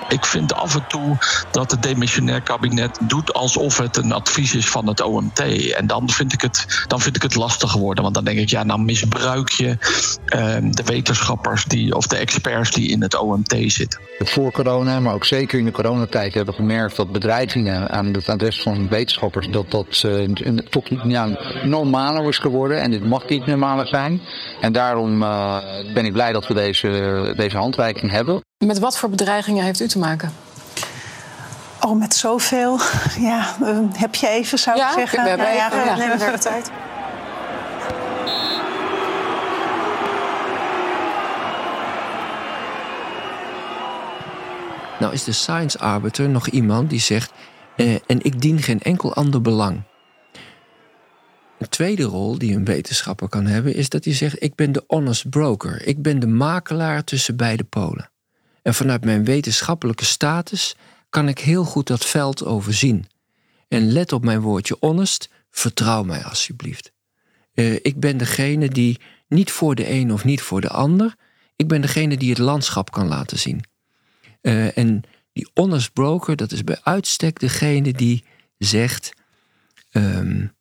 Ik 0.09 0.25
vind 0.25 0.53
af 0.53 0.75
en 0.75 0.87
toe 0.87 1.17
dat 1.51 1.71
het 1.71 1.83
demissionair 1.83 2.41
kabinet 2.41 2.99
doet 3.01 3.33
alsof 3.33 3.77
het 3.77 3.97
een 3.97 4.11
advies 4.11 4.55
is 4.55 4.69
van 4.69 4.87
het 4.87 5.01
OMT. 5.01 5.39
En 5.71 5.87
dan 5.87 6.09
vind 6.09 6.33
ik 6.33 6.41
het, 6.41 6.85
dan 6.87 7.01
vind 7.01 7.15
ik 7.15 7.21
het 7.21 7.35
lastig 7.35 7.71
geworden. 7.71 8.03
Want 8.03 8.15
dan 8.15 8.23
denk 8.23 8.39
ik, 8.39 8.49
ja, 8.49 8.63
nou 8.63 8.81
misbruik 8.81 9.49
je 9.49 9.67
uh, 9.67 10.55
de 10.71 10.83
wetenschappers 10.85 11.63
die, 11.63 11.95
of 11.95 12.07
de 12.07 12.15
experts 12.15 12.71
die 12.71 12.89
in 12.89 13.01
het 13.01 13.15
OMT 13.15 13.55
zitten. 13.67 13.99
Voor 14.19 14.51
corona, 14.51 14.99
maar 14.99 15.13
ook 15.13 15.25
zeker 15.25 15.59
in 15.59 15.65
de 15.65 15.71
coronatijd, 15.71 16.33
hebben 16.33 16.53
we 16.53 16.61
gemerkt 16.61 16.95
dat 16.95 17.11
bedreigingen 17.11 17.89
aan 17.89 18.05
het 18.05 18.29
adres 18.29 18.61
van 18.61 18.89
wetenschappers 18.89 19.47
dat 19.47 19.71
dat 19.71 20.03
uh, 20.05 20.55
toch 20.69 20.85
ja, 21.07 21.37
normaler 21.63 22.27
is 22.27 22.37
geworden. 22.37 22.81
En 22.81 22.91
dit 22.91 23.05
mag 23.05 23.29
niet 23.29 23.45
normaler 23.45 23.87
zijn. 23.87 24.21
En 24.61 24.73
daarom 24.73 25.21
uh, 25.21 25.57
ben 25.93 26.05
ik 26.05 26.13
blij 26.13 26.31
dat 26.31 26.47
we 26.47 26.53
deze, 26.53 27.33
deze 27.37 27.57
handreiking 27.57 28.11
hebben. 28.11 28.43
Met 28.57 28.79
wat 28.79 28.97
voor 28.97 29.09
bedreigingen 29.09 29.63
heeft 29.63 29.79
u 29.79 29.87
te 29.87 29.99
maken? 29.99 30.33
Oh, 31.79 31.99
met 31.99 32.13
zoveel. 32.13 32.79
Ja, 33.19 33.55
uh, 33.61 33.79
heb 33.93 34.15
je 34.15 34.27
even, 34.27 34.59
zou 34.59 34.77
ja, 34.77 34.87
ik 34.87 34.93
zeggen. 34.93 35.23
We 35.23 35.29
hebben 35.29 35.53
ja, 35.53 35.67
even, 35.67 35.77
ja, 35.77 35.85
ja, 35.85 35.95
neem 35.95 36.11
even 36.11 36.31
de 36.31 36.37
tijd. 36.37 36.71
Nou 44.99 45.13
is 45.13 45.23
de 45.23 45.31
science 45.31 45.79
arbiter 45.79 46.29
nog 46.29 46.47
iemand 46.47 46.89
die 46.89 46.99
zegt... 46.99 47.31
Eh, 47.75 47.93
en 47.93 48.23
ik 48.23 48.41
dien 48.41 48.61
geen 48.61 48.81
enkel 48.81 49.13
ander 49.13 49.41
belang. 49.41 49.81
Een 51.57 51.69
tweede 51.69 52.03
rol 52.03 52.37
die 52.37 52.55
een 52.55 52.65
wetenschapper 52.65 53.29
kan 53.29 53.45
hebben... 53.45 53.75
is 53.75 53.89
dat 53.89 54.05
hij 54.05 54.13
zegt, 54.13 54.43
ik 54.43 54.55
ben 54.55 54.71
de 54.71 54.83
honest 54.87 55.29
broker. 55.29 55.87
Ik 55.87 56.01
ben 56.01 56.19
de 56.19 56.27
makelaar 56.27 57.03
tussen 57.03 57.35
beide 57.35 57.63
polen. 57.63 58.09
En 58.65 58.73
vanuit 58.73 59.05
mijn 59.05 59.23
wetenschappelijke 59.23 60.05
status 60.05 60.75
kan 61.09 61.27
ik 61.27 61.39
heel 61.39 61.63
goed 61.63 61.87
dat 61.87 62.05
veld 62.05 62.45
overzien. 62.45 63.07
En 63.67 63.91
let 63.91 64.11
op 64.11 64.23
mijn 64.23 64.41
woordje 64.41 64.77
honest, 64.79 65.29
vertrouw 65.51 66.03
mij 66.03 66.23
alsjeblieft. 66.23 66.91
Uh, 67.53 67.73
ik 67.73 67.99
ben 67.99 68.17
degene 68.17 68.67
die 68.67 68.99
niet 69.27 69.51
voor 69.51 69.75
de 69.75 69.89
een 69.89 70.13
of 70.13 70.23
niet 70.23 70.41
voor 70.41 70.61
de 70.61 70.69
ander, 70.69 71.15
ik 71.55 71.67
ben 71.67 71.81
degene 71.81 72.17
die 72.17 72.29
het 72.29 72.37
landschap 72.37 72.91
kan 72.91 73.07
laten 73.07 73.39
zien. 73.39 73.63
Uh, 74.41 74.77
en 74.77 75.01
die 75.33 75.49
honest 75.53 75.93
broker, 75.93 76.35
dat 76.35 76.51
is 76.51 76.63
bij 76.63 76.79
uitstek 76.83 77.39
degene 77.39 77.93
die 77.93 78.23
zegt: 78.57 79.13
um, 79.91 80.53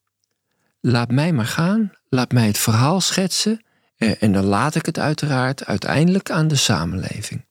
laat 0.81 1.11
mij 1.11 1.33
maar 1.33 1.47
gaan, 1.47 1.93
laat 2.09 2.33
mij 2.33 2.47
het 2.47 2.59
verhaal 2.59 3.01
schetsen, 3.01 3.65
uh, 3.99 4.23
en 4.23 4.33
dan 4.33 4.45
laat 4.45 4.75
ik 4.75 4.87
het 4.87 4.99
uiteraard 4.99 5.67
uiteindelijk 5.67 6.31
aan 6.31 6.49
de 6.49 6.57
samenleving. 6.57 7.45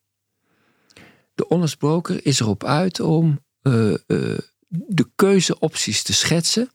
De 1.34 1.46
honest 1.48 1.78
broker 1.78 2.26
is 2.26 2.40
erop 2.40 2.64
uit 2.64 3.00
om 3.00 3.40
uh, 3.62 3.90
uh, 4.08 4.38
de 4.68 5.10
keuzeopties 5.16 6.04
te 6.04 6.14
schetsen. 6.14 6.70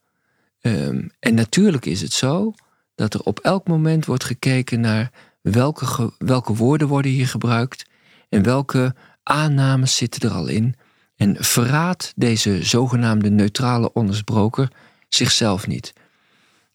Um, 0.61 1.11
en 1.19 1.35
natuurlijk 1.35 1.87
is 1.87 2.01
het 2.01 2.13
zo 2.13 2.55
dat 2.95 3.15
er 3.15 3.21
op 3.21 3.39
elk 3.39 3.69
moment 3.69 4.05
wordt 4.05 4.25
gekeken 4.25 4.81
naar 4.81 5.13
welke, 5.41 6.13
welke 6.19 6.55
woorden 6.55 6.89
worden 6.89 7.11
hier 7.11 7.29
gebruikt 7.29 7.85
en 8.29 8.43
welke 8.43 8.95
aannames 9.23 9.97
zitten 9.97 10.29
er 10.31 10.37
al 10.37 10.47
in. 10.47 10.75
En 11.17 11.45
verraadt 11.45 12.13
deze 12.17 12.65
zogenaamde 12.65 13.31
neutrale 13.31 13.91
honest 13.93 14.25
broker 14.25 14.73
zichzelf 15.09 15.67
niet. 15.67 15.93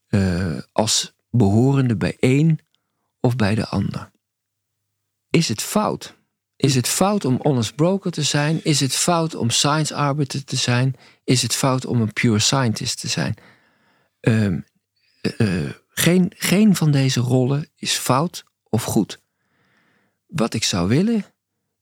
Uh, 0.09 0.57
als 0.71 1.13
behorende 1.29 1.95
bij 1.95 2.17
één 2.19 2.57
of 3.19 3.35
bij 3.35 3.55
de 3.55 3.67
ander. 3.67 4.11
Is 5.29 5.47
het 5.47 5.61
fout? 5.61 6.15
Is 6.63 6.75
het 6.75 6.87
fout 6.87 7.25
om 7.25 7.39
honest 7.41 7.75
broker 7.75 8.11
te 8.11 8.21
zijn? 8.21 8.63
Is 8.63 8.79
het 8.79 8.95
fout 8.95 9.35
om 9.35 9.49
science 9.49 9.95
arbiter 9.95 10.43
te 10.43 10.55
zijn? 10.55 10.95
Is 11.23 11.41
het 11.41 11.55
fout 11.55 11.85
om 11.85 12.01
een 12.01 12.13
pure 12.13 12.39
scientist 12.39 12.99
te 12.99 13.07
zijn? 13.07 13.35
Uh, 14.21 14.57
uh, 15.37 15.69
geen, 15.89 16.31
geen 16.35 16.75
van 16.75 16.91
deze 16.91 17.19
rollen 17.19 17.69
is 17.75 17.93
fout 17.93 18.43
of 18.69 18.83
goed. 18.83 19.19
Wat 20.27 20.53
ik 20.53 20.63
zou 20.63 20.87
willen, 20.87 21.25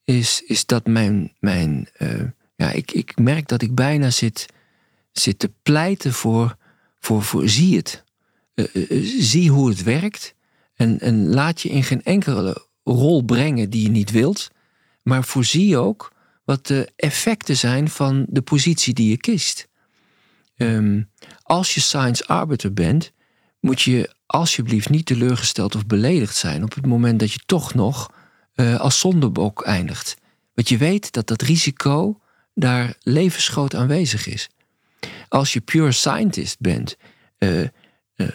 is, 0.03 0.43
is 0.45 0.65
dat 0.65 0.85
mijn. 0.85 1.35
mijn 1.39 1.89
uh, 1.97 2.23
ja, 2.55 2.71
ik, 2.71 2.91
ik 2.91 3.17
merk 3.19 3.47
dat 3.47 3.61
ik 3.61 3.75
bijna 3.75 4.09
zit, 4.09 4.45
zit 5.11 5.39
te 5.39 5.51
pleiten 5.63 6.13
voor, 6.13 6.57
voor, 6.99 7.23
voor 7.23 7.49
zie 7.49 7.77
het. 7.77 8.03
zie 9.19 9.51
hoe 9.51 9.69
het 9.69 9.83
werkt. 9.83 10.35
En, 10.73 10.99
en 10.99 11.27
laat 11.27 11.61
je 11.61 11.69
in 11.69 11.83
geen 11.83 12.03
enkele 12.03 12.65
rol 12.83 13.23
brengen 13.23 13.69
die 13.69 13.83
je 13.83 13.89
niet 13.89 14.11
wilt 14.11 14.49
maar 15.03 15.23
voorzie 15.23 15.77
ook 15.77 16.11
wat 16.43 16.67
de 16.67 16.91
effecten 16.95 17.57
zijn 17.57 17.89
van 17.89 18.25
de 18.29 18.41
positie 18.41 18.93
die 18.93 19.09
je 19.09 19.17
kiest. 19.17 19.67
Um, 20.57 21.09
als 21.41 21.73
je 21.73 21.81
science 21.81 22.25
arbiter 22.25 22.73
bent, 22.73 23.11
moet 23.59 23.81
je 23.81 24.13
alsjeblieft 24.25 24.89
niet 24.89 25.05
teleurgesteld 25.05 25.75
of 25.75 25.85
beledigd 25.85 26.35
zijn 26.35 26.63
op 26.63 26.73
het 26.73 26.85
moment 26.85 27.19
dat 27.19 27.31
je 27.31 27.39
toch 27.45 27.73
nog 27.73 28.11
uh, 28.55 28.79
als 28.79 28.99
zondebok 28.99 29.61
eindigt. 29.61 30.17
Want 30.53 30.69
je 30.69 30.77
weet 30.77 31.11
dat 31.11 31.27
dat 31.27 31.41
risico 31.41 32.19
daar 32.53 32.95
levensgroot 32.99 33.75
aanwezig 33.75 34.27
is. 34.27 34.49
Als 35.27 35.53
je 35.53 35.61
pure 35.61 35.91
scientist 35.91 36.59
bent, 36.59 36.97
uh, 37.39 37.61
uh, 37.61 37.67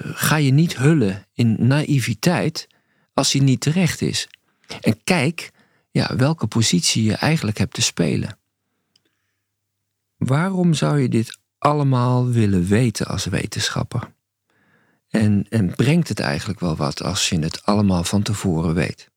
ga 0.00 0.36
je 0.36 0.50
niet 0.50 0.76
hullen 0.76 1.26
in 1.32 1.56
naïviteit 1.58 2.66
als 3.14 3.30
die 3.30 3.42
niet 3.42 3.60
terecht 3.60 4.00
is. 4.00 4.28
En 4.80 5.00
kijk 5.04 5.50
ja, 5.97 6.16
welke 6.16 6.47
positie 6.47 7.05
je 7.05 7.14
eigenlijk 7.14 7.59
hebt 7.59 7.74
te 7.74 7.82
spelen. 7.82 8.38
Waarom 10.16 10.74
zou 10.74 11.01
je 11.01 11.09
dit 11.09 11.38
allemaal 11.59 12.28
willen 12.28 12.64
weten 12.64 13.07
als 13.07 13.24
wetenschapper? 13.24 14.12
En, 15.09 15.47
en 15.49 15.74
brengt 15.74 16.09
het 16.09 16.20
eigenlijk 16.20 16.61
wel 16.61 16.76
wat 16.76 17.03
als 17.03 17.28
je 17.28 17.38
het 17.38 17.64
allemaal 17.64 18.05
van 18.05 18.22
tevoren 18.22 18.74
weet? 18.74 19.11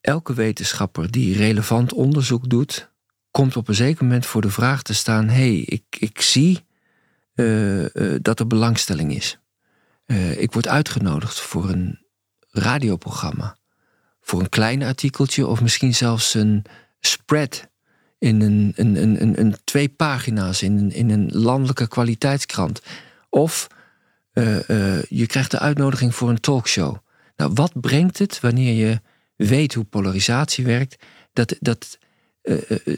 Elke 0.00 0.34
wetenschapper 0.34 1.10
die 1.10 1.36
relevant 1.36 1.92
onderzoek 1.92 2.48
doet, 2.48 2.90
komt 3.30 3.56
op 3.56 3.68
een 3.68 3.74
zeker 3.74 4.02
moment 4.02 4.26
voor 4.26 4.42
de 4.42 4.50
vraag 4.50 4.82
te 4.82 4.94
staan: 4.94 5.28
hé, 5.28 5.34
hey, 5.34 5.56
ik, 5.58 5.84
ik 5.98 6.20
zie 6.20 6.64
uh, 7.34 7.94
uh, 7.94 8.18
dat 8.22 8.40
er 8.40 8.46
belangstelling 8.46 9.14
is. 9.14 9.38
Eh, 10.04 10.40
ik 10.40 10.52
word 10.52 10.68
uitgenodigd 10.68 11.40
voor 11.40 11.68
een 11.68 11.98
radioprogramma. 12.50 13.56
Voor 14.24 14.40
een 14.40 14.48
klein 14.48 14.82
artikeltje 14.82 15.46
of 15.46 15.60
misschien 15.60 15.94
zelfs 15.94 16.34
een 16.34 16.64
spread 17.00 17.68
in 18.18 18.40
een, 18.40 18.72
een, 18.76 19.02
een, 19.02 19.40
een, 19.40 19.56
twee 19.64 19.88
pagina's 19.88 20.62
in 20.62 20.76
een, 20.76 20.92
in 20.92 21.10
een 21.10 21.30
landelijke 21.32 21.88
kwaliteitskrant. 21.88 22.82
Of 23.28 23.66
eh, 24.32 24.68
eh, 24.68 25.02
je 25.08 25.26
krijgt 25.26 25.50
de 25.50 25.58
uitnodiging 25.58 26.14
voor 26.14 26.28
een 26.28 26.40
talkshow. 26.40 26.96
Nou, 27.36 27.50
wat 27.54 27.80
brengt 27.80 28.18
het 28.18 28.40
wanneer 28.40 28.74
je 28.86 29.00
weet 29.36 29.74
hoe 29.74 29.84
polarisatie 29.84 30.64
werkt, 30.64 31.04
dat, 31.32 31.56
dat, 31.60 31.98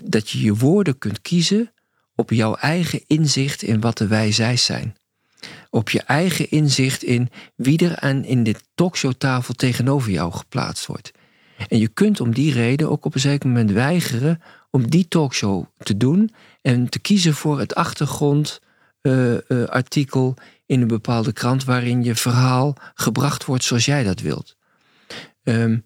dat 0.03 0.31
je 0.31 0.41
je 0.41 0.55
woorden 0.55 0.99
kunt 0.99 1.21
kiezen 1.21 1.73
op 2.15 2.31
jouw 2.31 2.55
eigen 2.55 3.03
inzicht 3.07 3.63
in 3.63 3.81
wat 3.81 3.99
de 3.99 4.07
wij-zij 4.07 4.57
zijn? 4.57 4.97
op 5.71 5.91
je 5.91 6.03
eigen 6.03 6.51
inzicht 6.51 7.03
in 7.03 7.31
wie 7.57 7.79
er 7.79 7.99
aan 7.99 8.25
in 8.25 8.43
dit 8.43 8.63
talkshowtafel 8.75 9.55
tegenover 9.55 10.11
jou 10.11 10.33
geplaatst 10.33 10.87
wordt. 10.87 11.13
En 11.69 11.79
je 11.79 11.89
kunt 11.89 12.21
om 12.21 12.35
die 12.35 12.53
reden 12.53 12.91
ook 12.91 13.05
op 13.05 13.15
een 13.15 13.21
zeker 13.21 13.49
moment 13.49 13.71
weigeren 13.71 14.43
om 14.71 14.91
die 14.91 15.09
talkshow 15.09 15.65
te 15.79 15.97
doen 15.97 16.31
en 16.63 16.89
te 16.89 16.99
kiezen 16.99 17.35
voor 17.35 17.59
het 17.59 17.75
achtergrondartikel 17.75 20.29
uh, 20.29 20.29
uh, 20.29 20.35
in 20.67 20.81
een 20.81 20.87
bepaalde 20.87 21.33
krant 21.33 21.65
waarin 21.65 22.05
je 22.05 22.15
verhaal 22.15 22.77
gebracht 22.95 23.45
wordt 23.45 23.65
zoals 23.65 23.85
jij 23.85 24.03
dat 24.03 24.21
wilt. 24.21 24.57
Um, 25.43 25.85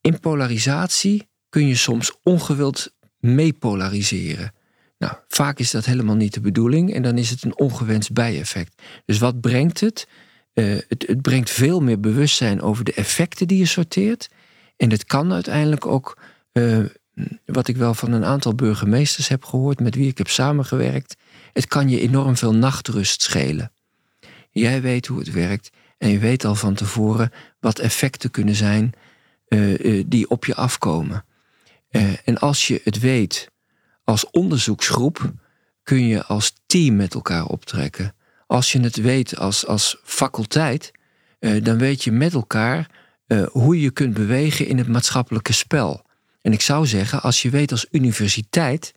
in 0.00 0.20
polarisatie 0.20 1.28
kun 1.48 1.66
je 1.66 1.74
soms 1.74 2.12
ongewild 2.22 2.94
meepolariseren. 3.18 4.52
Nou, 4.98 5.14
vaak 5.28 5.58
is 5.58 5.70
dat 5.70 5.84
helemaal 5.84 6.14
niet 6.14 6.34
de 6.34 6.40
bedoeling 6.40 6.94
en 6.94 7.02
dan 7.02 7.18
is 7.18 7.30
het 7.30 7.44
een 7.44 7.58
ongewenst 7.58 8.12
bijeffect. 8.12 8.82
Dus 9.04 9.18
wat 9.18 9.40
brengt 9.40 9.80
het? 9.80 10.08
Uh, 10.54 10.78
het, 10.88 11.04
het, 11.06 11.22
brengt 11.22 11.50
veel 11.50 11.80
meer 11.80 12.00
bewustzijn 12.00 12.62
over 12.62 12.84
de 12.84 12.92
effecten 12.92 13.48
die 13.48 13.58
je 13.58 13.66
sorteert. 13.66 14.28
En 14.76 14.90
het 14.90 15.04
kan 15.04 15.32
uiteindelijk 15.32 15.86
ook, 15.86 16.18
uh, 16.52 16.84
wat 17.46 17.68
ik 17.68 17.76
wel 17.76 17.94
van 17.94 18.12
een 18.12 18.24
aantal 18.24 18.54
burgemeesters 18.54 19.28
heb 19.28 19.44
gehoord 19.44 19.80
met 19.80 19.94
wie 19.94 20.08
ik 20.08 20.18
heb 20.18 20.28
samengewerkt, 20.28 21.16
het 21.52 21.66
kan 21.66 21.88
je 21.88 22.00
enorm 22.00 22.36
veel 22.36 22.54
nachtrust 22.54 23.22
schelen. 23.22 23.72
Jij 24.50 24.82
weet 24.82 25.06
hoe 25.06 25.18
het 25.18 25.30
werkt 25.30 25.70
en 25.98 26.08
je 26.08 26.18
weet 26.18 26.44
al 26.44 26.54
van 26.54 26.74
tevoren 26.74 27.32
wat 27.60 27.78
effecten 27.78 28.30
kunnen 28.30 28.54
zijn 28.54 28.92
uh, 29.48 30.04
die 30.06 30.30
op 30.30 30.44
je 30.44 30.54
afkomen. 30.54 31.24
en 32.24 32.38
als 32.38 32.66
je 32.66 32.80
het 32.84 32.98
weet 32.98 33.52
als 34.04 34.30
onderzoeksgroep 34.30 35.32
kun 35.82 36.06
je 36.06 36.24
als 36.24 36.52
team 36.66 36.96
met 36.96 37.14
elkaar 37.14 37.46
optrekken. 37.46 38.14
Als 38.46 38.72
je 38.72 38.80
het 38.80 38.96
weet 38.96 39.36
als, 39.36 39.66
als 39.66 40.00
faculteit, 40.04 40.92
eh, 41.38 41.64
dan 41.64 41.78
weet 41.78 42.04
je 42.04 42.12
met 42.12 42.34
elkaar 42.34 42.90
eh, 43.26 43.46
hoe 43.46 43.80
je 43.80 43.90
kunt 43.90 44.14
bewegen 44.14 44.66
in 44.66 44.78
het 44.78 44.88
maatschappelijke 44.88 45.52
spel. 45.52 46.02
En 46.42 46.52
ik 46.52 46.60
zou 46.60 46.86
zeggen, 46.86 47.22
als 47.22 47.42
je 47.42 47.50
weet 47.50 47.70
als 47.70 47.86
universiteit 47.90 48.94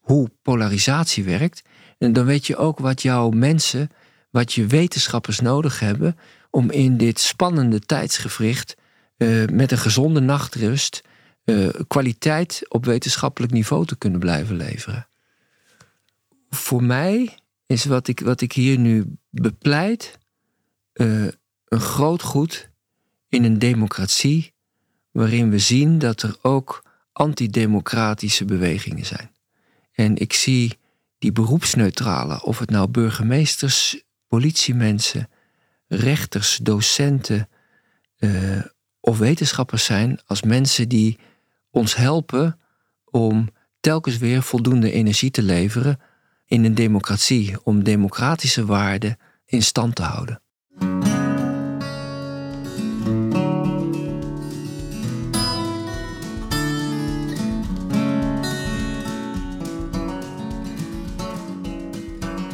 hoe 0.00 0.30
polarisatie 0.42 1.24
werkt, 1.24 1.62
dan 1.98 2.24
weet 2.24 2.46
je 2.46 2.56
ook 2.56 2.78
wat 2.78 3.02
jouw 3.02 3.30
mensen, 3.30 3.90
wat 4.30 4.52
je 4.52 4.66
wetenschappers 4.66 5.40
nodig 5.40 5.80
hebben 5.80 6.18
om 6.50 6.70
in 6.70 6.96
dit 6.96 7.20
spannende 7.20 7.80
tijdsgevricht 7.80 8.76
uh, 9.16 9.46
met 9.46 9.72
een 9.72 9.78
gezonde 9.78 10.20
nachtrust 10.20 11.02
uh, 11.44 11.68
kwaliteit 11.86 12.62
op 12.68 12.84
wetenschappelijk 12.84 13.52
niveau 13.52 13.86
te 13.86 13.96
kunnen 13.96 14.20
blijven 14.20 14.56
leveren. 14.56 15.08
Voor 16.50 16.82
mij 16.82 17.38
is 17.66 17.84
wat 17.84 18.08
ik, 18.08 18.20
wat 18.20 18.40
ik 18.40 18.52
hier 18.52 18.78
nu 18.78 19.16
bepleit 19.30 20.18
een 20.92 21.80
groot 21.80 22.22
goed 22.22 22.69
in 23.30 23.44
een 23.44 23.58
democratie 23.58 24.52
waarin 25.10 25.50
we 25.50 25.58
zien 25.58 25.98
dat 25.98 26.22
er 26.22 26.36
ook 26.42 26.84
antidemocratische 27.12 28.44
bewegingen 28.44 29.06
zijn. 29.06 29.30
En 29.92 30.16
ik 30.16 30.32
zie 30.32 30.78
die 31.18 31.32
beroepsneutrale, 31.32 32.42
of 32.42 32.58
het 32.58 32.70
nou 32.70 32.88
burgemeesters, 32.88 34.02
politiemensen, 34.28 35.28
rechters, 35.86 36.56
docenten 36.62 37.48
uh, 38.18 38.64
of 39.00 39.18
wetenschappers 39.18 39.84
zijn, 39.84 40.20
als 40.26 40.42
mensen 40.42 40.88
die 40.88 41.18
ons 41.70 41.96
helpen 41.96 42.58
om 43.04 43.48
telkens 43.80 44.18
weer 44.18 44.42
voldoende 44.42 44.92
energie 44.92 45.30
te 45.30 45.42
leveren 45.42 46.00
in 46.46 46.64
een 46.64 46.74
democratie, 46.74 47.64
om 47.64 47.84
democratische 47.84 48.64
waarden 48.64 49.18
in 49.44 49.62
stand 49.62 49.94
te 49.94 50.02
houden. 50.02 50.42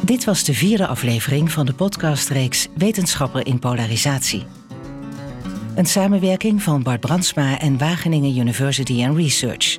Dit 0.07 0.25
was 0.25 0.43
de 0.43 0.53
vierde 0.53 0.87
aflevering 0.87 1.51
van 1.51 1.65
de 1.65 1.73
podcastreeks 1.73 2.67
Wetenschapper 2.75 3.45
in 3.45 3.59
Polarisatie. 3.59 4.45
Een 5.75 5.85
samenwerking 5.85 6.61
van 6.63 6.83
Bart 6.83 6.99
Brandsma 6.99 7.59
en 7.59 7.77
Wageningen 7.77 8.37
University 8.37 9.05
and 9.05 9.17
Research. 9.17 9.77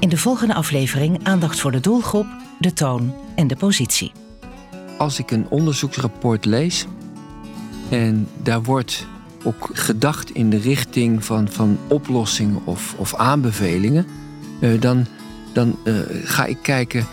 In 0.00 0.08
de 0.08 0.16
volgende 0.16 0.54
aflevering 0.54 1.24
aandacht 1.24 1.60
voor 1.60 1.72
de 1.72 1.80
doelgroep, 1.80 2.26
de 2.58 2.72
toon 2.72 3.14
en 3.34 3.46
de 3.46 3.56
positie. 3.56 4.12
Als 4.98 5.18
ik 5.18 5.30
een 5.30 5.46
onderzoeksrapport 5.48 6.44
lees 6.44 6.86
en 7.90 8.28
daar 8.42 8.62
wordt 8.62 9.06
ook 9.44 9.70
gedacht 9.72 10.30
in 10.30 10.50
de 10.50 10.58
richting 10.58 11.24
van, 11.24 11.48
van 11.48 11.78
oplossingen 11.88 12.60
of, 12.64 12.94
of 12.98 13.14
aanbevelingen, 13.14 14.06
uh, 14.60 14.80
dan, 14.80 15.06
dan 15.52 15.78
uh, 15.84 15.94
ga 16.24 16.44
ik 16.44 16.58
kijken, 16.62 17.06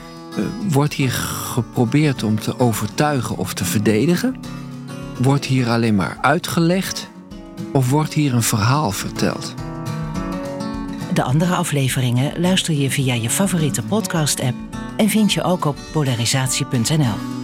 wordt 0.69 0.93
hier 0.93 1.11
geprobeerd 1.11 2.23
om 2.23 2.39
te 2.39 2.59
overtuigen 2.59 3.37
of 3.37 3.53
te 3.53 3.65
verdedigen? 3.65 4.35
Wordt 5.17 5.45
hier 5.45 5.69
alleen 5.69 5.95
maar 5.95 6.17
uitgelegd 6.21 7.09
of 7.73 7.89
wordt 7.89 8.13
hier 8.13 8.33
een 8.33 8.43
verhaal 8.43 8.91
verteld? 8.91 9.53
De 11.13 11.23
andere 11.23 11.55
afleveringen 11.55 12.41
luister 12.41 12.73
je 12.73 12.89
via 12.89 13.13
je 13.13 13.29
favoriete 13.29 13.83
podcast-app 13.83 14.55
en 14.97 15.09
vind 15.09 15.33
je 15.33 15.43
ook 15.43 15.65
op 15.65 15.77
polarisatie.nl. 15.91 17.38